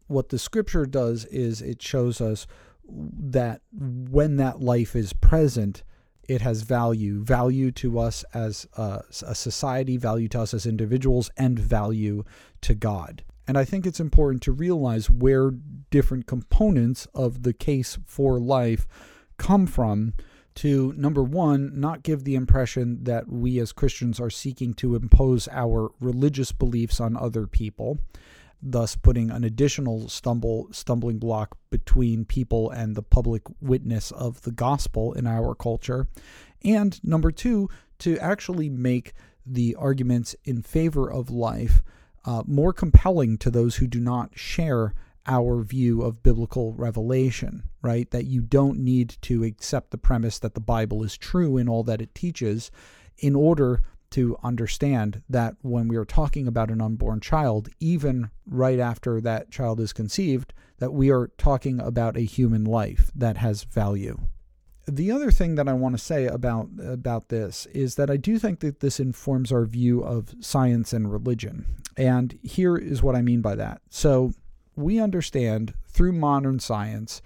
What 0.07 0.29
the 0.29 0.39
scripture 0.39 0.85
does 0.85 1.25
is 1.25 1.61
it 1.61 1.81
shows 1.81 2.21
us 2.21 2.47
that 2.87 3.61
when 3.71 4.37
that 4.37 4.61
life 4.61 4.95
is 4.95 5.13
present, 5.13 5.83
it 6.27 6.41
has 6.41 6.63
value 6.63 7.23
value 7.23 7.71
to 7.71 7.99
us 7.99 8.23
as 8.33 8.67
a, 8.77 9.03
a, 9.25 9.35
society, 9.35 9.97
value 9.97 10.27
to 10.29 10.41
us 10.41 10.53
as 10.53 10.65
individuals, 10.65 11.29
and 11.37 11.59
value 11.59 12.23
to 12.61 12.73
God. 12.73 13.23
And 13.47 13.57
I 13.57 13.63
think 13.63 13.85
it's 13.85 13.99
important 13.99 14.41
to 14.43 14.51
realize 14.51 15.09
where 15.09 15.51
different 15.91 16.25
components 16.25 17.07
of 17.13 17.43
the 17.43 17.53
case 17.53 17.99
for 18.05 18.39
life 18.39 18.87
come 19.37 19.67
from 19.67 20.13
to 20.55 20.93
number 20.95 21.21
one, 21.21 21.79
not 21.79 22.01
give 22.01 22.23
the 22.23 22.35
impression 22.35 23.03
that 23.03 23.27
we 23.27 23.59
as 23.59 23.73
Christians 23.73 24.19
are 24.19 24.29
seeking 24.29 24.73
to 24.75 24.95
impose 24.95 25.47
our 25.51 25.91
religious 25.99 26.51
beliefs 26.51 26.99
on 26.99 27.17
other 27.17 27.45
people 27.45 27.99
thus 28.65 28.95
putting 28.95 29.29
an 29.29 29.43
additional 29.43 30.09
stumble 30.09 30.67
stumbling 30.71 31.19
block 31.19 31.57
between 31.69 32.25
people 32.25 32.71
and 32.71 32.95
the 32.95 33.03
public 33.03 33.43
witness 33.61 34.11
of 34.11 34.41
the 34.41 34.51
gospel 34.51 35.13
in 35.13 35.27
our 35.27 35.53
culture. 35.53 36.07
And 36.63 36.99
number 37.03 37.31
two, 37.31 37.69
to 37.99 38.17
actually 38.17 38.69
make 38.69 39.13
the 39.45 39.75
arguments 39.75 40.35
in 40.43 40.63
favor 40.63 41.09
of 41.09 41.29
life 41.29 41.83
uh, 42.25 42.41
more 42.47 42.73
compelling 42.73 43.37
to 43.37 43.51
those 43.51 43.75
who 43.75 43.85
do 43.85 43.99
not 43.99 44.37
share 44.37 44.93
our 45.27 45.61
view 45.61 46.01
of 46.01 46.23
biblical 46.23 46.73
revelation, 46.73 47.63
right? 47.81 48.09
That 48.09 48.25
you 48.25 48.41
don't 48.41 48.79
need 48.79 49.15
to 49.21 49.43
accept 49.43 49.91
the 49.91 49.97
premise 49.97 50.39
that 50.39 50.55
the 50.55 50.59
Bible 50.59 51.03
is 51.03 51.17
true 51.17 51.57
in 51.57 51.69
all 51.69 51.83
that 51.83 52.01
it 52.01 52.15
teaches 52.15 52.71
in 53.17 53.35
order 53.35 53.81
to 54.15 54.37
understand 54.41 55.21
that 55.27 55.57
when 55.61 55.89
we 55.89 55.97
are 55.97 56.05
talking 56.05 56.47
about 56.47 56.71
an 56.71 56.79
unborn 56.79 57.19
child, 57.19 57.67
even 57.81 58.29
right 58.47 58.79
after 58.79 59.19
that 59.19 59.51
child 59.51 59.77
is 59.81 59.91
conceived, 59.91 60.53
that 60.77 60.93
we 60.93 61.11
are 61.11 61.31
talking 61.37 61.81
about 61.81 62.15
a 62.15 62.21
human 62.21 62.63
life 62.63 63.11
that 63.13 63.35
has 63.35 63.65
value. 63.65 64.17
The 64.87 65.11
other 65.11 65.31
thing 65.31 65.55
that 65.55 65.67
I 65.67 65.73
want 65.73 65.97
to 65.97 66.03
say 66.03 66.27
about 66.27 66.69
about 66.79 67.27
this 67.27 67.65
is 67.73 67.95
that 67.95 68.09
I 68.09 68.15
do 68.15 68.39
think 68.39 68.61
that 68.61 68.79
this 68.79 69.01
informs 69.01 69.51
our 69.51 69.65
view 69.65 70.01
of 70.01 70.33
science 70.39 70.93
and 70.93 71.11
religion. 71.11 71.65
And 71.97 72.39
here 72.41 72.77
is 72.77 73.03
what 73.03 73.17
I 73.17 73.21
mean 73.21 73.41
by 73.41 73.55
that. 73.55 73.81
So, 73.89 74.31
we 74.77 74.97
understand 74.97 75.73
through 75.87 76.13
modern 76.13 76.59
science 76.59 77.21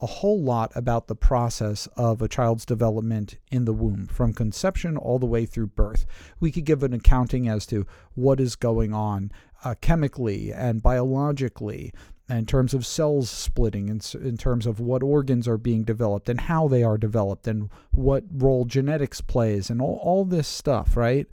a 0.00 0.06
whole 0.06 0.40
lot 0.40 0.70
about 0.74 1.08
the 1.08 1.16
process 1.16 1.88
of 1.96 2.22
a 2.22 2.28
child's 2.28 2.64
development 2.64 3.36
in 3.50 3.64
the 3.64 3.72
womb, 3.72 4.06
from 4.06 4.32
conception 4.32 4.96
all 4.96 5.18
the 5.18 5.26
way 5.26 5.44
through 5.44 5.66
birth. 5.66 6.06
We 6.38 6.52
could 6.52 6.64
give 6.64 6.82
an 6.82 6.92
accounting 6.92 7.48
as 7.48 7.66
to 7.66 7.86
what 8.14 8.40
is 8.40 8.54
going 8.54 8.94
on 8.94 9.32
uh, 9.64 9.74
chemically 9.80 10.52
and 10.52 10.82
biologically, 10.82 11.92
in 12.28 12.44
terms 12.46 12.74
of 12.74 12.86
cells 12.86 13.30
splitting, 13.30 13.88
in, 13.88 14.00
in 14.22 14.36
terms 14.36 14.66
of 14.66 14.80
what 14.80 15.02
organs 15.02 15.48
are 15.48 15.56
being 15.56 15.82
developed 15.82 16.28
and 16.28 16.42
how 16.42 16.68
they 16.68 16.82
are 16.82 16.98
developed, 16.98 17.48
and 17.48 17.70
what 17.90 18.22
role 18.30 18.64
genetics 18.64 19.20
plays, 19.20 19.70
and 19.70 19.80
all, 19.80 19.98
all 20.02 20.24
this 20.24 20.46
stuff, 20.46 20.96
right? 20.96 21.26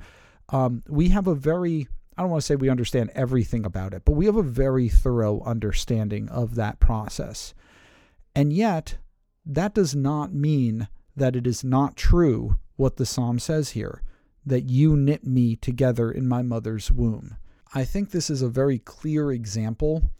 Um, 0.50 0.84
we 0.88 1.10
have 1.10 1.28
a 1.28 1.36
very 1.36 1.88
I 2.18 2.22
don't 2.22 2.32
want 2.32 2.44
to 2.44 2.46
say 2.46 2.56
we 2.56 2.70
understand 2.70 3.12
everything 3.14 3.66
about 3.66 3.94
it, 3.94 4.04
but 4.06 4.14
we 4.14 4.26
have 4.26 4.38
a 4.38 4.42
very 4.42 4.88
thorough 4.88 5.42
understanding 5.44 6.30
of 6.30 6.56
that 6.56 6.80
process. 6.80 7.54
And 8.36 8.52
yet, 8.52 8.98
that 9.46 9.74
does 9.74 9.96
not 9.96 10.34
mean 10.34 10.90
that 11.16 11.36
it 11.36 11.48
is 11.48 11.64
not 11.64 11.96
true 11.96 12.58
what 12.76 12.98
the 12.98 13.06
psalm 13.06 13.40
says 13.40 13.72
here 13.72 14.02
that 14.46 14.70
you 14.70 14.96
knit 14.96 15.26
me 15.26 15.56
together 15.56 16.12
in 16.12 16.28
my 16.28 16.42
mother's 16.42 16.92
womb. 16.92 17.38
I 17.74 17.84
think 17.84 18.12
this 18.12 18.30
is 18.30 18.42
a 18.42 18.50
very 18.50 18.78
clear 18.78 19.32
example 19.32 20.12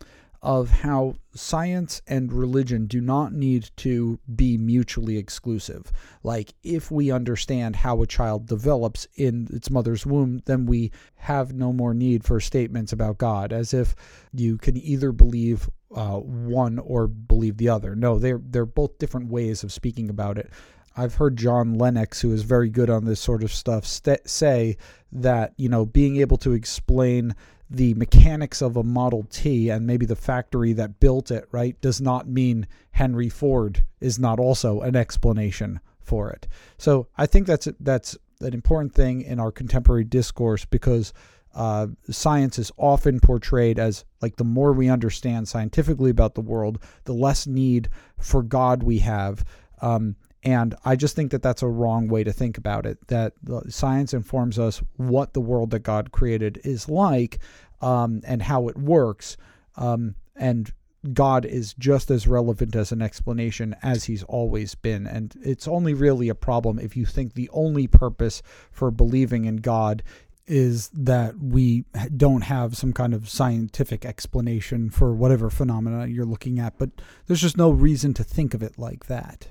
of 0.42 0.70
how 0.70 1.16
science 1.34 2.02
and 2.08 2.32
religion 2.32 2.86
do 2.86 3.02
not 3.02 3.34
need 3.34 3.70
to 3.78 4.20
be 4.36 4.58
mutually 4.58 5.18
exclusive. 5.18 5.92
Like, 6.24 6.54
if 6.64 6.92
we 6.92 7.12
understand 7.12 7.78
how 7.78 8.02
a 8.02 8.08
child 8.08 8.46
develops 8.46 9.08
in 9.16 9.48
its 9.52 9.72
mother's 9.72 10.06
womb, 10.06 10.44
then 10.46 10.66
we 10.68 10.92
have 11.16 11.54
no 11.54 11.74
more 11.74 11.96
need 11.96 12.24
for 12.24 12.40
statements 12.40 12.94
about 12.94 13.18
God, 13.18 13.52
as 13.52 13.74
if 13.74 13.96
you 14.34 14.58
can 14.58 14.78
either 14.78 15.12
believe 15.12 15.68
uh, 15.96 16.20
one 16.20 16.78
or 16.80 17.08
believe 17.08 17.58
the 17.58 17.70
other. 17.70 17.96
No, 17.96 18.20
they're 18.20 18.42
they're 18.44 18.66
both 18.66 19.00
different 19.00 19.32
ways 19.32 19.64
of 19.64 19.72
speaking 19.72 20.10
about 20.10 20.38
it. 20.38 20.52
I've 20.98 21.16
heard 21.16 21.38
John 21.38 21.74
Lennox, 21.74 22.22
who 22.22 22.32
is 22.32 22.44
very 22.44 22.70
good 22.70 22.90
on 22.90 23.06
this 23.06 23.20
sort 23.20 23.44
of 23.44 23.52
stuff, 23.52 23.86
st- 23.86 24.30
say 24.30 24.78
that 25.12 25.54
you 25.58 25.70
know 25.70 25.86
being 25.86 26.18
able 26.18 26.38
to 26.38 26.52
explain 26.52 27.34
the 27.70 27.94
mechanics 27.96 28.62
of 28.62 28.78
a 28.78 28.84
Model 28.84 29.26
T 29.32 29.70
and 29.70 29.88
maybe 29.88 30.06
the 30.06 30.16
factory 30.16 30.74
that 30.74 31.00
built 31.00 31.32
it, 31.32 31.48
right, 31.52 31.80
does 31.82 32.00
not 32.00 32.28
mean 32.28 32.68
Henry 32.92 33.30
Ford 33.30 33.84
is 34.00 34.20
not 34.20 34.40
also 34.40 34.82
an 34.82 34.96
explanation 34.96 35.80
for 36.00 36.30
it. 36.30 36.48
So 36.78 37.08
I 37.18 37.26
think 37.26 37.48
that's 37.48 37.68
that's 37.80 38.18
an 38.42 38.54
important 38.54 38.94
thing 38.94 39.22
in 39.22 39.40
our 39.40 39.52
contemporary 39.52 40.04
discourse 40.04 40.66
because 40.66 41.14
uh, 41.56 41.88
science 42.10 42.60
is 42.60 42.72
often 42.78 43.20
portrayed 43.20 43.80
as 43.80 44.04
like 44.22 44.36
the 44.36 44.44
more 44.44 44.74
we 44.74 44.90
understand 44.90 45.48
scientifically 45.48 46.12
about 46.12 46.36
the 46.36 46.42
world, 46.42 46.80
the 47.06 47.14
less 47.14 47.48
need 47.48 47.90
for 48.20 48.44
God 48.44 48.84
we 48.84 49.00
have. 49.00 49.46
Um, 49.82 50.18
and 50.44 50.76
I 50.86 50.96
just 50.96 51.16
think 51.16 51.32
that 51.32 51.42
that's 51.42 51.64
a 51.64 51.68
wrong 51.68 52.08
way 52.08 52.24
to 52.24 52.34
think 52.34 52.58
about 52.58 52.86
it. 52.86 53.08
That 53.08 53.34
science 53.70 54.14
informs 54.14 54.60
us 54.60 54.84
what 54.98 55.34
the 55.34 55.42
world 55.42 55.72
that 55.72 55.80
God 55.80 56.12
created 56.12 56.62
is 56.64 56.88
like 56.88 57.40
um, 57.82 58.22
and 58.26 58.44
how 58.44 58.68
it 58.68 58.78
works. 58.78 59.38
Um, 59.76 60.16
and 60.36 60.72
God 61.14 61.46
is 61.46 61.74
just 61.74 62.10
as 62.10 62.28
relevant 62.28 62.76
as 62.76 62.92
an 62.92 63.02
explanation 63.02 63.76
as 63.84 64.06
he's 64.06 64.24
always 64.24 64.76
been. 64.76 65.06
And 65.06 65.36
it's 65.42 65.68
only 65.68 65.94
really 65.94 66.30
a 66.30 66.36
problem 66.36 66.80
if 66.80 66.98
you 66.98 67.06
think 67.06 67.34
the 67.34 67.50
only 67.52 67.88
purpose 67.88 68.42
for 68.72 68.92
believing 68.92 69.46
in 69.46 69.58
God 69.58 70.04
is 70.48 70.90
that 70.90 71.38
we 71.40 71.86
don't 72.16 72.42
have 72.42 72.78
some 72.78 72.94
kind 72.94 73.14
of 73.14 73.30
scientific 73.30 74.06
explanation 74.06 74.90
for 74.90 75.14
whatever 75.14 75.50
phenomena 75.50 76.06
you're 76.08 76.26
looking 76.26 76.60
at, 76.60 76.78
but 76.78 76.90
there's 77.26 77.42
just 77.42 77.58
no 77.58 77.70
reason 77.70 78.14
to 78.14 78.24
think 78.24 78.54
of 78.54 78.62
it 78.62 78.78
like 78.78 79.08
that. 79.08 79.48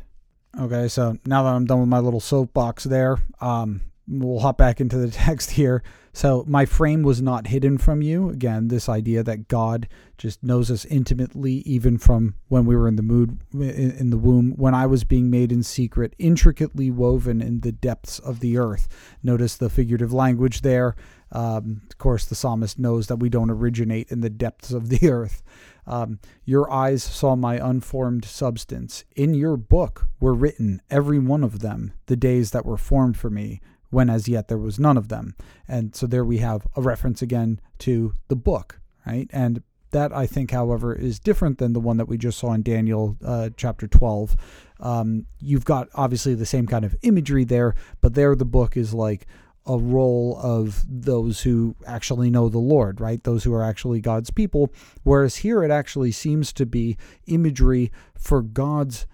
Okay, 0.58 0.86
so 0.86 1.18
now 1.26 1.42
that 1.42 1.54
I'm 1.54 1.64
done 1.64 1.80
with 1.80 1.88
my 1.88 1.98
little 1.98 2.20
soapbox 2.20 2.84
there, 2.84 3.18
um, 3.40 3.80
we'll 4.06 4.40
hop 4.40 4.58
back 4.58 4.80
into 4.80 4.96
the 4.96 5.10
text 5.10 5.52
here. 5.52 5.82
So, 6.12 6.44
my 6.46 6.64
frame 6.64 7.02
was 7.02 7.20
not 7.20 7.48
hidden 7.48 7.76
from 7.76 8.00
you. 8.00 8.30
Again, 8.30 8.68
this 8.68 8.88
idea 8.88 9.24
that 9.24 9.48
God 9.48 9.88
just 10.16 10.44
knows 10.44 10.70
us 10.70 10.84
intimately, 10.84 11.54
even 11.66 11.98
from 11.98 12.36
when 12.46 12.66
we 12.66 12.76
were 12.76 12.86
in 12.86 12.94
the 12.94 13.02
mood 13.02 13.40
in 13.52 14.10
the 14.10 14.18
womb, 14.18 14.52
when 14.52 14.74
I 14.74 14.86
was 14.86 15.02
being 15.02 15.28
made 15.28 15.50
in 15.50 15.64
secret, 15.64 16.14
intricately 16.18 16.88
woven 16.88 17.42
in 17.42 17.60
the 17.60 17.72
depths 17.72 18.20
of 18.20 18.38
the 18.38 18.58
earth. 18.58 18.86
Notice 19.24 19.56
the 19.56 19.68
figurative 19.68 20.12
language 20.12 20.60
there. 20.60 20.94
Um, 21.32 21.82
of 21.90 21.98
course, 21.98 22.24
the 22.24 22.36
psalmist 22.36 22.78
knows 22.78 23.08
that 23.08 23.16
we 23.16 23.28
don't 23.28 23.50
originate 23.50 24.12
in 24.12 24.20
the 24.20 24.30
depths 24.30 24.70
of 24.70 24.88
the 24.88 25.08
earth. 25.10 25.42
Um, 25.86 26.20
your 26.44 26.70
eyes 26.70 27.02
saw 27.02 27.34
my 27.36 27.56
unformed 27.56 28.24
substance. 28.24 29.04
In 29.16 29.34
your 29.34 29.56
book 29.56 30.06
were 30.20 30.32
written, 30.32 30.80
every 30.90 31.18
one 31.18 31.42
of 31.42 31.58
them, 31.58 31.92
the 32.06 32.16
days 32.16 32.52
that 32.52 32.64
were 32.64 32.78
formed 32.78 33.16
for 33.16 33.30
me, 33.30 33.60
when 33.94 34.10
as 34.10 34.28
yet 34.28 34.48
there 34.48 34.58
was 34.58 34.78
none 34.78 34.98
of 34.98 35.08
them. 35.08 35.34
And 35.66 35.94
so 35.94 36.06
there 36.06 36.24
we 36.24 36.38
have 36.38 36.66
a 36.76 36.82
reference 36.82 37.22
again 37.22 37.60
to 37.78 38.14
the 38.28 38.36
book, 38.36 38.80
right? 39.06 39.28
And 39.32 39.62
that 39.92 40.12
I 40.12 40.26
think, 40.26 40.50
however, 40.50 40.94
is 40.94 41.18
different 41.18 41.58
than 41.58 41.72
the 41.72 41.80
one 41.80 41.96
that 41.96 42.08
we 42.08 42.18
just 42.18 42.38
saw 42.38 42.52
in 42.52 42.62
Daniel 42.62 43.16
uh, 43.24 43.50
chapter 43.56 43.86
12. 43.86 44.36
Um, 44.80 45.26
you've 45.40 45.64
got 45.64 45.88
obviously 45.94 46.34
the 46.34 46.44
same 46.44 46.66
kind 46.66 46.84
of 46.84 46.96
imagery 47.02 47.44
there, 47.44 47.74
but 48.00 48.14
there 48.14 48.34
the 48.34 48.44
book 48.44 48.76
is 48.76 48.92
like 48.92 49.26
a 49.66 49.78
roll 49.78 50.38
of 50.42 50.84
those 50.86 51.42
who 51.42 51.74
actually 51.86 52.28
know 52.28 52.48
the 52.48 52.58
Lord, 52.58 53.00
right? 53.00 53.22
Those 53.22 53.44
who 53.44 53.54
are 53.54 53.62
actually 53.62 54.00
God's 54.00 54.30
people. 54.30 54.70
Whereas 55.04 55.36
here 55.36 55.62
it 55.62 55.70
actually 55.70 56.12
seems 56.12 56.52
to 56.54 56.66
be 56.66 56.98
imagery 57.26 57.90
for 58.18 58.42
God's 58.42 59.06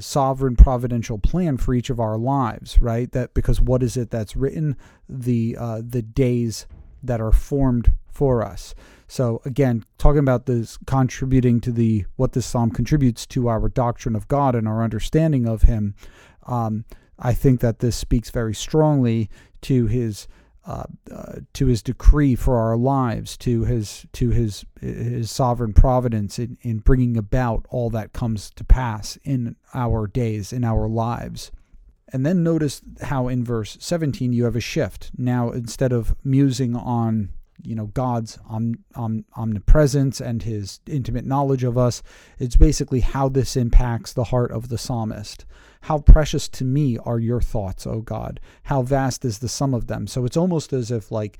sovereign 0.00 0.56
providential 0.56 1.18
plan 1.18 1.56
for 1.56 1.74
each 1.74 1.90
of 1.90 2.00
our 2.00 2.18
lives, 2.18 2.80
right? 2.80 3.10
That 3.12 3.34
because 3.34 3.60
what 3.60 3.82
is 3.82 3.96
it 3.96 4.10
that's 4.10 4.36
written? 4.36 4.76
The 5.08 5.56
uh, 5.58 5.82
the 5.86 6.02
days 6.02 6.66
that 7.02 7.20
are 7.20 7.32
formed 7.32 7.92
for 8.10 8.44
us. 8.44 8.74
So 9.06 9.40
again, 9.44 9.84
talking 9.96 10.18
about 10.18 10.46
this 10.46 10.78
contributing 10.86 11.60
to 11.60 11.72
the 11.72 12.04
what 12.16 12.32
this 12.32 12.46
psalm 12.46 12.70
contributes 12.70 13.26
to 13.26 13.48
our 13.48 13.68
doctrine 13.68 14.16
of 14.16 14.28
God 14.28 14.54
and 14.54 14.68
our 14.68 14.82
understanding 14.82 15.46
of 15.46 15.62
Him, 15.62 15.94
um, 16.46 16.84
I 17.18 17.32
think 17.32 17.60
that 17.60 17.78
this 17.78 17.96
speaks 17.96 18.30
very 18.30 18.54
strongly 18.54 19.30
to 19.62 19.86
His 19.86 20.28
uh, 20.68 20.84
uh, 21.10 21.32
to 21.54 21.66
His 21.66 21.82
decree 21.82 22.34
for 22.34 22.58
our 22.58 22.76
lives, 22.76 23.36
to 23.38 23.64
His 23.64 24.06
to 24.12 24.28
His 24.28 24.66
His 24.80 25.30
sovereign 25.30 25.72
providence 25.72 26.38
in 26.38 26.58
in 26.60 26.78
bringing 26.78 27.16
about 27.16 27.64
all 27.70 27.88
that 27.90 28.12
comes 28.12 28.50
to 28.50 28.64
pass 28.64 29.18
in 29.24 29.56
our 29.72 30.06
days, 30.06 30.52
in 30.52 30.64
our 30.64 30.86
lives. 30.86 31.50
And 32.12 32.24
then 32.24 32.42
notice 32.42 32.82
how 33.02 33.28
in 33.28 33.44
verse 33.44 33.76
17 33.80 34.32
you 34.32 34.44
have 34.44 34.56
a 34.56 34.60
shift. 34.60 35.10
Now, 35.16 35.50
instead 35.50 35.92
of 35.92 36.14
musing 36.22 36.76
on 36.76 37.30
you 37.62 37.74
know 37.74 37.86
God's 37.86 38.38
om, 38.48 38.84
om, 38.94 39.24
omnipresence 39.36 40.20
and 40.20 40.42
His 40.42 40.80
intimate 40.86 41.24
knowledge 41.24 41.64
of 41.64 41.76
us. 41.76 42.02
It's 42.38 42.56
basically 42.56 43.00
how 43.00 43.28
this 43.28 43.56
impacts 43.56 44.12
the 44.12 44.24
heart 44.24 44.52
of 44.52 44.68
the 44.68 44.78
psalmist. 44.78 45.44
How 45.82 45.98
precious 45.98 46.48
to 46.50 46.64
me 46.64 46.98
are 46.98 47.18
your 47.18 47.40
thoughts, 47.40 47.86
O 47.86 48.00
God? 48.00 48.40
How 48.64 48.82
vast 48.82 49.24
is 49.24 49.38
the 49.38 49.48
sum 49.48 49.74
of 49.74 49.86
them? 49.86 50.06
So 50.06 50.24
it's 50.24 50.36
almost 50.36 50.72
as 50.72 50.90
if 50.90 51.10
like 51.10 51.38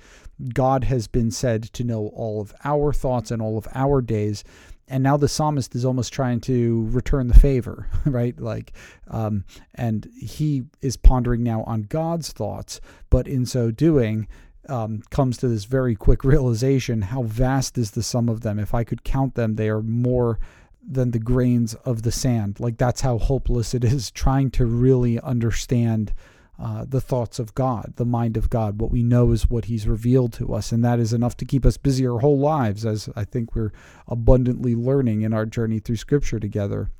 God 0.54 0.84
has 0.84 1.08
been 1.08 1.30
said 1.30 1.64
to 1.64 1.84
know 1.84 2.08
all 2.14 2.40
of 2.40 2.54
our 2.64 2.92
thoughts 2.92 3.30
and 3.30 3.42
all 3.42 3.58
of 3.58 3.66
our 3.74 4.00
days. 4.00 4.44
And 4.90 5.02
now 5.02 5.16
the 5.16 5.28
psalmist 5.28 5.74
is 5.74 5.84
almost 5.84 6.12
trying 6.12 6.40
to 6.42 6.88
return 6.90 7.28
the 7.28 7.38
favor, 7.38 7.88
right? 8.06 8.38
Like, 8.40 8.72
um, 9.08 9.44
and 9.74 10.08
he 10.18 10.64
is 10.80 10.96
pondering 10.96 11.42
now 11.42 11.62
on 11.64 11.82
God's 11.82 12.32
thoughts, 12.32 12.80
but 13.10 13.28
in 13.28 13.44
so 13.44 13.70
doing, 13.70 14.28
um, 14.68 15.02
comes 15.10 15.38
to 15.38 15.48
this 15.48 15.64
very 15.64 15.94
quick 15.94 16.24
realization 16.24 17.02
how 17.02 17.22
vast 17.22 17.78
is 17.78 17.92
the 17.92 18.02
sum 18.02 18.28
of 18.28 18.42
them. 18.42 18.58
If 18.58 18.74
I 18.74 18.84
could 18.84 19.04
count 19.04 19.34
them, 19.34 19.56
they 19.56 19.68
are 19.68 19.82
more 19.82 20.38
than 20.86 21.10
the 21.10 21.18
grains 21.18 21.74
of 21.74 22.02
the 22.02 22.12
sand. 22.12 22.60
Like 22.60 22.78
that's 22.78 23.02
how 23.02 23.18
hopeless 23.18 23.74
it 23.74 23.84
is 23.84 24.10
trying 24.10 24.50
to 24.52 24.66
really 24.66 25.20
understand 25.20 26.14
uh, 26.58 26.84
the 26.88 27.00
thoughts 27.00 27.38
of 27.38 27.54
God, 27.54 27.92
the 27.96 28.04
mind 28.04 28.36
of 28.36 28.50
God. 28.50 28.80
What 28.80 28.90
we 28.90 29.02
know 29.02 29.30
is 29.30 29.48
what 29.48 29.66
He's 29.66 29.86
revealed 29.86 30.32
to 30.34 30.54
us, 30.54 30.72
and 30.72 30.84
that 30.84 30.98
is 30.98 31.12
enough 31.12 31.36
to 31.36 31.44
keep 31.44 31.64
us 31.64 31.76
busy 31.76 32.04
our 32.04 32.18
whole 32.18 32.38
lives, 32.38 32.84
as 32.84 33.08
I 33.14 33.24
think 33.24 33.54
we're 33.54 33.72
abundantly 34.08 34.74
learning 34.74 35.22
in 35.22 35.32
our 35.32 35.46
journey 35.46 35.78
through 35.78 35.96
Scripture 35.96 36.40
together. 36.40 36.90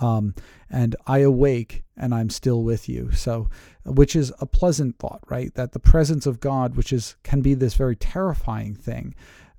Um, 0.00 0.34
and 0.70 0.96
I 1.06 1.18
awake 1.18 1.84
and 1.96 2.14
I'm 2.14 2.30
still 2.30 2.62
with 2.62 2.88
you. 2.88 3.12
So, 3.12 3.48
which 3.84 4.16
is 4.16 4.32
a 4.40 4.46
pleasant 4.46 4.98
thought, 4.98 5.22
right? 5.28 5.52
That 5.54 5.72
the 5.72 5.78
presence 5.78 6.26
of 6.26 6.40
God, 6.40 6.76
which 6.76 6.92
is 6.92 7.16
can 7.22 7.40
be 7.40 7.54
this 7.54 7.74
very 7.74 7.96
terrifying 7.96 8.74
thing. 8.74 9.14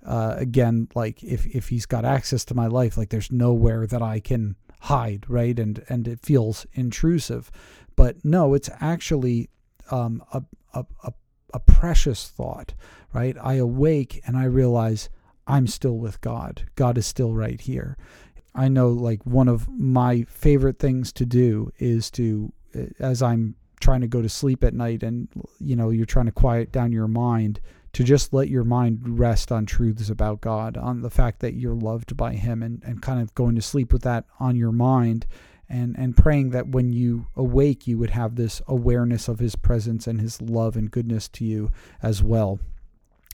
Uh, 0.05 0.35
again, 0.37 0.89
like 0.95 1.23
if 1.23 1.45
if 1.47 1.69
He's 1.69 1.85
got 1.85 2.05
access 2.05 2.43
to 2.45 2.55
my 2.55 2.67
life, 2.67 2.97
like 2.97 3.09
there's 3.09 3.31
nowhere 3.31 3.87
that 3.87 4.01
I 4.01 4.19
can 4.19 4.55
hide, 4.81 5.25
right? 5.29 5.57
And 5.57 5.83
and 5.87 6.07
it 6.07 6.19
feels 6.19 6.65
intrusive, 6.73 7.51
but 7.95 8.23
no, 8.25 8.53
it's 8.53 8.69
actually 8.79 9.49
um, 9.91 10.23
a, 10.33 10.43
a 10.73 10.85
a 11.03 11.13
a 11.53 11.59
precious 11.59 12.27
thought, 12.27 12.73
right? 13.13 13.37
I 13.41 13.53
awake 13.55 14.21
and 14.25 14.35
I 14.35 14.45
realize 14.45 15.09
I'm 15.45 15.67
still 15.67 15.97
with 15.97 16.21
God. 16.21 16.63
God 16.75 16.97
is 16.97 17.05
still 17.05 17.33
right 17.33 17.59
here. 17.59 17.97
I 18.55 18.67
know 18.67 18.89
like 18.89 19.25
one 19.25 19.47
of 19.47 19.67
my 19.69 20.23
favorite 20.23 20.79
things 20.79 21.11
to 21.13 21.25
do 21.25 21.71
is 21.79 22.11
to 22.11 22.51
uh, 22.75 22.85
as 22.99 23.21
I'm 23.21 23.55
trying 23.79 24.01
to 24.01 24.07
go 24.07 24.21
to 24.21 24.29
sleep 24.29 24.63
at 24.63 24.73
night 24.73 25.03
and 25.03 25.27
you 25.59 25.75
know 25.75 25.89
you're 25.89 26.05
trying 26.05 26.27
to 26.27 26.31
quiet 26.31 26.71
down 26.71 26.91
your 26.91 27.07
mind 27.07 27.59
to 27.93 28.03
just 28.03 28.33
let 28.33 28.49
your 28.49 28.63
mind 28.63 29.19
rest 29.19 29.51
on 29.51 29.67
truths 29.67 30.09
about 30.09 30.41
God, 30.41 30.77
on 30.77 31.01
the 31.01 31.11
fact 31.11 31.41
that 31.41 31.53
you're 31.53 31.75
loved 31.75 32.17
by 32.17 32.33
him 32.33 32.63
and, 32.63 32.81
and 32.83 33.03
kind 33.03 33.21
of 33.21 33.35
going 33.35 33.53
to 33.53 33.61
sleep 33.61 33.93
with 33.93 34.01
that 34.01 34.25
on 34.39 34.55
your 34.55 34.71
mind 34.71 35.27
and 35.69 35.95
and 35.97 36.17
praying 36.17 36.49
that 36.49 36.67
when 36.67 36.91
you 36.91 37.27
awake 37.35 37.87
you 37.87 37.97
would 37.97 38.09
have 38.11 38.35
this 38.35 38.61
awareness 38.67 39.27
of 39.27 39.39
his 39.39 39.55
presence 39.55 40.07
and 40.07 40.19
his 40.19 40.41
love 40.41 40.75
and 40.75 40.91
goodness 40.91 41.27
to 41.29 41.45
you 41.45 41.71
as 42.01 42.21
well. 42.21 42.59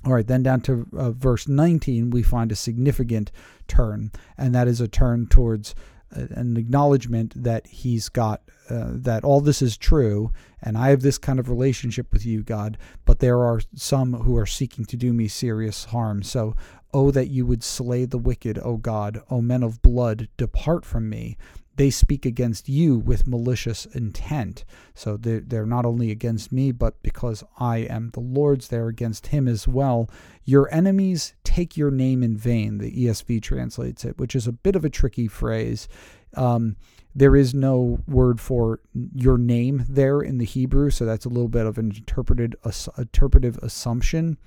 All 0.05 0.13
right, 0.13 0.25
then 0.25 0.43
down 0.43 0.61
to 0.61 0.87
uh, 0.97 1.11
verse 1.11 1.47
19, 1.47 2.09
we 2.09 2.23
find 2.23 2.51
a 2.51 2.55
significant 2.55 3.31
turn, 3.67 4.11
and 4.37 4.55
that 4.55 4.67
is 4.67 4.79
a 4.79 4.87
turn 4.87 5.27
towards 5.27 5.75
uh, 6.15 6.27
an 6.31 6.55
acknowledgement 6.55 7.33
that 7.43 7.67
he's 7.67 8.07
got, 8.07 8.41
uh, 8.69 8.91
that 8.91 9.23
all 9.23 9.41
this 9.41 9.61
is 9.61 9.77
true, 9.77 10.31
and 10.61 10.77
I 10.77 10.89
have 10.89 11.01
this 11.01 11.17
kind 11.17 11.37
of 11.37 11.49
relationship 11.49 12.13
with 12.13 12.25
you, 12.25 12.43
God, 12.43 12.77
but 13.05 13.19
there 13.19 13.39
are 13.39 13.61
some 13.75 14.13
who 14.13 14.37
are 14.37 14.45
seeking 14.45 14.85
to 14.85 14.97
do 14.97 15.11
me 15.11 15.27
serious 15.27 15.85
harm. 15.85 16.23
So, 16.23 16.55
oh, 16.93 17.11
that 17.11 17.27
you 17.27 17.45
would 17.45 17.63
slay 17.63 18.05
the 18.05 18.17
wicked, 18.17 18.57
O 18.63 18.77
God, 18.77 19.21
O 19.29 19.41
men 19.41 19.63
of 19.63 19.81
blood, 19.81 20.29
depart 20.37 20.85
from 20.85 21.09
me 21.09 21.37
they 21.80 21.89
speak 21.89 22.25
against 22.25 22.67
you 22.67 22.97
with 22.97 23.25
malicious 23.25 23.86
intent. 23.86 24.65
So 24.93 25.15
they're, 25.15 25.39
they're 25.39 25.65
not 25.65 25.86
only 25.86 26.11
against 26.11 26.51
me, 26.51 26.73
but 26.73 27.01
because 27.01 27.41
I 27.57 27.77
am 27.77 28.09
the 28.09 28.19
Lord's, 28.19 28.67
they're 28.67 28.89
against 28.89 29.27
him 29.27 29.47
as 29.47 29.65
well. 29.65 30.09
Your 30.43 30.69
enemies 30.73 31.36
take 31.45 31.77
your 31.77 31.89
name 31.89 32.21
in 32.21 32.36
vain, 32.36 32.80
the 32.80 32.91
ESV 32.91 33.41
translates 33.41 34.03
it, 34.03 34.17
which 34.17 34.36
is 34.36 34.45
a 34.45 34.51
bit 34.51 34.75
of 34.75 34.84
a 34.84 34.89
tricky 34.89 35.30
phrase. 35.30 35.88
Um, 36.34 36.75
there 37.15 37.34
is 37.34 37.53
no 37.53 38.03
word 38.09 38.41
for 38.41 38.82
your 39.15 39.38
name 39.38 39.86
there 39.88 40.19
in 40.19 40.38
the 40.38 40.45
Hebrew, 40.45 40.89
so 40.89 41.05
that's 41.05 41.25
a 41.25 41.30
little 41.30 41.47
bit 41.47 41.65
of 41.65 41.77
an 41.77 41.93
interpreted 41.95 42.57
interpretive 42.97 43.57
assumption. 43.59 44.38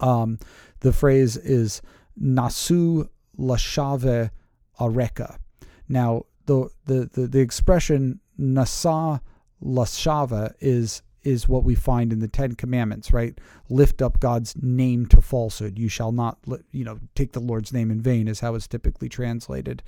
Um, 0.00 0.40
the 0.80 0.92
phrase 0.92 1.36
is 1.36 1.80
nasu 2.20 3.08
lashave 3.38 4.30
areka. 4.80 5.38
Now, 5.88 6.24
the 6.46 6.68
the 6.86 7.10
the, 7.12 7.26
the 7.26 7.40
expression 7.40 8.20
nasa 8.38 9.20
lashava 9.62 10.54
is 10.60 11.02
is 11.22 11.48
what 11.48 11.64
we 11.64 11.74
find 11.74 12.12
in 12.12 12.20
the 12.20 12.28
Ten 12.28 12.54
Commandments, 12.54 13.12
right? 13.12 13.38
Lift 13.68 14.00
up 14.00 14.20
God's 14.20 14.54
name 14.56 15.06
to 15.06 15.20
falsehood. 15.20 15.78
You 15.78 15.88
shall 15.88 16.12
not, 16.12 16.38
you 16.72 16.84
know, 16.84 16.98
take 17.14 17.32
the 17.32 17.40
Lord's 17.40 17.72
name 17.72 17.90
in 17.90 18.00
vain, 18.00 18.26
is 18.26 18.40
how 18.40 18.54
it's 18.54 18.66
typically 18.66 19.08
translated. 19.08 19.82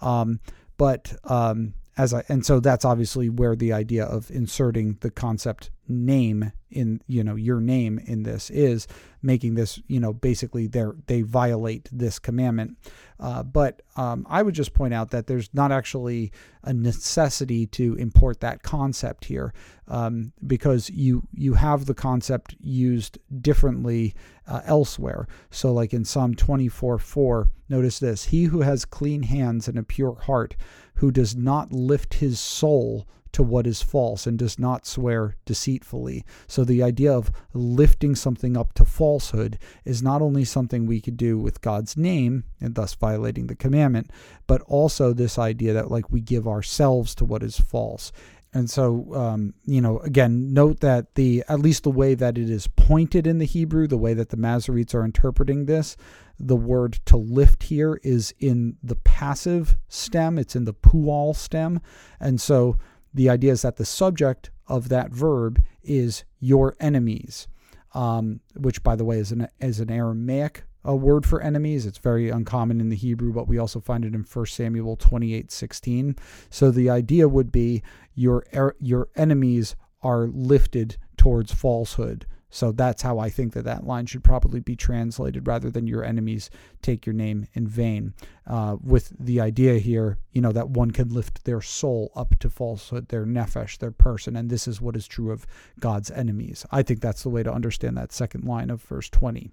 Um, 0.00 0.38
but 0.76 1.12
um, 1.24 1.74
as 1.98 2.12
I, 2.12 2.24
and 2.28 2.44
so 2.44 2.60
that's 2.60 2.84
obviously 2.84 3.28
where 3.28 3.56
the 3.56 3.72
idea 3.72 4.04
of 4.04 4.30
inserting 4.30 4.98
the 5.00 5.10
concept 5.10 5.70
name 5.88 6.52
in 6.70 7.00
you 7.06 7.22
know 7.22 7.36
your 7.36 7.60
name 7.60 7.98
in 8.06 8.24
this 8.24 8.50
is 8.50 8.88
making 9.22 9.54
this 9.54 9.80
you 9.86 10.00
know 10.00 10.12
basically 10.12 10.66
they 10.66 10.84
they 11.06 11.22
violate 11.22 11.88
this 11.90 12.18
commandment. 12.18 12.76
Uh, 13.18 13.42
but 13.42 13.80
um, 13.96 14.26
i 14.28 14.42
would 14.42 14.54
just 14.54 14.74
point 14.74 14.92
out 14.92 15.10
that 15.10 15.26
there's 15.26 15.48
not 15.54 15.72
actually 15.72 16.30
a 16.64 16.72
necessity 16.74 17.66
to 17.66 17.94
import 17.94 18.40
that 18.40 18.62
concept 18.62 19.24
here 19.24 19.54
um, 19.88 20.32
because 20.46 20.90
you 20.90 21.22
you 21.32 21.54
have 21.54 21.86
the 21.86 21.94
concept 21.94 22.54
used 22.60 23.18
differently 23.40 24.14
uh, 24.46 24.60
elsewhere. 24.66 25.26
So 25.50 25.72
like 25.72 25.94
in 25.94 26.04
psalm 26.04 26.34
24 26.34 26.98
4 26.98 27.48
notice 27.68 27.98
this 28.00 28.24
he 28.24 28.44
who 28.44 28.60
has 28.60 28.84
clean 28.84 29.22
hands 29.22 29.66
and 29.66 29.78
a 29.78 29.82
pure 29.82 30.14
heart 30.14 30.56
who 30.96 31.10
does 31.10 31.36
not 31.36 31.72
lift 31.72 32.14
his 32.14 32.38
soul 32.40 33.06
to 33.36 33.42
what 33.42 33.66
is 33.66 33.82
false 33.82 34.26
and 34.26 34.38
does 34.38 34.58
not 34.58 34.86
swear 34.86 35.36
deceitfully. 35.44 36.24
So 36.46 36.64
the 36.64 36.82
idea 36.82 37.12
of 37.12 37.30
lifting 37.52 38.14
something 38.14 38.56
up 38.56 38.72
to 38.74 38.84
falsehood 38.86 39.58
is 39.84 40.02
not 40.02 40.22
only 40.22 40.42
something 40.42 40.86
we 40.86 41.02
could 41.02 41.18
do 41.18 41.38
with 41.38 41.60
God's 41.60 41.98
name 41.98 42.44
and 42.62 42.74
thus 42.74 42.94
violating 42.94 43.46
the 43.46 43.54
commandment, 43.54 44.10
but 44.46 44.62
also 44.62 45.12
this 45.12 45.38
idea 45.38 45.74
that 45.74 45.90
like 45.90 46.10
we 46.10 46.22
give 46.22 46.48
ourselves 46.48 47.14
to 47.16 47.26
what 47.26 47.42
is 47.42 47.60
false. 47.60 48.10
And 48.54 48.70
so, 48.70 49.14
um, 49.14 49.54
you 49.66 49.80
know, 49.80 49.98
again, 49.98 50.54
note 50.54 50.80
that 50.80 51.14
the 51.14 51.44
at 51.48 51.60
least 51.60 51.82
the 51.82 51.90
way 51.90 52.14
that 52.14 52.38
it 52.38 52.48
is 52.48 52.68
pointed 52.68 53.26
in 53.26 53.38
the 53.38 53.44
Hebrew, 53.44 53.86
the 53.86 53.98
way 53.98 54.14
that 54.14 54.30
the 54.30 54.36
Masoretes 54.36 54.94
are 54.94 55.04
interpreting 55.04 55.66
this, 55.66 55.96
the 56.38 56.56
word 56.56 56.98
to 57.06 57.16
lift 57.16 57.64
here 57.64 58.00
is 58.02 58.34
in 58.38 58.76
the 58.82 58.96
passive 58.96 59.76
stem. 59.88 60.38
It's 60.38 60.56
in 60.56 60.64
the 60.64 60.72
pual 60.72 61.34
stem, 61.34 61.80
and 62.18 62.40
so 62.40 62.78
the 63.12 63.28
idea 63.28 63.52
is 63.52 63.62
that 63.62 63.76
the 63.76 63.84
subject 63.84 64.50
of 64.68 64.88
that 64.88 65.10
verb 65.10 65.62
is 65.82 66.24
your 66.40 66.76
enemies, 66.80 67.48
um, 67.94 68.40
which, 68.54 68.82
by 68.82 68.96
the 68.96 69.04
way, 69.04 69.18
is 69.18 69.32
an 69.32 69.48
is 69.60 69.80
an 69.80 69.90
Aramaic 69.90 70.64
a 70.86 70.94
word 70.94 71.26
for 71.26 71.40
enemies. 71.42 71.84
It's 71.84 71.98
very 71.98 72.30
uncommon 72.30 72.80
in 72.80 72.88
the 72.88 72.96
Hebrew, 72.96 73.32
but 73.32 73.48
we 73.48 73.58
also 73.58 73.80
find 73.80 74.04
it 74.04 74.14
in 74.14 74.22
1 74.22 74.46
Samuel 74.46 74.96
28 74.96 75.50
16. 75.50 76.16
So 76.48 76.70
the 76.70 76.88
idea 76.88 77.28
would 77.28 77.52
be 77.52 77.82
your, 78.14 78.44
your 78.80 79.08
enemies 79.16 79.76
are 80.02 80.28
lifted 80.28 80.96
towards 81.16 81.52
falsehood. 81.52 82.26
So 82.48 82.72
that's 82.72 83.02
how 83.02 83.18
I 83.18 83.28
think 83.28 83.52
that 83.54 83.64
that 83.64 83.86
line 83.86 84.06
should 84.06 84.22
probably 84.22 84.60
be 84.60 84.76
translated 84.76 85.46
rather 85.46 85.68
than 85.68 85.86
your 85.86 86.04
enemies 86.04 86.48
take 86.80 87.04
your 87.04 87.12
name 87.12 87.46
in 87.54 87.66
vain. 87.66 88.14
Uh, 88.46 88.76
with 88.82 89.12
the 89.18 89.40
idea 89.40 89.78
here, 89.78 90.18
you 90.32 90.40
know, 90.40 90.52
that 90.52 90.70
one 90.70 90.92
can 90.92 91.08
lift 91.08 91.44
their 91.44 91.60
soul 91.60 92.12
up 92.14 92.38
to 92.38 92.48
falsehood, 92.48 93.08
their 93.08 93.26
nephesh, 93.26 93.78
their 93.78 93.90
person. 93.90 94.36
And 94.36 94.48
this 94.48 94.68
is 94.68 94.80
what 94.80 94.96
is 94.96 95.08
true 95.08 95.32
of 95.32 95.46
God's 95.80 96.10
enemies. 96.10 96.64
I 96.70 96.82
think 96.82 97.00
that's 97.00 97.24
the 97.24 97.30
way 97.30 97.42
to 97.42 97.52
understand 97.52 97.96
that 97.98 98.12
second 98.12 98.44
line 98.44 98.70
of 98.70 98.80
verse 98.80 99.10
20. 99.10 99.50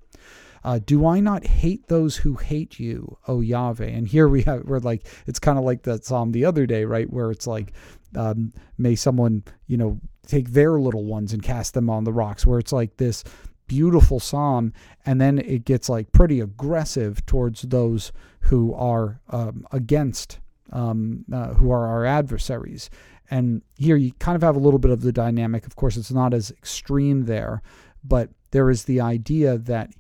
Uh, 0.64 0.80
do 0.86 1.06
I 1.06 1.20
not 1.20 1.46
hate 1.46 1.88
those 1.88 2.18
who 2.18 2.36
hate 2.36 2.80
you, 2.80 3.18
O 3.28 3.42
Yahweh? 3.42 3.86
And 3.86 4.08
here 4.08 4.28
we 4.28 4.44
have, 4.44 4.64
we're 4.64 4.80
like, 4.80 5.06
it's 5.28 5.40
kind 5.40 5.58
of 5.58 5.66
like 5.66 5.84
that 5.84 6.06
psalm 6.06 6.32
the 6.32 6.46
other 6.46 6.66
day, 6.66 6.86
right? 6.86 7.12
Where 7.12 7.32
it's 7.32 7.48
like, 7.48 7.74
um, 8.16 8.54
may 8.78 8.96
someone, 8.96 9.44
you 9.68 9.78
know, 9.78 10.00
take 10.26 10.52
their 10.52 10.80
little 10.80 11.04
ones 11.04 11.34
and 11.34 11.44
cast 11.44 11.74
them 11.74 11.90
on 11.90 12.06
the 12.06 12.14
rocks, 12.14 12.46
where 12.46 12.60
it's 12.60 12.72
like 12.72 12.98
this 12.98 13.24
beautiful 13.68 14.20
psalm, 14.20 14.72
and 15.06 15.20
then 15.20 15.40
it 15.40 15.66
gets 15.66 15.90
like 15.90 16.12
pretty 16.12 16.40
aggressive 16.40 17.26
towards 17.26 17.64
those 17.64 18.12
who 18.42 18.74
are 18.74 19.20
um, 19.30 19.66
against, 19.72 20.40
um, 20.72 21.26
uh, 21.34 21.54
who 21.56 21.72
are 21.72 21.88
our 21.88 22.06
adversaries. 22.06 22.90
And 23.30 23.62
here 23.78 23.96
you 23.96 24.12
kind 24.20 24.36
of 24.36 24.44
have 24.44 24.56
a 24.56 24.60
little 24.60 24.80
bit 24.80 24.92
of 24.92 25.02
the 25.02 25.12
dynamic. 25.12 25.66
Of 25.66 25.76
course, 25.76 25.98
it's 25.98 26.12
not 26.12 26.34
as 26.34 26.52
extreme 26.52 27.26
there, 27.26 27.62
but 28.04 28.30
there 28.52 28.70
is 28.70 28.86
the 28.86 29.02
idea 29.02 29.58
that 29.58 29.92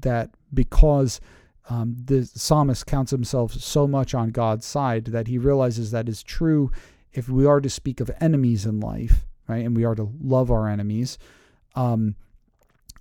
that 0.00 0.30
because 0.52 1.20
um, 1.70 1.96
the 2.04 2.24
psalmist 2.24 2.86
counts 2.86 3.10
himself 3.10 3.52
so 3.52 3.86
much 3.86 4.14
on 4.14 4.30
God's 4.30 4.66
side 4.66 5.06
that 5.06 5.28
he 5.28 5.38
realizes 5.38 5.90
that 5.90 6.08
is 6.08 6.22
true 6.22 6.70
if 7.12 7.28
we 7.28 7.46
are 7.46 7.60
to 7.60 7.70
speak 7.70 8.00
of 8.00 8.10
enemies 8.20 8.66
in 8.66 8.80
life, 8.80 9.26
right, 9.48 9.64
and 9.64 9.76
we 9.76 9.84
are 9.84 9.94
to 9.94 10.10
love 10.20 10.50
our 10.50 10.68
enemies, 10.68 11.18
um, 11.74 12.16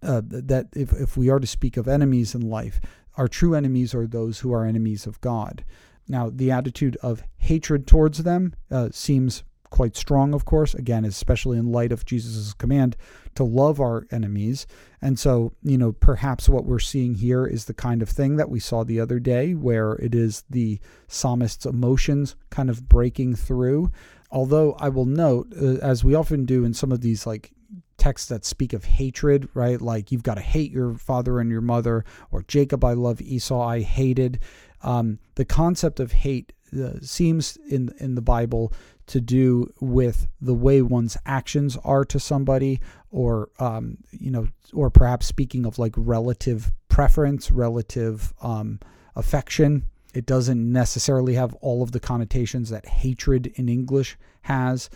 uh, 0.04 0.22
that 0.26 0.68
if, 0.76 0.94
if 0.94 1.18
we 1.18 1.30
are 1.30 1.40
to 1.40 1.48
speak 1.48 1.78
of 1.78 1.88
enemies 1.88 2.36
in 2.36 2.42
life, 2.42 2.80
our 3.16 3.28
true 3.28 3.56
enemies 3.56 3.94
are 3.94 4.08
those 4.08 4.40
who 4.40 4.54
are 4.54 4.66
enemies 4.66 5.06
of 5.06 5.20
God. 5.22 5.64
Now, 6.08 6.30
the 6.30 6.52
attitude 6.52 6.98
of 7.02 7.24
hatred 7.38 7.88
towards 7.88 8.24
them 8.24 8.54
uh, 8.70 8.90
seems 8.92 9.44
quite 9.72 9.96
strong, 9.96 10.36
of 10.36 10.46
course, 10.46 10.76
again, 10.76 11.04
especially 11.04 11.58
in 11.58 11.72
light 11.72 11.92
of 11.92 12.06
Jesus' 12.06 12.54
command 12.54 12.96
to 13.34 13.44
love 13.44 13.80
our 13.80 14.06
enemies. 14.12 14.68
And 15.02 15.18
so, 15.18 15.54
you 15.64 15.78
know, 15.78 15.94
perhaps 15.94 16.48
what 16.48 16.66
we're 16.66 16.78
seeing 16.78 17.16
here 17.16 17.48
is 17.48 17.66
the 17.66 17.74
kind 17.74 18.04
of 18.04 18.10
thing 18.10 18.36
that 18.36 18.50
we 18.50 18.60
saw 18.60 18.84
the 18.84 19.00
other 19.00 19.20
day, 19.20 19.56
where 19.56 19.94
it 19.94 20.14
is 20.14 20.44
the 20.50 20.80
psalmist's 21.08 21.66
emotions 21.66 22.36
kind 22.52 22.70
of 22.70 22.88
breaking 22.88 23.36
through. 23.36 23.92
Although 24.30 24.74
I 24.74 24.90
will 24.90 25.06
note, 25.06 25.54
uh, 25.60 25.78
as 25.78 26.04
we 26.04 26.14
often 26.14 26.46
do 26.46 26.64
in 26.64 26.74
some 26.74 26.92
of 26.92 27.02
these 27.02 27.26
like 27.26 27.52
texts 27.98 28.30
that 28.30 28.46
speak 28.46 28.74
of 28.74 28.84
hatred, 28.84 29.48
right? 29.54 29.80
Like 29.82 30.12
you've 30.12 30.24
got 30.24 30.36
to 30.36 30.42
hate 30.42 30.72
your 30.72 30.96
father 30.96 31.40
and 31.40 31.50
your 31.50 31.62
mother, 31.62 32.04
or 32.32 32.44
Jacob 32.44 32.84
I 32.84 32.94
love, 32.94 33.22
Esau 33.22 33.62
I 33.62 33.82
hated. 33.82 34.40
Um, 34.84 35.20
the 35.36 35.46
concept 35.46 36.00
of 36.00 36.12
hate 36.12 36.54
uh, 36.78 36.94
seems 37.02 37.58
in 37.70 37.94
in 38.00 38.16
the 38.16 38.22
Bible 38.22 38.74
to 39.08 39.22
do 39.22 39.72
with 39.80 40.28
the 40.40 40.54
way 40.54 40.82
one's 40.82 41.18
actions 41.26 41.78
are 41.84 42.06
to 42.06 42.20
somebody, 42.20 42.80
or 43.10 43.50
um, 43.60 43.98
you 44.12 44.32
know, 44.32 44.48
or 44.74 44.90
perhaps 44.90 45.26
speaking 45.28 45.66
of 45.66 45.80
like 45.80 45.94
relative 45.98 46.72
preference, 46.90 47.52
relative 47.52 48.34
um, 48.42 48.80
affection. 49.16 49.86
It 50.14 50.26
doesn't 50.26 50.72
necessarily 50.72 51.36
have 51.36 51.54
all 51.56 51.82
of 51.82 51.94
the 51.94 52.00
connotations 52.00 52.70
that 52.70 52.86
hatred 52.86 53.48
in 53.56 53.70
English 53.70 54.18
has. 54.42 54.90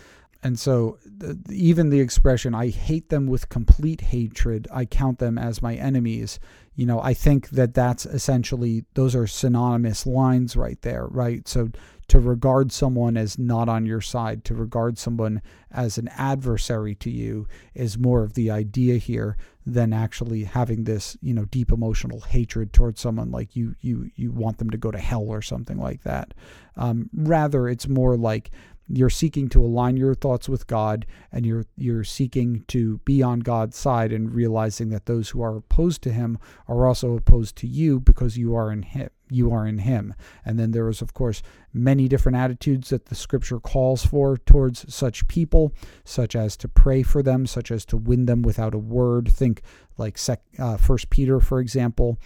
And 0.43 0.60
so, 0.60 0.99
the, 1.03 1.39
even 1.49 1.89
the 1.89 2.01
expression, 2.01 2.53
I 2.53 2.70
hate 2.70 3.10
them 3.10 3.26
with 3.26 3.49
complete 3.49 4.01
hatred, 4.01 4.68
I 4.72 4.86
count 4.86 5.18
them 5.18 5.39
as 5.39 5.62
my 5.62 5.74
enemies, 5.74 6.39
you 6.76 6.86
know, 6.86 7.01
I 7.01 7.16
think 7.16 7.49
that 7.49 7.74
that's 7.74 8.06
essentially, 8.06 8.86
those 8.93 9.16
are 9.16 9.26
synonymous 9.26 10.06
lines 10.06 10.56
right 10.56 10.80
there, 10.84 11.08
right? 11.08 11.47
So, 11.47 11.70
to 12.08 12.20
regard 12.20 12.72
someone 12.72 13.18
as 13.18 13.39
not 13.39 13.68
on 13.68 13.86
your 13.86 14.01
side, 14.01 14.43
to 14.45 14.53
regard 14.53 14.97
someone 14.97 15.41
as 15.72 15.97
an 15.97 16.08
adversary 16.10 16.95
to 16.95 17.10
you, 17.10 17.47
is 17.74 17.97
more 17.97 18.24
of 18.24 18.34
the 18.34 18.51
idea 18.51 18.97
here 18.97 19.38
than 19.66 19.91
actually 19.91 20.43
having 20.43 20.84
this, 20.84 21.18
you 21.22 21.34
know, 21.34 21.45
deep 21.45 21.72
emotional 21.72 22.22
hatred 22.22 22.72
towards 22.72 23.01
someone 23.01 23.32
like 23.32 23.56
you, 23.56 23.76
you, 23.82 24.10
you 24.16 24.32
want 24.32 24.60
them 24.60 24.70
to 24.70 24.78
go 24.78 24.91
to 24.91 24.99
hell 24.99 25.26
or 25.28 25.41
something 25.41 25.78
like 25.78 26.03
that. 26.03 26.34
Um, 26.78 27.10
rather, 27.14 27.68
it's 27.68 27.88
more 27.88 28.16
like 28.16 28.51
you're 28.88 29.10
seeking 29.10 29.49
to 29.49 29.64
align 29.64 29.97
your 29.97 30.14
thoughts 30.14 30.47
with 30.47 30.68
God 30.68 31.06
and 31.32 31.45
you're 31.45 31.66
you're 31.76 32.03
seeking 32.03 32.64
to 32.68 32.99
be 32.99 33.24
on 33.24 33.39
God's 33.39 33.78
side 33.78 34.12
and 34.12 34.34
realizing 34.34 34.89
that 34.89 35.08
those 35.08 35.30
who 35.30 35.41
are 35.41 35.58
opposed 35.58 36.03
to 36.03 36.12
him 36.12 36.38
are 36.68 36.86
also 36.86 37.16
opposed 37.16 37.56
to 37.58 37.68
you 37.68 37.99
because 37.99 38.38
you 38.38 38.56
are 38.56 38.72
in 38.72 38.84
him 38.84 39.10
you 39.36 39.51
are 39.51 39.67
in 39.67 39.79
him. 39.79 40.13
And 40.43 40.57
then 40.57 40.71
there 40.71 40.89
is, 40.89 41.01
of 41.01 41.13
course, 41.13 41.43
many 41.73 42.07
different 42.07 42.38
attitudes 42.38 42.89
that 42.89 43.05
the 43.05 43.15
scripture 43.15 43.59
calls 43.59 44.05
for 44.05 44.38
towards 44.38 44.93
such 44.93 45.27
people, 45.27 45.73
such 46.03 46.36
as 46.36 46.55
to 46.57 46.67
pray 46.67 47.03
for 47.03 47.21
them, 47.21 47.45
such 47.45 47.71
as 47.71 47.86
to 47.86 47.97
win 47.97 48.25
them 48.25 48.41
without 48.41 48.73
a 48.73 48.79
word. 48.79 49.31
Think 49.31 49.61
like 49.97 50.17
sec, 50.17 50.41
uh, 50.57 50.77
First 50.77 51.09
Peter, 51.09 51.39
for 51.39 51.59
example. 51.59 52.17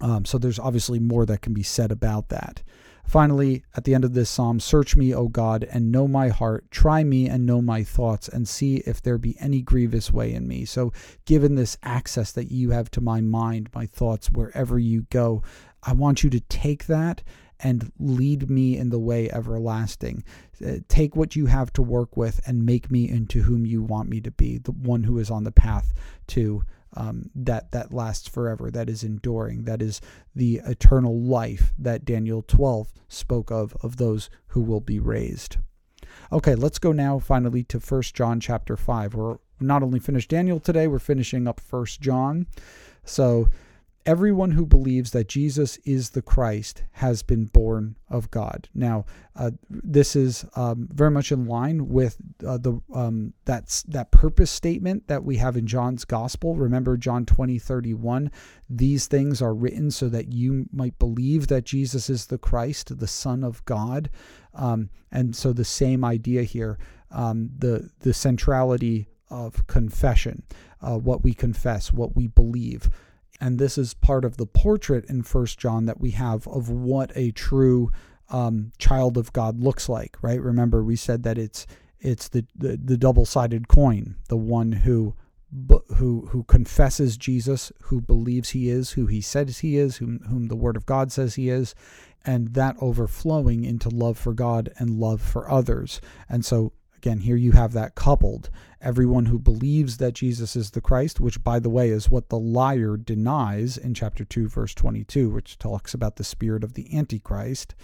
Um, 0.00 0.24
so 0.24 0.38
there's 0.38 0.58
obviously 0.58 0.98
more 0.98 1.24
that 1.26 1.42
can 1.42 1.54
be 1.54 1.62
said 1.62 1.92
about 1.92 2.28
that. 2.30 2.62
Finally, 3.04 3.62
at 3.76 3.84
the 3.84 3.94
end 3.94 4.04
of 4.04 4.14
this 4.14 4.30
psalm, 4.30 4.58
search 4.58 4.96
me, 4.96 5.14
O 5.14 5.28
God, 5.28 5.62
and 5.70 5.92
know 5.92 6.08
my 6.08 6.28
heart. 6.28 6.70
Try 6.70 7.04
me 7.04 7.28
and 7.28 7.44
know 7.44 7.60
my 7.60 7.84
thoughts, 7.84 8.28
and 8.28 8.48
see 8.48 8.76
if 8.86 9.02
there 9.02 9.18
be 9.18 9.36
any 9.38 9.60
grievous 9.60 10.10
way 10.10 10.32
in 10.32 10.48
me. 10.48 10.64
So, 10.64 10.92
given 11.26 11.54
this 11.54 11.76
access 11.82 12.32
that 12.32 12.50
you 12.50 12.70
have 12.70 12.90
to 12.92 13.00
my 13.02 13.20
mind, 13.20 13.68
my 13.74 13.86
thoughts, 13.86 14.30
wherever 14.30 14.78
you 14.78 15.02
go, 15.10 15.42
I 15.86 15.92
want 15.92 16.24
you 16.24 16.30
to 16.30 16.40
take 16.40 16.86
that 16.86 17.22
and 17.60 17.92
lead 17.98 18.50
me 18.50 18.76
in 18.76 18.90
the 18.90 18.98
way 18.98 19.30
everlasting. 19.30 20.24
Uh, 20.64 20.76
take 20.88 21.16
what 21.16 21.36
you 21.36 21.46
have 21.46 21.72
to 21.74 21.82
work 21.82 22.16
with 22.16 22.40
and 22.46 22.66
make 22.66 22.90
me 22.90 23.08
into 23.08 23.42
whom 23.42 23.64
you 23.64 23.82
want 23.82 24.08
me 24.08 24.20
to 24.20 24.30
be, 24.30 24.58
the 24.58 24.72
one 24.72 25.04
who 25.04 25.18
is 25.18 25.30
on 25.30 25.44
the 25.44 25.52
path 25.52 25.92
to 26.28 26.62
um, 26.96 27.30
that 27.34 27.72
that 27.72 27.92
lasts 27.92 28.28
forever, 28.28 28.70
that 28.70 28.88
is 28.88 29.02
enduring, 29.02 29.64
that 29.64 29.82
is 29.82 30.00
the 30.34 30.60
eternal 30.64 31.20
life 31.20 31.72
that 31.78 32.04
Daniel 32.04 32.42
12 32.46 32.92
spoke 33.08 33.50
of 33.50 33.76
of 33.82 33.96
those 33.96 34.30
who 34.48 34.60
will 34.60 34.80
be 34.80 35.00
raised. 35.00 35.56
Okay, 36.30 36.54
let's 36.54 36.78
go 36.78 36.92
now 36.92 37.18
finally 37.18 37.64
to 37.64 37.80
First 37.80 38.14
John 38.14 38.38
chapter 38.38 38.76
5. 38.76 39.14
We're 39.14 39.38
not 39.60 39.82
only 39.82 39.98
finished 39.98 40.30
Daniel 40.30 40.60
today, 40.60 40.86
we're 40.86 40.98
finishing 40.98 41.48
up 41.48 41.60
First 41.60 42.00
John. 42.00 42.46
So 43.04 43.48
everyone 44.06 44.50
who 44.50 44.66
believes 44.66 45.12
that 45.12 45.28
Jesus 45.28 45.78
is 45.78 46.10
the 46.10 46.22
Christ 46.22 46.82
has 46.92 47.22
been 47.22 47.46
born 47.46 47.96
of 48.08 48.30
God. 48.30 48.68
Now, 48.74 49.06
uh, 49.34 49.52
this 49.70 50.14
is 50.14 50.44
um, 50.56 50.88
very 50.92 51.10
much 51.10 51.32
in 51.32 51.46
line 51.46 51.88
with 51.88 52.18
uh, 52.46 52.58
the 52.58 52.80
um, 52.92 53.32
that's 53.44 53.82
that 53.84 54.10
purpose 54.10 54.50
statement 54.50 55.08
that 55.08 55.24
we 55.24 55.36
have 55.36 55.56
in 55.56 55.66
John's 55.66 56.04
Gospel. 56.04 56.54
Remember 56.54 56.96
John 56.96 57.24
20, 57.24 57.58
31. 57.58 58.30
These 58.68 59.06
things 59.06 59.40
are 59.40 59.54
written 59.54 59.90
so 59.90 60.08
that 60.08 60.32
you 60.32 60.66
might 60.70 60.98
believe 60.98 61.46
that 61.48 61.64
Jesus 61.64 62.10
is 62.10 62.26
the 62.26 62.38
Christ, 62.38 62.98
the 62.98 63.06
Son 63.06 63.42
of 63.42 63.64
God. 63.64 64.10
Um, 64.52 64.90
and 65.10 65.34
so 65.34 65.52
the 65.52 65.64
same 65.64 66.04
idea 66.04 66.42
here, 66.42 66.78
um, 67.10 67.50
the 67.58 67.90
the 68.00 68.12
centrality 68.12 69.08
of 69.30 69.66
confession, 69.66 70.42
uh, 70.82 70.98
what 70.98 71.24
we 71.24 71.32
confess, 71.32 71.92
what 71.92 72.14
we 72.14 72.26
believe. 72.26 72.90
And 73.40 73.58
this 73.58 73.76
is 73.76 73.94
part 73.94 74.24
of 74.24 74.36
the 74.36 74.46
portrait 74.46 75.04
in 75.06 75.22
First 75.22 75.58
John 75.58 75.86
that 75.86 76.00
we 76.00 76.12
have 76.12 76.46
of 76.46 76.70
what 76.70 77.12
a 77.14 77.30
true 77.32 77.90
um, 78.30 78.72
child 78.78 79.16
of 79.16 79.32
God 79.32 79.60
looks 79.60 79.88
like, 79.88 80.16
right? 80.22 80.40
Remember, 80.40 80.82
we 80.82 80.96
said 80.96 81.22
that 81.24 81.38
it's 81.38 81.66
it's 82.00 82.28
the, 82.28 82.44
the, 82.54 82.76
the 82.76 82.98
double-sided 82.98 83.66
coin, 83.66 84.16
the 84.28 84.36
one 84.36 84.72
who 84.72 85.14
who 85.96 86.26
who 86.30 86.42
confesses 86.44 87.16
Jesus, 87.16 87.70
who 87.82 88.00
believes 88.00 88.50
he 88.50 88.68
is, 88.68 88.90
who 88.90 89.06
he 89.06 89.20
says 89.20 89.58
he 89.58 89.76
is, 89.76 89.96
whom, 89.96 90.20
whom 90.28 90.48
the 90.48 90.56
Word 90.56 90.76
of 90.76 90.86
God 90.86 91.12
says 91.12 91.36
he 91.36 91.48
is, 91.48 91.74
and 92.24 92.54
that 92.54 92.76
overflowing 92.80 93.64
into 93.64 93.88
love 93.88 94.18
for 94.18 94.34
God 94.34 94.70
and 94.78 94.98
love 94.98 95.22
for 95.22 95.50
others. 95.50 96.00
And 96.28 96.44
so 96.44 96.72
Again, 97.04 97.18
here 97.18 97.36
you 97.36 97.52
have 97.52 97.74
that 97.74 97.94
coupled. 97.94 98.48
Everyone 98.80 99.26
who 99.26 99.38
believes 99.38 99.98
that 99.98 100.14
Jesus 100.14 100.56
is 100.56 100.70
the 100.70 100.80
Christ, 100.80 101.20
which, 101.20 101.44
by 101.44 101.58
the 101.58 101.68
way, 101.68 101.90
is 101.90 102.10
what 102.10 102.30
the 102.30 102.38
liar 102.38 102.96
denies 102.96 103.76
in 103.76 103.92
chapter 103.92 104.24
2, 104.24 104.48
verse 104.48 104.72
22, 104.72 105.28
which 105.28 105.58
talks 105.58 105.92
about 105.92 106.16
the 106.16 106.24
spirit 106.24 106.64
of 106.64 106.72
the 106.72 106.96
Antichrist. 106.96 107.74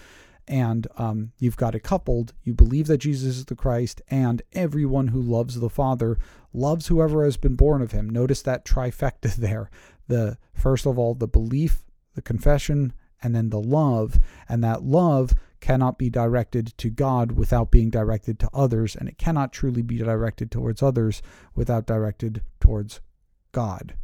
And 0.49 0.87
um, 0.97 1.33
you've 1.39 1.59
got 1.59 1.75
it 1.75 1.83
coupled. 1.83 2.33
You 2.45 2.55
believe 2.55 2.87
that 2.87 2.97
Jesus 2.97 3.37
is 3.37 3.45
the 3.45 3.55
Christ, 3.55 4.01
and 4.09 4.41
everyone 4.55 5.09
who 5.09 5.21
loves 5.21 5.61
the 5.61 5.69
Father 5.69 6.17
loves 6.55 6.87
whoever 6.87 7.23
has 7.27 7.37
been 7.37 7.57
born 7.57 7.83
of 7.83 7.93
him. 7.93 8.09
Notice 8.09 8.41
that 8.41 8.65
trifecta 8.65 9.35
there. 9.37 9.71
The 10.09 10.39
first 10.55 10.87
of 10.87 10.99
all, 10.99 11.13
the 11.13 11.29
belief, 11.29 11.83
the 12.15 12.23
confession, 12.23 12.95
and 13.23 13.37
then 13.37 13.51
the 13.51 13.61
love. 13.61 14.19
And 14.49 14.65
that 14.65 14.83
love 14.83 15.35
cannot 15.61 15.99
be 15.99 16.11
directed 16.11 16.77
to 16.79 16.91
God 16.91 17.33
without 17.33 17.71
being 17.71 17.91
directed 17.91 18.39
to 18.41 18.51
others, 18.53 18.97
and 18.97 19.09
it 19.09 19.19
cannot 19.19 19.53
truly 19.53 19.83
be 19.83 19.99
directed 19.99 20.51
towards 20.51 20.83
others 20.83 21.23
without 21.55 21.87
directed 21.87 22.43
towards 22.61 23.01
God. 23.53 23.95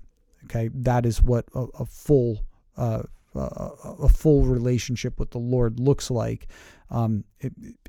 Okay, 0.45 0.69
that 0.73 1.05
is 1.05 1.21
what 1.21 1.47
a, 1.55 1.67
a 1.81 1.87
full 1.87 2.45
uh, 2.77 3.03
a 3.35 4.09
full 4.09 4.45
relationship 4.45 5.19
with 5.19 5.31
the 5.31 5.39
Lord 5.39 5.79
looks 5.79 6.11
like 6.11 6.47
um, 6.91 7.25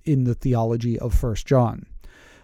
in 0.03 0.26
the 0.26 0.36
theology 0.36 0.99
of 0.99 1.13
First 1.13 1.45
John. 1.45 1.86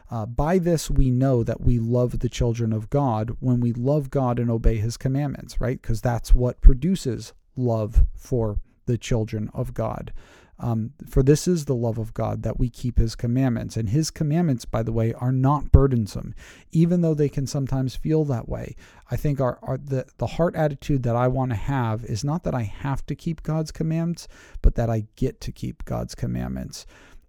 Uh, 0.10 0.26
by 0.26 0.60
this 0.60 0.90
we 0.90 1.10
know 1.10 1.44
that 1.44 1.62
we 1.62 1.80
love 1.80 2.20
the 2.20 2.30
children 2.30 2.72
of 2.72 2.90
God 2.90 3.36
when 3.40 3.60
we 3.60 3.74
love 3.74 4.10
God 4.10 4.40
and 4.40 4.50
obey 4.50 4.78
His 4.78 4.96
commandments, 4.96 5.60
right? 5.60 5.82
Because 5.82 6.02
that's 6.02 6.34
what 6.34 6.62
produces 6.62 7.34
love 7.56 8.06
for 8.16 8.60
the 8.86 8.98
children 8.98 9.50
of 9.54 9.74
God. 9.74 10.14
Um, 10.60 10.93
for 11.10 11.24
this 11.24 11.47
is 11.47 11.66
the 11.66 11.76
love 11.76 11.97
of 11.97 12.14
God 12.14 12.43
that 12.43 12.60
we 12.60 12.70
keep 12.70 12.97
his 12.97 13.16
commandments. 13.16 13.76
And 13.76 13.89
his 13.89 14.12
commandments, 14.12 14.66
by 14.66 14.84
the 14.84 14.91
way, 14.91 15.14
are 15.14 15.32
not 15.32 15.72
burdensome, 15.72 16.36
even 16.72 17.01
though 17.01 17.14
they 17.14 17.30
can 17.30 17.47
sometimes 17.47 17.95
feel 17.95 18.24
that 18.26 18.47
way. 18.47 18.76
I 19.10 19.16
think 19.16 19.41
our, 19.41 19.60
our 19.62 19.78
the, 19.78 20.06
the 20.18 20.28
heart 20.28 20.56
attitude 20.56 21.04
that 21.04 21.16
I 21.16 21.28
want 21.28 21.51
to 21.51 21.58
have 21.58 22.06
is 22.06 22.24
not 22.24 22.43
that 22.43 22.54
I 22.54 22.64
have 22.64 23.06
to 23.08 23.16
keep 23.16 23.43
God's 23.43 23.72
commandments, 23.72 24.28
but 24.62 24.76
that 24.76 24.89
I 24.89 25.06
get 25.16 25.41
to 25.41 25.51
keep 25.51 25.86
God's 25.86 26.16
commandments. 26.16 26.86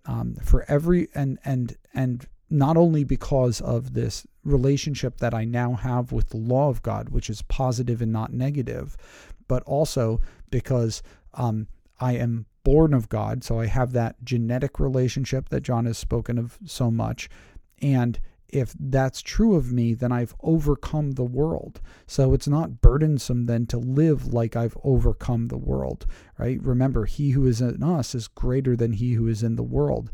Um, 0.06 0.36
for 0.42 0.66
every 0.68 1.08
and 1.14 1.38
and 1.46 1.76
and 1.94 2.28
not 2.50 2.76
only 2.76 3.04
because 3.04 3.60
of 3.62 3.94
this 3.94 4.26
relationship 4.44 5.16
that 5.16 5.32
I 5.32 5.44
now 5.44 5.74
have 5.74 6.12
with 6.12 6.28
the 6.28 6.36
law 6.36 6.68
of 6.68 6.82
God, 6.82 7.08
which 7.08 7.30
is 7.30 7.42
positive 7.42 8.02
and 8.02 8.12
not 8.12 8.32
negative, 8.32 8.96
but 9.48 9.62
also 9.64 10.20
because 10.50 11.02
um, 11.32 11.66
I 11.98 12.12
am 12.12 12.46
born 12.64 12.92
of 12.92 13.08
God. 13.08 13.44
So 13.44 13.60
I 13.60 13.66
have 13.66 13.92
that 13.92 14.16
genetic 14.24 14.80
relationship 14.80 15.50
that 15.50 15.62
John 15.62 15.86
has 15.86 15.98
spoken 15.98 16.38
of 16.38 16.58
so 16.64 16.90
much. 16.90 17.28
And 17.80 18.18
if 18.48 18.74
that's 18.78 19.20
true 19.20 19.54
of 19.56 19.72
me, 19.72 19.94
then 19.94 20.12
I've 20.12 20.34
overcome 20.40 21.12
the 21.12 21.24
world. 21.24 21.80
So 22.06 22.32
it's 22.34 22.48
not 22.48 22.80
burdensome 22.80 23.46
then 23.46 23.66
to 23.66 23.78
live 23.78 24.32
like 24.32 24.56
I've 24.56 24.76
overcome 24.84 25.48
the 25.48 25.58
world, 25.58 26.06
right? 26.38 26.62
Remember, 26.62 27.04
he 27.04 27.30
who 27.30 27.46
is 27.46 27.60
in 27.60 27.82
us 27.82 28.14
is 28.14 28.28
greater 28.28 28.76
than 28.76 28.92
he 28.92 29.14
who 29.14 29.26
is 29.26 29.42
in 29.42 29.56
the 29.56 29.62
world. 29.62 30.10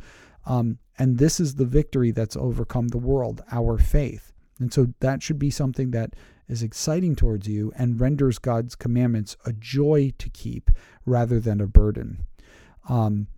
Um, 0.47 0.79
and 0.99 1.19
this 1.19 1.39
is 1.39 1.55
the 1.55 1.67
victory 1.67 2.11
that's 2.13 2.37
overcome 2.37 2.89
the 2.89 2.99
world, 2.99 3.43
our 3.53 3.79
faith. 3.79 4.33
And 4.59 4.73
so 4.73 4.89
that 5.01 5.23
should 5.23 5.39
be 5.39 5.51
something 5.51 5.91
that 5.91 6.15
is 6.49 6.63
exciting 6.63 7.15
towards 7.17 7.47
you 7.47 7.73
and 7.77 8.01
renders 8.01 8.39
God's 8.39 8.75
commandments 8.75 9.37
a 9.45 9.53
joy 9.53 10.13
to 10.19 10.29
keep 10.29 10.71
rather 11.07 11.41
than 11.41 11.61
a 11.61 11.67
burden. 11.67 12.27
Um, 12.91 13.29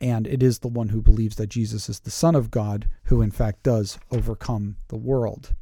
and 0.00 0.26
it 0.26 0.42
is 0.42 0.58
the 0.58 0.68
one 0.68 0.88
who 0.88 1.00
believes 1.00 1.36
that 1.36 1.48
Jesus 1.48 1.88
is 1.88 2.00
the 2.00 2.10
Son 2.10 2.34
of 2.34 2.50
God 2.50 2.88
who, 3.04 3.22
in 3.22 3.30
fact, 3.30 3.62
does 3.62 3.98
overcome 4.10 4.76
the 4.88 4.96
world. 4.96 5.54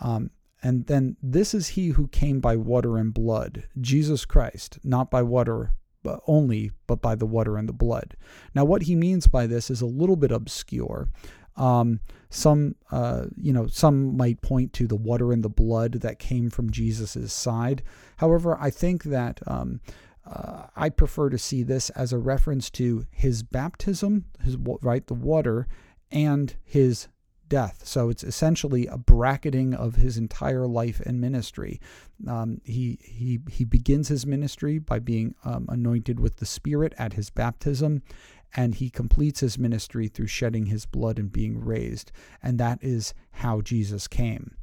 Um, 0.00 0.30
and 0.62 0.86
then 0.86 1.16
this 1.22 1.54
is 1.54 1.68
he 1.68 1.88
who 1.88 2.08
came 2.08 2.40
by 2.40 2.56
water 2.56 2.96
and 2.98 3.14
blood, 3.14 3.64
Jesus 3.80 4.24
Christ, 4.24 4.78
not 4.82 5.10
by 5.10 5.22
water 5.22 5.72
but 6.02 6.20
only, 6.28 6.70
but 6.86 7.02
by 7.02 7.16
the 7.16 7.26
water 7.26 7.56
and 7.56 7.68
the 7.68 7.72
blood. 7.72 8.16
Now, 8.54 8.64
what 8.64 8.82
he 8.82 8.94
means 8.94 9.26
by 9.26 9.48
this 9.48 9.70
is 9.70 9.80
a 9.80 9.86
little 9.86 10.14
bit 10.14 10.30
obscure. 10.30 11.08
Um, 11.56 11.98
some, 12.30 12.76
uh, 12.92 13.24
you 13.36 13.52
know, 13.52 13.66
some 13.66 14.16
might 14.16 14.40
point 14.40 14.72
to 14.74 14.86
the 14.86 14.94
water 14.94 15.32
and 15.32 15.42
the 15.42 15.48
blood 15.48 15.94
that 16.02 16.20
came 16.20 16.48
from 16.48 16.70
Jesus's 16.70 17.32
side. 17.32 17.82
However, 18.18 18.56
I 18.60 18.70
think 18.70 19.02
that 19.04 19.40
um, 19.48 19.80
uh, 20.26 20.66
I 20.74 20.88
prefer 20.88 21.30
to 21.30 21.38
see 21.38 21.62
this 21.62 21.90
as 21.90 22.12
a 22.12 22.18
reference 22.18 22.70
to 22.70 23.06
his 23.10 23.42
baptism, 23.42 24.24
his 24.42 24.56
right, 24.56 25.06
the 25.06 25.14
water, 25.14 25.68
and 26.10 26.54
his 26.64 27.08
death. 27.48 27.82
So 27.84 28.08
it's 28.08 28.24
essentially 28.24 28.86
a 28.86 28.98
bracketing 28.98 29.72
of 29.74 29.96
his 29.96 30.18
entire 30.18 30.66
life 30.66 31.00
and 31.00 31.20
ministry. 31.20 31.80
Um, 32.26 32.60
he 32.64 32.98
he 33.02 33.40
he 33.50 33.64
begins 33.64 34.08
his 34.08 34.26
ministry 34.26 34.78
by 34.78 34.98
being 34.98 35.34
um, 35.44 35.66
anointed 35.68 36.18
with 36.18 36.36
the 36.36 36.46
Spirit 36.46 36.92
at 36.98 37.12
his 37.12 37.30
baptism, 37.30 38.02
and 38.54 38.74
he 38.74 38.90
completes 38.90 39.40
his 39.40 39.58
ministry 39.58 40.08
through 40.08 40.26
shedding 40.26 40.66
his 40.66 40.86
blood 40.86 41.18
and 41.18 41.32
being 41.32 41.64
raised. 41.64 42.10
And 42.42 42.58
that 42.58 42.78
is 42.82 43.14
how 43.30 43.60
Jesus 43.60 44.08
came. 44.08 44.56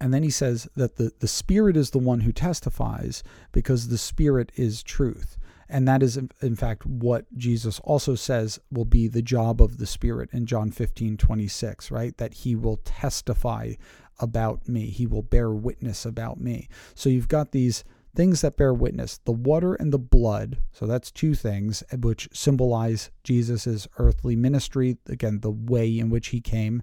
And 0.00 0.12
then 0.12 0.22
he 0.22 0.30
says 0.30 0.68
that 0.76 0.96
the, 0.96 1.12
the 1.20 1.28
Spirit 1.28 1.76
is 1.76 1.90
the 1.90 1.98
one 1.98 2.20
who 2.20 2.32
testifies 2.32 3.22
because 3.52 3.88
the 3.88 3.98
Spirit 3.98 4.52
is 4.56 4.82
truth. 4.82 5.38
And 5.68 5.88
that 5.88 6.02
is, 6.02 6.16
in 6.16 6.54
fact, 6.54 6.86
what 6.86 7.26
Jesus 7.36 7.80
also 7.80 8.14
says 8.14 8.60
will 8.70 8.84
be 8.84 9.08
the 9.08 9.22
job 9.22 9.60
of 9.60 9.78
the 9.78 9.86
Spirit 9.86 10.30
in 10.32 10.46
John 10.46 10.70
15, 10.70 11.16
26, 11.16 11.90
right? 11.90 12.16
That 12.18 12.34
he 12.34 12.54
will 12.54 12.76
testify 12.78 13.72
about 14.18 14.66
me, 14.68 14.86
he 14.86 15.06
will 15.06 15.22
bear 15.22 15.50
witness 15.50 16.06
about 16.06 16.40
me. 16.40 16.68
So 16.94 17.10
you've 17.10 17.28
got 17.28 17.52
these 17.52 17.84
things 18.14 18.40
that 18.40 18.56
bear 18.56 18.72
witness 18.72 19.18
the 19.18 19.32
water 19.32 19.74
and 19.74 19.92
the 19.92 19.98
blood. 19.98 20.58
So 20.72 20.86
that's 20.86 21.10
two 21.10 21.34
things 21.34 21.82
which 22.00 22.28
symbolize 22.32 23.10
Jesus' 23.24 23.86
earthly 23.98 24.34
ministry, 24.36 24.96
again, 25.06 25.40
the 25.40 25.50
way 25.50 25.98
in 25.98 26.08
which 26.08 26.28
he 26.28 26.40
came. 26.40 26.82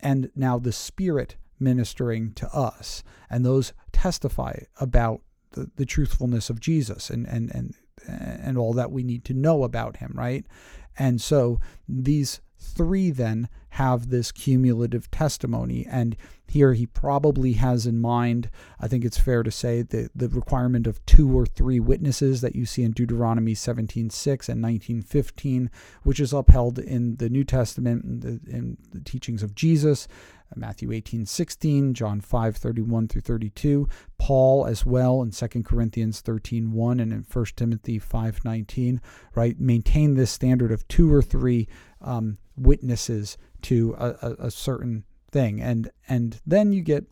And 0.00 0.30
now 0.36 0.58
the 0.58 0.72
Spirit 0.72 1.36
ministering 1.60 2.32
to 2.34 2.48
us. 2.54 3.02
And 3.30 3.44
those 3.44 3.72
testify 3.92 4.60
about 4.80 5.20
the, 5.52 5.70
the 5.76 5.86
truthfulness 5.86 6.50
of 6.50 6.60
Jesus 6.60 7.10
and, 7.10 7.26
and, 7.26 7.50
and, 7.54 7.74
and 8.06 8.58
all 8.58 8.72
that 8.74 8.92
we 8.92 9.02
need 9.02 9.24
to 9.26 9.34
know 9.34 9.64
about 9.64 9.96
him, 9.96 10.12
right? 10.14 10.46
And 10.98 11.20
so 11.20 11.60
these 11.88 12.40
three 12.58 13.10
then 13.10 13.48
have 13.78 14.10
this 14.10 14.32
cumulative 14.32 15.08
testimony. 15.12 15.86
And 15.88 16.16
here 16.48 16.72
he 16.74 16.84
probably 16.84 17.52
has 17.52 17.86
in 17.86 18.00
mind, 18.00 18.50
I 18.80 18.88
think 18.88 19.04
it's 19.04 19.18
fair 19.18 19.44
to 19.44 19.52
say, 19.52 19.82
the, 19.82 20.10
the 20.16 20.28
requirement 20.28 20.88
of 20.88 21.04
two 21.06 21.38
or 21.38 21.46
three 21.46 21.78
witnesses 21.78 22.40
that 22.40 22.56
you 22.56 22.66
see 22.66 22.82
in 22.82 22.90
Deuteronomy 22.90 23.54
17.6 23.54 24.48
and 24.48 24.64
19.15, 24.64 25.68
which 26.02 26.18
is 26.18 26.32
upheld 26.32 26.80
in 26.80 27.18
the 27.18 27.30
New 27.30 27.44
Testament 27.44 28.02
and 28.02 28.22
the, 28.22 28.40
in 28.50 28.78
the 28.90 29.00
teachings 29.00 29.44
of 29.44 29.54
Jesus. 29.54 30.08
Matthew 30.56 30.90
18, 30.90 31.24
16, 31.26 31.94
John 31.94 32.20
5, 32.20 32.56
31 32.56 33.06
through 33.06 33.20
32, 33.20 33.88
Paul 34.18 34.66
as 34.66 34.84
well 34.84 35.22
in 35.22 35.30
2 35.30 35.62
Corinthians 35.62 36.20
13, 36.20 36.72
1 36.72 37.00
and 37.00 37.12
in 37.12 37.24
1 37.30 37.44
Timothy 37.54 38.00
5, 38.00 38.44
19, 38.44 39.00
right? 39.36 39.60
Maintain 39.60 40.14
this 40.14 40.32
standard 40.32 40.72
of 40.72 40.88
two 40.88 41.12
or 41.12 41.22
three 41.22 41.68
um, 42.00 42.38
witnesses 42.56 43.36
to 43.62 43.94
a, 43.98 44.08
a, 44.22 44.46
a, 44.46 44.50
certain 44.50 45.04
thing. 45.30 45.60
And, 45.60 45.90
and 46.08 46.40
then 46.46 46.72
you 46.72 46.82
get 46.82 47.04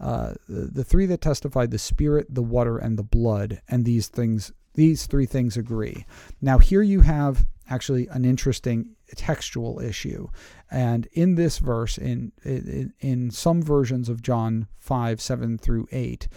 uh, 0.00 0.34
the, 0.48 0.66
the 0.66 0.84
three 0.84 1.06
that 1.06 1.20
testified 1.20 1.70
the 1.70 1.78
spirit, 1.78 2.26
the 2.28 2.42
water, 2.42 2.78
and 2.78 2.98
the 2.98 3.02
blood. 3.02 3.60
And 3.68 3.84
these 3.84 4.08
things, 4.08 4.52
these 4.74 5.06
three 5.06 5.26
things 5.26 5.56
agree. 5.56 6.04
Now, 6.40 6.58
here 6.58 6.82
you 6.82 7.00
have 7.00 7.46
actually 7.68 8.06
an 8.08 8.24
interesting 8.24 8.94
textual 9.16 9.80
issue. 9.80 10.28
And 10.70 11.06
in 11.12 11.36
this 11.36 11.58
verse, 11.58 11.98
in, 11.98 12.32
in, 12.44 12.92
in 13.00 13.30
some 13.30 13.62
versions 13.62 14.08
of 14.08 14.22
John 14.22 14.66
5, 14.78 15.20
7 15.20 15.58
through 15.58 15.88
8, 15.92 16.28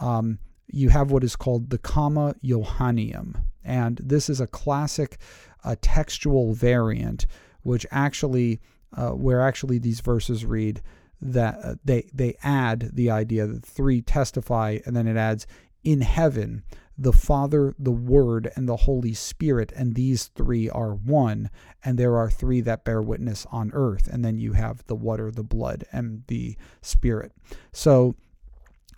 um, 0.00 0.38
you 0.68 0.88
have 0.88 1.10
what 1.10 1.24
is 1.24 1.36
called 1.36 1.70
the 1.70 1.78
comma 1.78 2.34
Johanneum. 2.42 3.36
And 3.64 3.98
this 4.02 4.28
is 4.28 4.40
a 4.40 4.46
classic 4.46 5.18
uh, 5.64 5.76
textual 5.80 6.54
variant, 6.54 7.26
which 7.62 7.86
actually, 7.90 8.60
uh, 8.96 9.10
where 9.10 9.40
actually 9.40 9.78
these 9.78 10.00
verses 10.00 10.44
read 10.44 10.82
that 11.20 11.58
uh, 11.62 11.74
they, 11.84 12.10
they 12.12 12.36
add 12.42 12.90
the 12.92 13.10
idea 13.10 13.46
that 13.46 13.64
three 13.64 14.02
testify, 14.02 14.78
and 14.84 14.96
then 14.96 15.06
it 15.06 15.16
adds 15.16 15.46
in 15.84 16.00
heaven 16.00 16.62
the 16.98 17.12
Father, 17.12 17.74
the 17.78 17.90
Word, 17.90 18.52
and 18.54 18.68
the 18.68 18.76
Holy 18.76 19.14
Spirit, 19.14 19.72
and 19.74 19.94
these 19.94 20.26
three 20.26 20.68
are 20.68 20.94
one, 20.94 21.50
and 21.84 21.98
there 21.98 22.16
are 22.16 22.30
three 22.30 22.60
that 22.60 22.84
bear 22.84 23.00
witness 23.00 23.46
on 23.50 23.70
earth, 23.72 24.06
and 24.06 24.24
then 24.24 24.38
you 24.38 24.52
have 24.52 24.84
the 24.86 24.94
water, 24.94 25.30
the 25.30 25.42
blood, 25.42 25.84
and 25.90 26.22
the 26.26 26.56
Spirit. 26.82 27.32
So, 27.72 28.14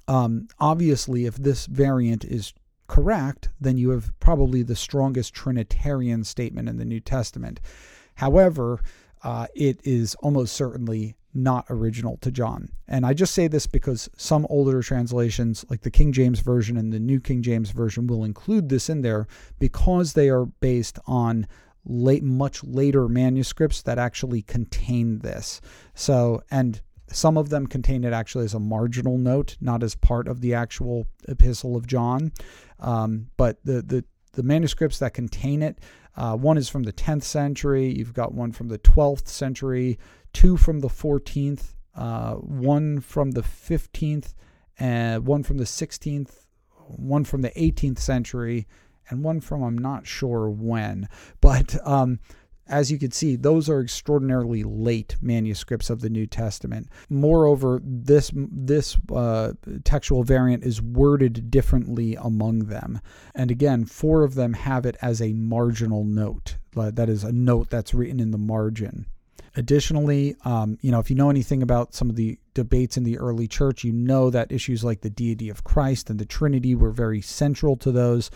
um, 0.09 0.49
obviously, 0.59 1.24
if 1.24 1.36
this 1.36 1.66
variant 1.66 2.24
is 2.24 2.53
correct, 2.88 3.49
then 3.61 3.78
you 3.78 3.90
have 3.90 4.12
probably 4.18 4.62
the 4.62 4.76
strongest 4.76 5.32
Trinitarian 5.32 6.24
statement 6.24 6.68
in 6.68 6.76
the 6.76 6.84
New 6.84 7.01
Testament. 7.01 7.61
However, 8.16 8.80
uh, 9.25 9.47
it 9.55 9.81
is 9.85 10.14
almost 10.16 10.55
certainly 10.55 11.16
not 11.33 11.66
original 11.68 12.16
to 12.18 12.31
John. 12.31 12.68
And 12.87 13.05
I 13.05 13.12
just 13.12 13.35
say 13.35 13.49
this 13.49 13.66
because 13.66 14.09
some 14.16 14.47
older 14.49 14.83
translations, 14.83 15.64
like 15.68 15.81
the 15.81 15.91
King 15.91 16.12
James 16.12 16.41
Version 16.41 16.77
and 16.77 16.93
the 16.93 17.01
New 17.01 17.18
King 17.20 17.43
James 17.43 17.70
Version, 17.70 18.07
will 18.07 18.22
include 18.22 18.68
this 18.68 18.89
in 18.89 19.01
there 19.01 19.27
because 19.59 20.12
they 20.12 20.29
are 20.29 20.45
based 20.47 20.99
on 21.07 21.49
late, 21.85 22.22
much 22.22 22.62
later 22.62 23.09
manuscripts 23.09 23.83
that 23.83 23.99
actually 23.99 24.43
contain 24.43 25.18
this. 25.18 25.61
So, 25.95 26.43
and 26.51 26.81
some 27.09 27.37
of 27.37 27.49
them 27.49 27.66
contain 27.66 28.05
it 28.05 28.12
actually 28.12 28.45
as 28.45 28.55
a 28.55 28.61
marginal 28.61 29.18
note, 29.18 29.57
not 29.61 29.83
as 29.83 29.95
part 29.95 30.29
of 30.29 30.41
the 30.41 30.55
actual 30.55 31.07
Epistle 31.27 31.77
of 31.77 31.87
John. 31.87 32.33
Um, 32.79 33.31
but 33.37 33.59
the, 33.64 33.83
the 33.83 34.05
the 34.35 34.43
manuscripts 34.43 34.99
that 34.99 35.14
contain 35.14 35.62
it, 35.62 35.79
uh, 36.16 36.36
one 36.36 36.56
is 36.56 36.68
from 36.68 36.84
the 36.84 36.92
10th 36.92 37.24
century. 37.24 37.92
You've 37.92 38.14
got 38.14 38.32
one 38.32 38.52
from 38.52 38.68
the 38.68 38.78
12th 38.78 39.28
century 39.28 39.98
two 40.34 40.58
from 40.58 40.80
the 40.80 40.88
14th, 40.88 41.72
uh, 41.96 42.34
one 42.34 43.00
from 43.00 43.30
the 43.30 43.40
15th, 43.40 44.34
and 44.78 45.26
one 45.26 45.42
from 45.42 45.56
the 45.56 45.64
16th, 45.64 46.44
one 46.88 47.24
from 47.24 47.40
the 47.40 47.50
18th 47.50 48.00
century, 48.00 48.66
and 49.08 49.24
one 49.24 49.40
from 49.40 49.62
I'm 49.62 49.78
not 49.78 50.06
sure 50.06 50.50
when. 50.50 51.08
But 51.40 51.76
um, 51.86 52.18
as 52.66 52.90
you 52.90 52.98
can 52.98 53.10
see, 53.10 53.36
those 53.36 53.68
are 53.68 53.80
extraordinarily 53.80 54.62
late 54.62 55.16
manuscripts 55.20 55.90
of 55.90 56.00
the 56.00 56.10
New 56.10 56.26
Testament. 56.26 56.88
Moreover, 57.10 57.80
this 57.84 58.30
this 58.34 58.96
uh, 59.14 59.52
textual 59.84 60.22
variant 60.22 60.64
is 60.64 60.80
worded 60.80 61.50
differently 61.50 62.16
among 62.16 62.60
them, 62.60 63.00
and 63.34 63.50
again, 63.50 63.84
four 63.84 64.22
of 64.24 64.34
them 64.34 64.54
have 64.54 64.86
it 64.86 64.96
as 65.02 65.20
a 65.20 65.32
marginal 65.32 66.04
note. 66.04 66.56
That 66.74 67.08
is 67.08 67.22
a 67.22 67.32
note 67.32 67.70
that's 67.70 67.94
written 67.94 68.18
in 68.18 68.30
the 68.30 68.38
margin. 68.38 69.06
Additionally, 69.56 70.34
um, 70.44 70.78
you 70.80 70.90
know, 70.90 70.98
if 70.98 71.08
you 71.08 71.14
know 71.14 71.30
anything 71.30 71.62
about 71.62 71.94
some 71.94 72.10
of 72.10 72.16
the 72.16 72.38
debates 72.54 72.96
in 72.96 73.04
the 73.04 73.18
early 73.18 73.46
church, 73.46 73.84
you 73.84 73.92
know 73.92 74.28
that 74.30 74.50
issues 74.50 74.82
like 74.82 75.02
the 75.02 75.10
deity 75.10 75.48
of 75.48 75.62
Christ 75.62 76.10
and 76.10 76.18
the 76.18 76.24
Trinity 76.24 76.74
were 76.74 76.90
very 76.90 77.20
central 77.20 77.76
to 77.76 77.92
those. 77.92 78.32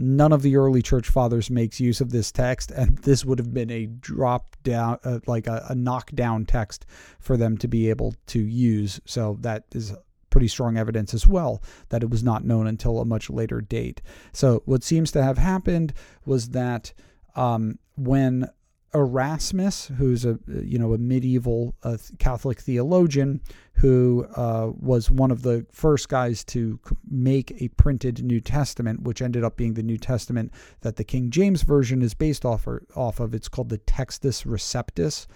None 0.00 0.32
of 0.32 0.42
the 0.42 0.56
early 0.56 0.80
church 0.80 1.08
fathers 1.08 1.50
makes 1.50 1.80
use 1.80 2.00
of 2.00 2.12
this 2.12 2.30
text, 2.30 2.70
and 2.70 2.98
this 2.98 3.24
would 3.24 3.40
have 3.40 3.52
been 3.52 3.70
a 3.70 3.86
drop 3.86 4.56
down, 4.62 5.00
uh, 5.02 5.18
like 5.26 5.48
a, 5.48 5.66
a 5.68 5.74
knockdown 5.74 6.46
text 6.46 6.86
for 7.18 7.36
them 7.36 7.58
to 7.58 7.66
be 7.66 7.90
able 7.90 8.14
to 8.28 8.38
use. 8.38 9.00
So 9.06 9.38
that 9.40 9.64
is 9.74 9.92
pretty 10.30 10.46
strong 10.46 10.76
evidence 10.76 11.14
as 11.14 11.26
well 11.26 11.60
that 11.88 12.04
it 12.04 12.10
was 12.10 12.22
not 12.22 12.44
known 12.44 12.68
until 12.68 13.00
a 13.00 13.04
much 13.04 13.28
later 13.28 13.60
date. 13.60 14.00
So 14.32 14.62
what 14.66 14.84
seems 14.84 15.10
to 15.12 15.22
have 15.22 15.38
happened 15.38 15.92
was 16.24 16.50
that 16.50 16.92
um, 17.34 17.80
when 17.96 18.48
Erasmus, 18.94 19.90
who's 19.98 20.24
a 20.24 20.38
you 20.46 20.78
know 20.78 20.94
a 20.94 20.98
medieval 20.98 21.74
uh, 21.82 21.98
Catholic 22.18 22.60
theologian 22.60 23.40
who 23.74 24.26
uh, 24.34 24.72
was 24.76 25.10
one 25.10 25.30
of 25.30 25.42
the 25.42 25.64
first 25.70 26.08
guys 26.08 26.42
to 26.42 26.80
make 27.08 27.52
a 27.62 27.68
printed 27.68 28.24
New 28.24 28.40
Testament, 28.40 29.02
which 29.02 29.22
ended 29.22 29.44
up 29.44 29.56
being 29.56 29.74
the 29.74 29.82
New 29.82 29.98
Testament 29.98 30.52
that 30.80 30.96
the 30.96 31.04
King 31.04 31.30
James 31.30 31.62
version 31.62 32.02
is 32.02 32.14
based 32.14 32.44
off 32.44 32.66
or, 32.66 32.82
off 32.96 33.20
of. 33.20 33.34
It's 33.34 33.48
called 33.48 33.68
the 33.68 33.78
Textus 33.78 34.44
Receptus. 34.44 35.26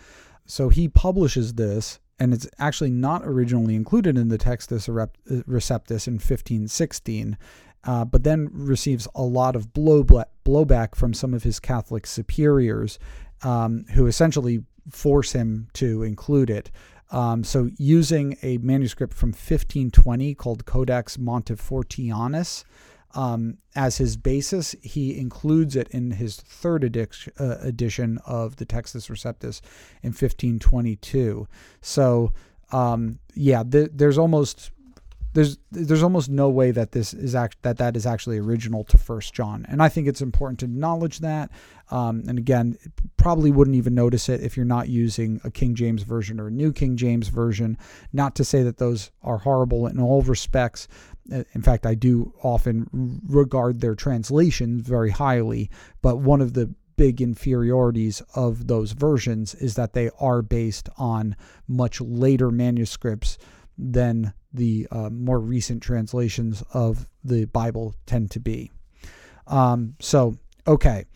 So 0.46 0.70
he 0.70 0.88
publishes 0.88 1.54
this, 1.54 2.00
and 2.18 2.32
it's 2.32 2.48
actually 2.58 2.90
not 2.90 3.22
originally 3.24 3.76
included 3.76 4.16
in 4.16 4.28
the 4.28 4.38
Textus 4.38 4.88
Receptus 4.88 6.06
in 6.08 6.14
1516. 6.14 7.36
Uh, 7.84 8.04
but 8.04 8.22
then 8.22 8.48
receives 8.52 9.08
a 9.14 9.22
lot 9.22 9.56
of 9.56 9.72
blowback 9.72 10.94
from 10.94 11.12
some 11.12 11.34
of 11.34 11.42
his 11.42 11.58
Catholic 11.58 12.06
superiors 12.06 12.96
um, 13.42 13.84
who 13.94 14.06
essentially 14.06 14.62
force 14.90 15.32
him 15.32 15.68
to 15.74 16.02
include 16.02 16.50
it. 16.50 16.70
Um, 17.10 17.44
so, 17.44 17.70
using 17.76 18.38
a 18.42 18.56
manuscript 18.58 19.12
from 19.12 19.30
1520 19.30 20.34
called 20.34 20.64
Codex 20.64 21.18
Montefortianus 21.18 22.64
um, 23.14 23.58
as 23.74 23.98
his 23.98 24.16
basis, 24.16 24.74
he 24.82 25.18
includes 25.18 25.76
it 25.76 25.88
in 25.88 26.12
his 26.12 26.36
third 26.36 26.84
uh, 26.84 27.56
edition 27.60 28.18
of 28.26 28.56
the 28.56 28.66
Textus 28.66 29.10
Receptus 29.10 29.60
in 30.02 30.10
1522. 30.10 31.46
So, 31.80 32.32
um, 32.70 33.18
yeah, 33.34 33.62
th- 33.62 33.90
there's 33.92 34.18
almost 34.18 34.70
there's 35.34 35.58
there's 35.70 36.02
almost 36.02 36.28
no 36.28 36.48
way 36.48 36.70
that 36.70 36.92
this 36.92 37.14
is 37.14 37.34
act 37.34 37.56
that 37.62 37.78
that 37.78 37.96
is 37.96 38.06
actually 38.06 38.38
original 38.38 38.84
to 38.84 38.98
First 38.98 39.32
John, 39.32 39.64
and 39.68 39.82
I 39.82 39.88
think 39.88 40.06
it's 40.06 40.20
important 40.20 40.60
to 40.60 40.66
acknowledge 40.66 41.20
that. 41.20 41.50
Um, 41.90 42.22
and 42.26 42.38
again, 42.38 42.76
probably 43.16 43.50
wouldn't 43.50 43.76
even 43.76 43.94
notice 43.94 44.28
it 44.28 44.42
if 44.42 44.56
you're 44.56 44.64
not 44.66 44.88
using 44.88 45.40
a 45.44 45.50
King 45.50 45.74
James 45.74 46.02
version 46.02 46.40
or 46.40 46.48
a 46.48 46.50
New 46.50 46.72
King 46.72 46.96
James 46.96 47.28
version. 47.28 47.76
Not 48.12 48.34
to 48.36 48.44
say 48.44 48.62
that 48.62 48.78
those 48.78 49.10
are 49.22 49.38
horrible 49.38 49.86
in 49.86 50.00
all 50.00 50.22
respects. 50.22 50.88
Uh, 51.32 51.44
in 51.52 51.62
fact, 51.62 51.86
I 51.86 51.94
do 51.94 52.32
often 52.42 53.20
regard 53.28 53.80
their 53.80 53.94
translations 53.94 54.86
very 54.86 55.10
highly. 55.10 55.70
But 56.00 56.16
one 56.16 56.40
of 56.40 56.54
the 56.54 56.74
big 56.96 57.20
inferiorities 57.20 58.22
of 58.34 58.68
those 58.68 58.92
versions 58.92 59.54
is 59.56 59.74
that 59.74 59.92
they 59.92 60.10
are 60.18 60.42
based 60.42 60.88
on 60.96 61.36
much 61.66 62.00
later 62.00 62.50
manuscripts 62.50 63.38
than 63.82 64.32
the 64.52 64.86
uh, 64.90 65.10
more 65.10 65.40
recent 65.40 65.82
translations 65.82 66.62
of 66.72 67.08
the 67.24 67.46
Bible 67.46 67.94
tend 68.06 68.30
to 68.32 68.40
be. 68.40 68.70
Um, 69.46 69.96
so, 69.98 70.36
okay, 70.66 71.06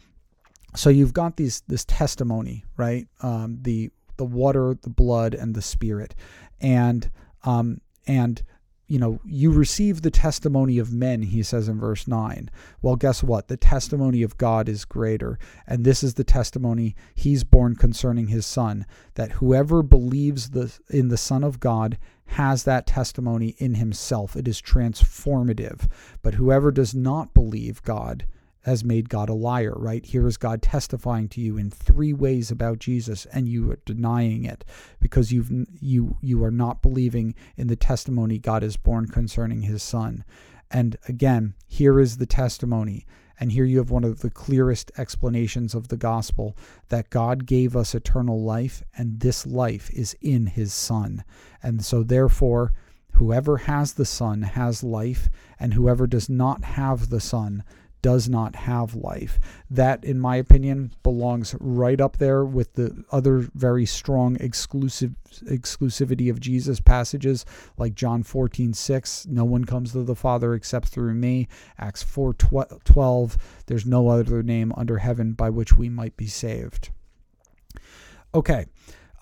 so 0.74 0.90
you've 0.90 1.14
got 1.14 1.36
these 1.36 1.62
this 1.68 1.84
testimony, 1.84 2.64
right? 2.76 3.06
Um, 3.22 3.58
the 3.62 3.90
the 4.16 4.24
water, 4.24 4.76
the 4.80 4.90
blood, 4.90 5.34
and 5.34 5.54
the 5.54 5.62
spirit, 5.62 6.14
and 6.60 7.10
um, 7.44 7.80
and 8.06 8.42
you 8.88 8.98
know, 9.00 9.20
you 9.24 9.50
receive 9.50 10.02
the 10.02 10.10
testimony 10.10 10.78
of 10.78 10.92
men, 10.92 11.22
he 11.22 11.42
says 11.42 11.68
in 11.68 11.78
verse 11.78 12.06
9. 12.06 12.50
Well, 12.82 12.94
guess 12.94 13.22
what? 13.22 13.48
The 13.48 13.56
testimony 13.56 14.22
of 14.22 14.38
God 14.38 14.68
is 14.68 14.84
greater. 14.84 15.38
And 15.66 15.84
this 15.84 16.04
is 16.04 16.14
the 16.14 16.24
testimony 16.24 16.94
he's 17.14 17.42
borne 17.42 17.74
concerning 17.74 18.28
his 18.28 18.46
son, 18.46 18.86
that 19.14 19.32
whoever 19.32 19.82
believes 19.82 20.50
the, 20.50 20.72
in 20.88 21.08
the 21.08 21.16
Son 21.16 21.42
of 21.42 21.58
God 21.58 21.98
has 22.26 22.64
that 22.64 22.86
testimony 22.86 23.54
in 23.58 23.74
himself. 23.74 24.36
It 24.36 24.48
is 24.48 24.60
transformative. 24.60 25.90
But 26.22 26.34
whoever 26.34 26.70
does 26.70 26.94
not 26.94 27.34
believe 27.34 27.82
God 27.82 28.26
has 28.66 28.84
made 28.84 29.08
God 29.08 29.28
a 29.28 29.34
liar, 29.34 29.74
right? 29.76 30.04
Here 30.04 30.26
is 30.26 30.36
God 30.36 30.60
testifying 30.60 31.28
to 31.28 31.40
you 31.40 31.56
in 31.56 31.70
three 31.70 32.12
ways 32.12 32.50
about 32.50 32.80
Jesus 32.80 33.24
and 33.26 33.48
you 33.48 33.70
are 33.70 33.78
denying 33.84 34.44
it 34.44 34.64
because 34.98 35.30
you've 35.30 35.52
you 35.80 36.16
you 36.20 36.42
are 36.42 36.50
not 36.50 36.82
believing 36.82 37.36
in 37.56 37.68
the 37.68 37.76
testimony 37.76 38.38
God 38.38 38.64
has 38.64 38.76
borne 38.76 39.06
concerning 39.06 39.62
his 39.62 39.84
son. 39.84 40.24
And 40.68 40.96
again, 41.06 41.54
here 41.68 42.00
is 42.00 42.16
the 42.16 42.26
testimony. 42.26 43.06
And 43.38 43.52
here 43.52 43.64
you 43.64 43.78
have 43.78 43.90
one 43.90 44.04
of 44.04 44.20
the 44.20 44.30
clearest 44.30 44.90
explanations 44.96 45.74
of 45.74 45.88
the 45.88 45.96
gospel 45.96 46.56
that 46.88 47.10
God 47.10 47.46
gave 47.46 47.76
us 47.76 47.94
eternal 47.94 48.42
life, 48.42 48.82
and 48.96 49.20
this 49.20 49.46
life 49.46 49.90
is 49.90 50.16
in 50.20 50.46
his 50.46 50.72
Son. 50.72 51.22
And 51.62 51.84
so, 51.84 52.02
therefore, 52.02 52.72
whoever 53.12 53.58
has 53.58 53.94
the 53.94 54.04
Son 54.04 54.42
has 54.42 54.82
life, 54.82 55.28
and 55.60 55.74
whoever 55.74 56.06
does 56.06 56.28
not 56.28 56.64
have 56.64 57.10
the 57.10 57.20
Son 57.20 57.62
does 58.06 58.28
not 58.28 58.54
have 58.54 58.94
life. 58.94 59.40
That, 59.68 60.04
in 60.04 60.20
my 60.20 60.36
opinion, 60.36 60.92
belongs 61.02 61.56
right 61.58 62.00
up 62.00 62.18
there 62.18 62.44
with 62.44 62.74
the 62.74 63.02
other 63.10 63.38
very 63.52 63.84
strong 63.84 64.36
exclusive 64.36 65.16
exclusivity 65.46 66.30
of 66.30 66.38
Jesus 66.38 66.78
passages 66.78 67.44
like 67.76 67.96
John 67.96 68.22
14, 68.22 68.74
6, 68.74 69.26
no 69.26 69.44
one 69.44 69.64
comes 69.64 69.90
to 69.90 70.04
the 70.04 70.14
Father 70.14 70.54
except 70.54 70.86
through 70.86 71.14
me. 71.14 71.48
Acts 71.80 72.04
4, 72.04 72.34
12, 72.34 73.36
there's 73.66 73.84
no 73.84 74.06
other 74.06 74.40
name 74.40 74.72
under 74.76 74.98
heaven 74.98 75.32
by 75.32 75.50
which 75.50 75.76
we 75.76 75.88
might 75.88 76.16
be 76.16 76.28
saved. 76.28 76.90
Okay, 78.32 78.66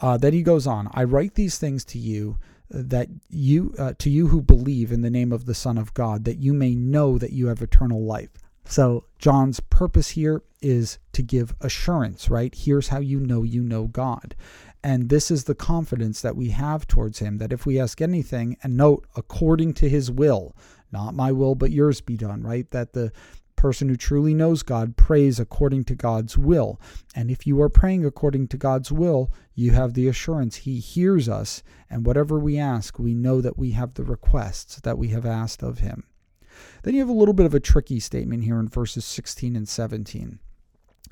uh, 0.03 0.19
then 0.19 0.35
he 0.35 0.43
goes 0.43 0.67
on, 0.67 0.91
I 0.93 1.05
write 1.05 1.37
these 1.37 1.57
things 1.57 1.87
to 1.87 1.99
you 1.99 2.39
that 2.69 3.09
you 3.31 3.75
uh, 3.79 3.95
to 3.99 4.11
you 4.11 4.29
who 4.29 4.43
believe 4.43 4.93
in 4.93 5.01
the 5.01 5.11
name 5.11 5.33
of 5.33 5.45
the 5.45 5.55
son 5.55 5.77
of 5.77 5.93
god 5.93 6.25
that 6.25 6.39
you 6.39 6.55
may 6.55 6.75
know 6.75 7.19
that 7.19 7.31
you 7.31 7.47
have 7.47 7.61
eternal 7.61 8.03
life 8.03 8.31
so, 8.67 9.05
John's 9.19 9.61
purpose 9.61 10.11
here 10.11 10.43
is 10.63 10.99
to 11.13 11.23
give 11.23 11.55
assurance, 11.61 12.31
right? 12.31 12.55
Here's 12.55 12.89
how 12.89 12.99
you 12.99 13.21
know 13.21 13.43
you 13.43 13.63
know 13.63 13.87
God. 13.87 14.35
And 14.83 15.09
this 15.09 15.31
is 15.31 15.45
the 15.45 15.55
confidence 15.55 16.23
that 16.23 16.37
we 16.37 16.49
have 16.51 16.87
towards 16.87 17.19
Him 17.19 17.39
that 17.39 17.53
if 17.53 17.67
we 17.67 17.79
ask 17.79 18.01
anything, 18.01 18.57
and 18.63 18.77
note, 18.77 19.07
according 19.17 19.75
to 19.75 19.89
His 19.89 20.11
will, 20.11 20.57
not 20.93 21.15
my 21.15 21.31
will, 21.31 21.55
but 21.55 21.73
yours 21.73 22.01
be 22.01 22.17
done, 22.17 22.43
right? 22.43 22.71
That 22.71 22.95
the 22.95 23.13
person 23.57 23.89
who 23.89 23.97
truly 23.97 24.35
knows 24.35 24.63
God 24.63 24.97
prays 24.97 25.39
according 25.39 25.85
to 25.85 25.95
God's 25.95 26.37
will. 26.37 26.81
And 27.15 27.31
if 27.31 27.47
you 27.47 27.61
are 27.61 27.69
praying 27.69 28.05
according 28.05 28.49
to 28.49 28.57
God's 28.57 28.91
will, 28.91 29.31
you 29.55 29.73
have 29.73 29.95
the 29.95 30.09
assurance 30.09 30.57
He 30.57 30.81
hears 30.81 31.29
us, 31.29 31.63
and 31.91 32.07
whatever 32.07 32.39
we 32.39 32.59
ask, 32.59 32.99
we 32.99 33.15
know 33.15 33.41
that 33.41 33.59
we 33.59 33.73
have 33.73 33.95
the 33.95 34.05
requests 34.05 34.81
that 34.81 34.99
we 34.99 35.09
have 35.09 35.27
asked 35.27 35.63
of 35.63 35.79
Him. 35.79 36.05
Then 36.83 36.95
you 36.95 37.01
have 37.01 37.09
a 37.09 37.13
little 37.13 37.35
bit 37.35 37.47
of 37.47 37.55
a 37.55 37.61
tricky 37.61 38.01
statement 38.01 38.45
here 38.45 38.59
in 38.59 38.69
verses 38.69 39.05
16 39.05 39.57
and 39.57 39.69
17. 39.69 40.39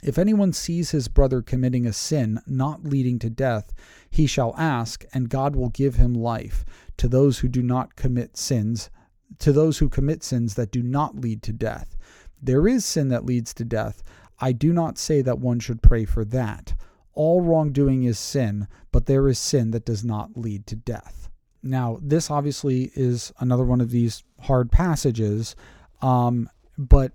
If 0.03 0.19
anyone 0.19 0.53
sees 0.53 0.91
his 0.91 1.07
brother 1.07 1.43
committing 1.43 1.87
a 1.87 1.93
sin 1.93 2.41
not 2.47 2.85
leading 2.85 3.21
to 3.21 3.31
death, 3.31 3.73
he 4.11 4.27
shall 4.27 4.55
ask, 4.59 5.05
and 5.15 5.29
God 5.29 5.55
will 5.55 5.69
give 5.69 5.95
him 5.95 6.13
life. 6.13 6.65
To 6.97 7.09
those 7.09 7.39
who 7.39 7.49
do 7.49 7.63
not 7.63 7.95
commit 7.95 8.37
sins, 8.37 8.91
to 9.39 9.53
those 9.53 9.79
who 9.79 9.89
commit 9.89 10.25
sins 10.25 10.55
that 10.55 10.73
do 10.73 10.83
not 10.83 11.21
lead 11.21 11.43
to 11.45 11.53
death. 11.53 11.97
There 12.43 12.67
is 12.67 12.85
sin 12.85 13.09
that 13.09 13.25
leads 13.25 13.55
to 13.55 13.65
death. 13.65 14.03
I 14.41 14.51
do 14.51 14.73
not 14.73 14.99
say 14.99 15.23
that 15.23 15.39
one 15.39 15.61
should 15.61 15.83
pray 15.83 16.05
for 16.05 16.25
that. 16.27 16.75
All 17.15 17.41
wrongdoing 17.41 18.03
is 18.03 18.19
sin, 18.19 18.67
but 18.91 19.07
there 19.07 19.29
is 19.29 19.39
sin 19.39 19.71
that 19.71 19.85
does 19.85 20.05
not 20.05 20.37
lead 20.37 20.67
to 20.67 20.77
death. 20.77 21.31
Now, 21.63 21.99
this 22.03 22.31
obviously 22.31 22.91
is 22.97 23.33
another 23.39 23.65
one 23.65 23.81
of 23.81 23.91
these 23.91 24.25
hard 24.43 24.71
passages, 24.71 25.57
um, 26.01 26.49
but 26.77 27.13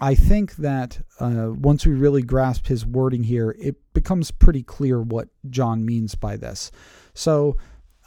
I 0.00 0.14
think 0.14 0.56
that 0.56 1.00
uh, 1.20 1.50
once 1.52 1.86
we 1.86 1.92
really 1.92 2.22
grasp 2.22 2.66
his 2.66 2.84
wording 2.84 3.24
here, 3.24 3.54
it 3.58 3.76
becomes 3.92 4.30
pretty 4.30 4.62
clear 4.62 5.00
what 5.00 5.28
John 5.48 5.84
means 5.84 6.14
by 6.14 6.36
this. 6.36 6.70
So, 7.14 7.56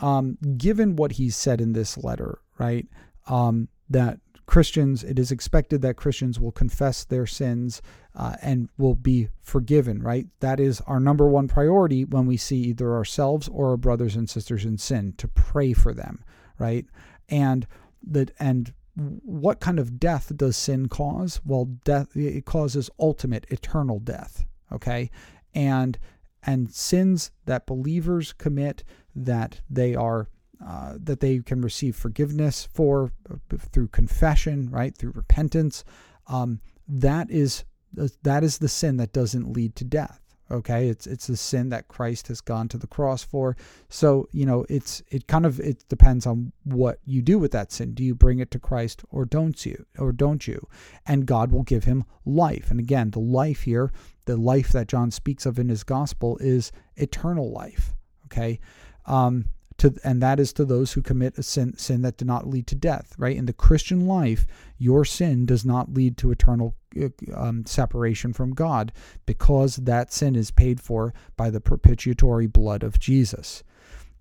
um, 0.02 0.38
given 0.58 0.98
what 0.98 1.14
he 1.14 1.30
said 1.30 1.62
in 1.62 1.74
this 1.74 1.98
letter, 1.98 2.40
right, 2.58 2.86
um, 3.28 3.70
that 3.90 4.20
Christians, 4.46 5.04
it 5.04 5.18
is 5.18 5.32
expected 5.32 5.82
that 5.82 5.96
Christians 5.96 6.40
will 6.40 6.52
confess 6.52 7.04
their 7.04 7.26
sins 7.26 7.82
uh, 8.16 8.36
and 8.42 8.70
will 8.78 8.96
be 8.96 9.30
forgiven, 9.42 10.02
right? 10.02 10.28
That 10.40 10.60
is 10.60 10.82
our 10.82 11.00
number 11.00 11.28
one 11.28 11.48
priority 11.48 12.06
when 12.06 12.26
we 12.26 12.38
see 12.38 12.58
either 12.58 12.94
ourselves 12.94 13.48
or 13.48 13.70
our 13.70 13.78
brothers 13.78 14.16
and 14.16 14.30
sisters 14.30 14.66
in 14.66 14.78
sin 14.78 15.14
to 15.18 15.28
pray 15.28 15.74
for 15.74 15.94
them, 15.94 16.24
right? 16.60 16.86
And 17.30 17.66
that 18.06 18.32
and 18.40 18.74
what 18.96 19.60
kind 19.60 19.80
of 19.80 20.00
death 20.00 20.32
does 20.36 20.56
sin 20.56 20.88
cause? 20.88 21.42
Well, 21.46 21.66
death 21.84 22.16
it 22.16 22.46
causes 22.46 22.90
ultimate 23.00 23.46
eternal 23.50 24.00
death, 24.00 24.46
okay? 24.72 25.10
And 25.54 25.98
and 26.44 26.72
sins 26.72 27.32
that 27.46 27.66
believers 27.66 28.34
commit 28.34 28.84
that 29.16 29.62
they 29.70 29.96
are 29.96 30.30
uh, 30.66 30.94
that 30.98 31.20
they 31.20 31.40
can 31.40 31.62
receive 31.62 31.96
forgiveness 31.96 32.68
for 32.74 33.12
uh, 33.30 33.58
through 33.72 33.90
confession, 33.90 34.70
right? 34.70 34.96
Through 34.96 35.12
repentance. 35.12 35.84
Um, 36.28 36.62
that 36.88 37.30
is 37.30 37.66
that 38.24 38.44
is 38.44 38.58
the 38.58 38.68
sin 38.68 38.98
that 38.98 39.14
doesn't 39.14 39.52
lead 39.52 39.76
to 39.78 39.84
death. 39.84 40.22
Okay, 40.52 40.90
it's 40.90 41.08
it's 41.08 41.26
the 41.26 41.38
sin 41.38 41.70
that 41.70 41.88
Christ 41.88 42.28
has 42.28 42.40
gone 42.40 42.68
to 42.68 42.78
the 42.78 42.86
cross 42.86 43.24
for. 43.24 43.58
So 43.90 44.28
you 44.32 44.46
know, 44.46 44.66
it's 44.70 45.02
it 45.10 45.26
kind 45.28 45.46
of 45.46 45.60
it 45.60 45.84
depends 45.90 46.28
on 46.28 46.52
what 46.64 47.00
you 47.04 47.24
do 47.24 47.40
with 47.40 47.52
that 47.54 47.72
sin. 47.72 47.94
Do 47.94 48.04
you 48.04 48.14
bring 48.14 48.40
it 48.40 48.52
to 48.52 48.60
Christ 48.60 49.04
or 49.10 49.26
don't 49.26 49.66
you 49.66 49.86
or 49.98 50.12
don't 50.12 50.48
you? 50.48 50.68
And 51.06 51.26
God 51.26 51.52
will 51.52 51.64
give 51.64 51.86
him 51.86 52.04
life. 52.26 52.70
And 52.70 52.80
again, 52.80 53.10
the 53.10 53.20
life 53.20 53.64
here, 53.64 53.92
the 54.26 54.38
life 54.38 54.72
that 54.72 54.88
John 54.88 55.10
speaks 55.10 55.48
of 55.48 55.58
in 55.58 55.70
his 55.70 55.84
gospel, 55.84 56.38
is 56.38 56.72
eternal 56.96 57.52
life. 57.52 57.96
Okay, 58.26 58.60
um, 59.08 59.46
to 59.78 59.94
and 60.04 60.22
that 60.22 60.40
is 60.40 60.54
to 60.54 60.66
those 60.66 60.94
who 60.94 61.02
commit 61.02 61.38
a 61.38 61.44
sin 61.44 61.78
sin 61.78 62.02
that 62.02 62.18
did 62.18 62.28
not 62.28 62.48
lead 62.48 62.68
to 62.68 62.76
death 62.76 63.14
right? 63.18 63.36
In 63.36 63.46
the 63.46 63.54
christian 63.54 64.08
life 64.08 64.46
your 64.78 65.06
sin 65.06 65.46
does 65.46 65.66
not 65.66 65.94
lead 65.94 66.18
to 66.18 66.32
eternal 66.32 66.76
uh, 67.02 67.10
um, 67.34 67.66
separation 67.66 68.34
from 68.34 68.52
god 68.52 68.92
because 69.26 69.78
that 69.78 70.14
sin 70.14 70.36
is 70.36 70.52
paid 70.52 70.80
for 70.80 71.14
by 71.36 71.50
the 71.50 71.62
propitiatory 71.62 72.48
blood 72.48 72.84
of 72.84 73.00
jesus. 73.00 73.64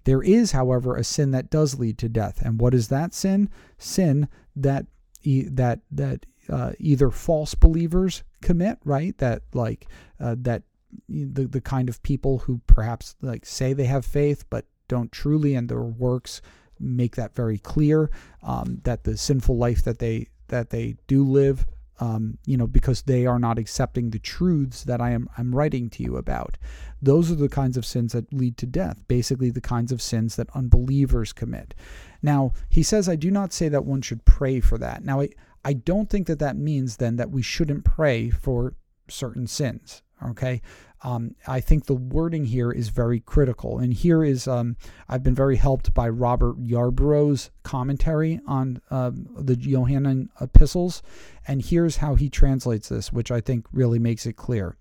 There 0.05 0.23
is 0.23 0.53
however 0.53 0.97
a 0.97 1.05
sin 1.05 1.31
that 1.33 1.51
does 1.51 1.79
lead 1.79 1.99
to 1.99 2.09
death. 2.09 2.43
And 2.43 2.61
what 2.61 2.75
is 2.75 2.89
that 2.89 3.15
sin? 3.15 3.51
Sin 3.79 4.29
that 4.55 4.87
that 5.25 5.81
that 5.91 6.27
uh, 6.51 6.73
either 6.79 7.11
false 7.11 7.55
believers 7.55 8.23
commit 8.43 8.79
right? 8.85 9.17
That 9.19 9.43
like 9.55 9.87
uh, 10.21 10.37
that 10.41 10.63
the 11.09 11.47
the 11.47 11.61
kind 11.61 11.89
of 11.89 12.03
people 12.03 12.39
who 12.41 12.61
perhaps 12.67 13.17
like 13.23 13.47
say 13.47 13.73
they 13.73 13.87
have 13.87 14.05
faith 14.05 14.45
but 14.51 14.67
don't 14.89 15.13
truly, 15.13 15.55
and 15.55 15.69
their 15.69 15.83
works 15.83 16.41
make 16.79 17.17
that 17.17 17.35
very 17.35 17.59
clear. 17.59 18.11
Um, 18.43 18.81
that 18.85 19.05
the 19.05 19.17
sinful 19.17 19.57
life 19.57 19.83
that 19.85 19.99
they 19.99 20.29
that 20.49 20.71
they 20.71 20.97
do 21.07 21.25
live, 21.25 21.67
um, 22.01 22.39
you 22.45 22.57
know, 22.57 22.67
because 22.67 23.03
they 23.03 23.27
are 23.27 23.39
not 23.39 23.59
accepting 23.59 24.11
the 24.11 24.19
truths 24.19 24.85
that 24.85 25.01
I 25.01 25.11
am 25.11 25.29
I'm 25.39 25.55
writing 25.55 25.89
to 25.91 26.03
you 26.03 26.17
about. 26.17 26.59
Those 27.01 27.31
are 27.31 27.37
the 27.37 27.49
kinds 27.49 27.77
of 27.77 27.87
sins 27.87 28.13
that 28.13 28.33
lead 28.33 28.57
to 28.59 28.67
death. 28.67 29.05
Basically, 29.09 29.51
the 29.51 29.61
kinds 29.61 29.93
of 29.93 30.03
sins 30.03 30.37
that 30.37 30.49
unbelievers 30.55 31.33
commit. 31.33 31.75
Now, 32.23 32.53
he 32.69 32.83
says, 32.83 33.09
I 33.09 33.17
do 33.17 33.31
not 33.31 33.53
say 33.53 33.69
that 33.69 33.85
one 33.85 34.01
should 34.01 34.25
pray 34.25 34.61
for 34.61 34.79
that. 34.79 35.05
Now, 35.05 35.21
I, 35.21 35.29
I 35.65 35.75
don't 35.75 36.09
think 36.09 36.27
that 36.27 36.39
that 36.39 36.57
means 36.57 36.97
then 36.97 37.17
that 37.17 37.31
we 37.31 37.43
shouldn't 37.43 37.85
pray 37.85 38.31
for 38.31 38.75
certain 39.09 39.47
sins. 39.47 40.03
Okay. 40.23 40.63
Um, 41.05 41.37
I 41.47 41.61
think 41.61 41.85
the 41.85 41.95
wording 41.95 42.47
here 42.47 42.73
is 42.73 42.89
very 42.89 43.21
critical. 43.21 43.79
And 43.79 43.93
here 43.93 44.25
is, 44.25 44.49
um, 44.49 44.77
I've 45.07 45.23
been 45.23 45.35
very 45.35 45.57
helped 45.57 45.93
by 45.93 46.09
Robert 46.09 46.59
Yarbrough's 46.59 47.51
commentary 47.63 48.41
on 48.47 48.81
uh, 48.91 49.11
the 49.37 49.55
Johannine 49.55 50.31
epistles. 50.41 51.03
And 51.47 51.63
here's 51.63 51.99
how 51.99 52.15
he 52.15 52.31
translates 52.31 52.89
this, 52.89 53.13
which 53.13 53.31
I 53.31 53.43
think 53.43 53.67
really 53.71 53.99
makes 53.99 54.25
it 54.25 54.37
clear. 54.37 54.77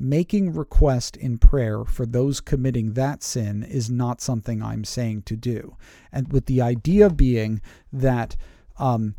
Making 0.00 0.52
request 0.52 1.16
in 1.16 1.38
prayer 1.38 1.84
for 1.84 2.04
those 2.04 2.40
committing 2.40 2.94
that 2.94 3.22
sin 3.22 3.62
is 3.62 3.88
not 3.88 4.20
something 4.20 4.60
I'm 4.60 4.82
saying 4.82 5.22
to 5.22 5.36
do. 5.36 5.76
And 6.10 6.32
with 6.32 6.46
the 6.46 6.60
idea 6.60 7.08
being 7.08 7.62
that, 7.92 8.36
um, 8.78 9.14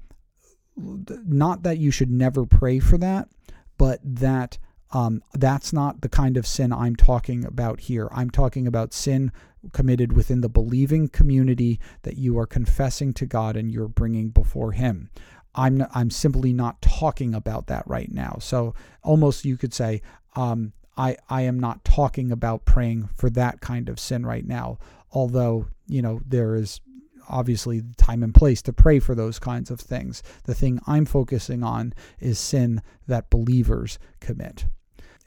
not 0.75 1.63
that 1.63 1.77
you 1.77 1.89
should 1.89 2.11
never 2.11 2.45
pray 2.45 2.79
for 2.79 2.97
that, 2.97 3.29
but 3.77 4.01
that 4.03 4.57
um, 4.95 5.21
that's 5.33 5.73
not 5.73 5.99
the 5.99 6.07
kind 6.07 6.37
of 6.37 6.47
sin 6.47 6.71
I'm 6.71 6.95
talking 6.95 7.43
about 7.43 7.81
here. 7.81 8.07
I'm 8.13 8.29
talking 8.29 8.65
about 8.65 8.93
sin 8.93 9.33
committed 9.73 10.13
within 10.13 10.39
the 10.39 10.47
believing 10.47 11.09
community 11.09 11.81
that 12.03 12.17
you 12.17 12.39
are 12.39 12.45
confessing 12.45 13.13
to 13.15 13.25
God 13.25 13.57
and 13.57 13.69
you're 13.69 13.89
bringing 13.89 14.29
before 14.29 14.71
Him. 14.71 15.09
I'm 15.53 15.75
not, 15.75 15.89
I'm 15.93 16.09
simply 16.09 16.53
not 16.53 16.81
talking 16.81 17.35
about 17.35 17.67
that 17.67 17.83
right 17.85 18.09
now. 18.09 18.37
So 18.39 18.73
almost 19.03 19.43
you 19.43 19.57
could 19.57 19.73
say 19.73 20.01
um, 20.37 20.71
I 20.95 21.17
I 21.29 21.41
am 21.41 21.59
not 21.59 21.83
talking 21.83 22.31
about 22.31 22.63
praying 22.63 23.09
for 23.17 23.29
that 23.31 23.59
kind 23.59 23.89
of 23.89 23.99
sin 23.99 24.25
right 24.25 24.47
now. 24.47 24.77
Although 25.11 25.67
you 25.87 26.01
know 26.01 26.21
there 26.25 26.55
is 26.55 26.79
obviously 27.27 27.81
time 27.97 28.23
and 28.23 28.33
place 28.33 28.61
to 28.61 28.71
pray 28.71 28.99
for 28.99 29.13
those 29.13 29.39
kinds 29.39 29.69
of 29.69 29.81
things. 29.81 30.23
The 30.45 30.55
thing 30.55 30.79
I'm 30.87 31.05
focusing 31.05 31.63
on 31.63 31.93
is 32.21 32.39
sin 32.39 32.81
that 33.07 33.29
believers 33.29 33.99
commit. 34.21 34.67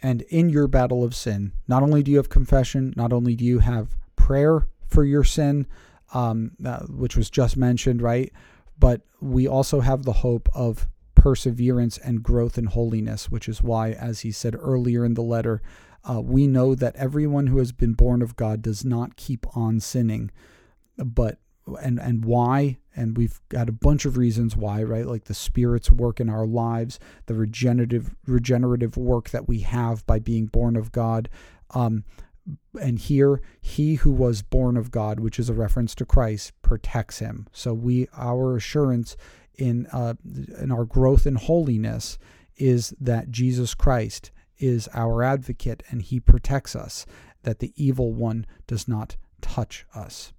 And 0.03 0.23
in 0.23 0.49
your 0.49 0.69
battle 0.69 1.03
of 1.03 1.15
sin, 1.15 1.53
not 1.67 1.83
only 1.83 2.03
do 2.03 2.11
you 2.11 2.19
have 2.19 2.29
confession, 2.29 2.95
not 2.97 3.13
only 3.13 3.35
do 3.35 3.45
you 3.45 3.59
have 3.59 3.97
prayer 4.17 4.69
for 4.87 5.05
your 5.05 5.25
sin, 5.25 5.67
um, 6.15 6.53
uh, 6.65 6.81
which 6.87 7.17
was 7.17 7.31
just 7.31 7.57
mentioned, 7.57 8.01
right? 8.01 8.33
But 8.79 9.03
we 9.21 9.49
also 9.49 9.81
have 9.81 10.05
the 10.05 10.13
hope 10.13 10.49
of 10.55 10.89
perseverance 11.15 11.99
and 11.99 12.23
growth 12.23 12.57
in 12.57 12.67
holiness, 12.67 13.29
which 13.29 13.49
is 13.49 13.63
why, 13.63 13.91
as 13.91 14.21
he 14.21 14.31
said 14.31 14.55
earlier 14.59 15.05
in 15.05 15.15
the 15.15 15.23
letter, 15.23 15.61
uh, 16.09 16.21
we 16.21 16.47
know 16.47 16.75
that 16.75 16.95
everyone 16.97 17.49
who 17.49 17.59
has 17.59 17.73
been 17.73 17.93
born 17.93 18.23
of 18.23 18.37
God 18.37 18.63
does 18.63 18.85
not 18.85 19.17
keep 19.17 19.45
on 19.57 19.81
sinning, 19.81 20.31
but 20.97 21.39
and 21.83 21.99
and 21.99 22.25
why 22.25 22.79
and 22.95 23.17
we've 23.17 23.41
got 23.49 23.69
a 23.69 23.73
bunch 23.73 24.05
of 24.05 24.17
reasons 24.17 24.57
why 24.57 24.83
right? 24.83 25.07
Like 25.07 25.25
the 25.25 25.35
spirit's 25.35 25.91
work 25.91 26.21
in 26.21 26.29
our 26.29 26.47
lives 26.47 26.99
the 27.27 27.35
regenerative 27.35 28.15
regenerative 28.27 28.97
work 28.97 29.31
that 29.31 29.49
we 29.49 29.61
have 29.61 30.07
by 30.07 30.19
being 30.19 30.47
born 30.47 30.77
of 30.77 30.93
god. 30.93 31.29
Um, 31.71 32.05
and 32.81 32.99
here 32.99 33.43
he 33.61 33.97
who 33.97 34.11
was 34.11 34.41
born 34.41 34.77
of 34.79 34.91
god 34.91 35.21
which 35.21 35.39
is 35.39 35.51
a 35.51 35.55
reference 35.55 35.95
to 35.97 36.07
christ 36.07 36.53
protects 36.63 37.19
him. 37.19 37.47
So 37.53 37.75
we 37.75 38.09
our 38.17 38.57
assurance 38.57 39.17
in 39.55 39.87
uh, 39.93 40.15
in 40.59 40.73
our 40.73 40.85
growth 40.85 41.27
in 41.27 41.35
holiness 41.35 42.19
is 42.57 42.95
that 43.01 43.31
jesus 43.31 43.75
christ 43.75 44.31
is 44.59 44.89
our 44.95 45.23
advocate 45.23 45.83
and 45.91 46.03
he 46.03 46.19
protects 46.21 46.75
us 46.75 47.07
that 47.43 47.59
the 47.59 47.73
evil 47.77 48.13
one 48.13 48.47
does 48.67 48.89
not 48.89 49.17
touch 49.41 49.85
us 49.95 50.33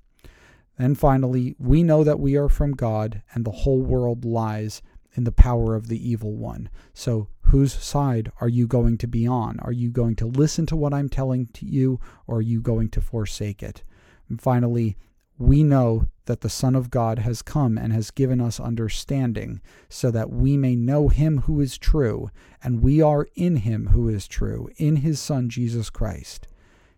and 0.79 0.97
finally, 0.97 1.55
we 1.59 1.83
know 1.83 2.05
that 2.05 2.21
we 2.21 2.37
are 2.37 2.47
from 2.47 2.71
God 2.71 3.21
and 3.33 3.45
the 3.45 3.51
whole 3.51 3.81
world 3.81 4.23
lies 4.23 4.81
in 5.13 5.25
the 5.25 5.31
power 5.31 5.75
of 5.75 5.87
the 5.87 6.09
evil 6.09 6.33
one. 6.33 6.69
So, 6.93 7.27
whose 7.41 7.73
side 7.73 8.31
are 8.39 8.47
you 8.47 8.65
going 8.65 8.97
to 8.99 9.07
be 9.07 9.27
on? 9.27 9.59
Are 9.59 9.73
you 9.73 9.89
going 9.89 10.15
to 10.17 10.25
listen 10.25 10.65
to 10.67 10.77
what 10.77 10.93
I'm 10.93 11.09
telling 11.09 11.47
to 11.47 11.65
you 11.65 11.99
or 12.27 12.37
are 12.37 12.41
you 12.41 12.61
going 12.61 12.89
to 12.91 13.01
forsake 13.01 13.61
it? 13.61 13.83
And 14.29 14.41
finally, 14.41 14.95
we 15.37 15.63
know 15.63 16.07
that 16.25 16.41
the 16.41 16.49
Son 16.49 16.75
of 16.75 16.91
God 16.91 17.19
has 17.19 17.41
come 17.41 17.77
and 17.77 17.91
has 17.91 18.11
given 18.11 18.39
us 18.39 18.59
understanding, 18.59 19.61
so 19.89 20.11
that 20.11 20.29
we 20.29 20.57
may 20.57 20.75
know 20.75 21.07
him 21.07 21.39
who 21.39 21.59
is 21.59 21.77
true, 21.77 22.29
and 22.63 22.83
we 22.83 23.01
are 23.01 23.27
in 23.35 23.57
him 23.57 23.87
who 23.87 24.07
is 24.07 24.27
true, 24.27 24.69
in 24.77 24.97
his 24.97 25.19
Son 25.19 25.49
Jesus 25.49 25.89
Christ. 25.89 26.47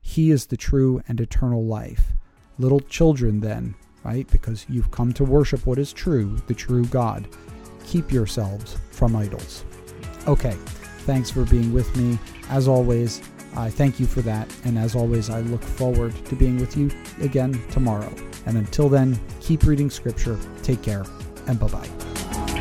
He 0.02 0.32
is 0.32 0.48
the 0.48 0.58
true 0.58 1.02
and 1.08 1.22
eternal 1.22 1.66
life. 1.66 2.14
Little 2.62 2.80
children, 2.82 3.40
then, 3.40 3.74
right? 4.04 4.28
Because 4.30 4.68
you've 4.70 4.92
come 4.92 5.12
to 5.14 5.24
worship 5.24 5.66
what 5.66 5.80
is 5.80 5.92
true, 5.92 6.38
the 6.46 6.54
true 6.54 6.86
God. 6.86 7.28
Keep 7.88 8.12
yourselves 8.12 8.78
from 8.92 9.16
idols. 9.16 9.66
Okay, 10.28 10.56
thanks 11.00 11.32
for 11.32 11.44
being 11.46 11.74
with 11.74 11.94
me. 11.98 12.20
As 12.50 12.68
always, 12.68 13.20
I 13.56 13.72
thank 13.72 14.00
you 14.00 14.06
for 14.06 14.22
that. 14.22 14.48
And 14.64 14.78
as 14.78 14.96
always, 14.96 15.32
I 15.32 15.42
look 15.42 15.64
forward 15.64 16.14
to 16.28 16.36
being 16.36 16.58
with 16.58 16.78
you 16.78 16.92
again 17.20 17.60
tomorrow. 17.72 18.14
And 18.46 18.58
until 18.58 18.90
then, 18.90 19.20
keep 19.40 19.64
reading 19.64 19.90
Scripture. 19.90 20.38
Take 20.62 20.84
care, 20.84 21.04
and 21.48 21.60
bye 21.60 21.68
bye. 21.68 22.61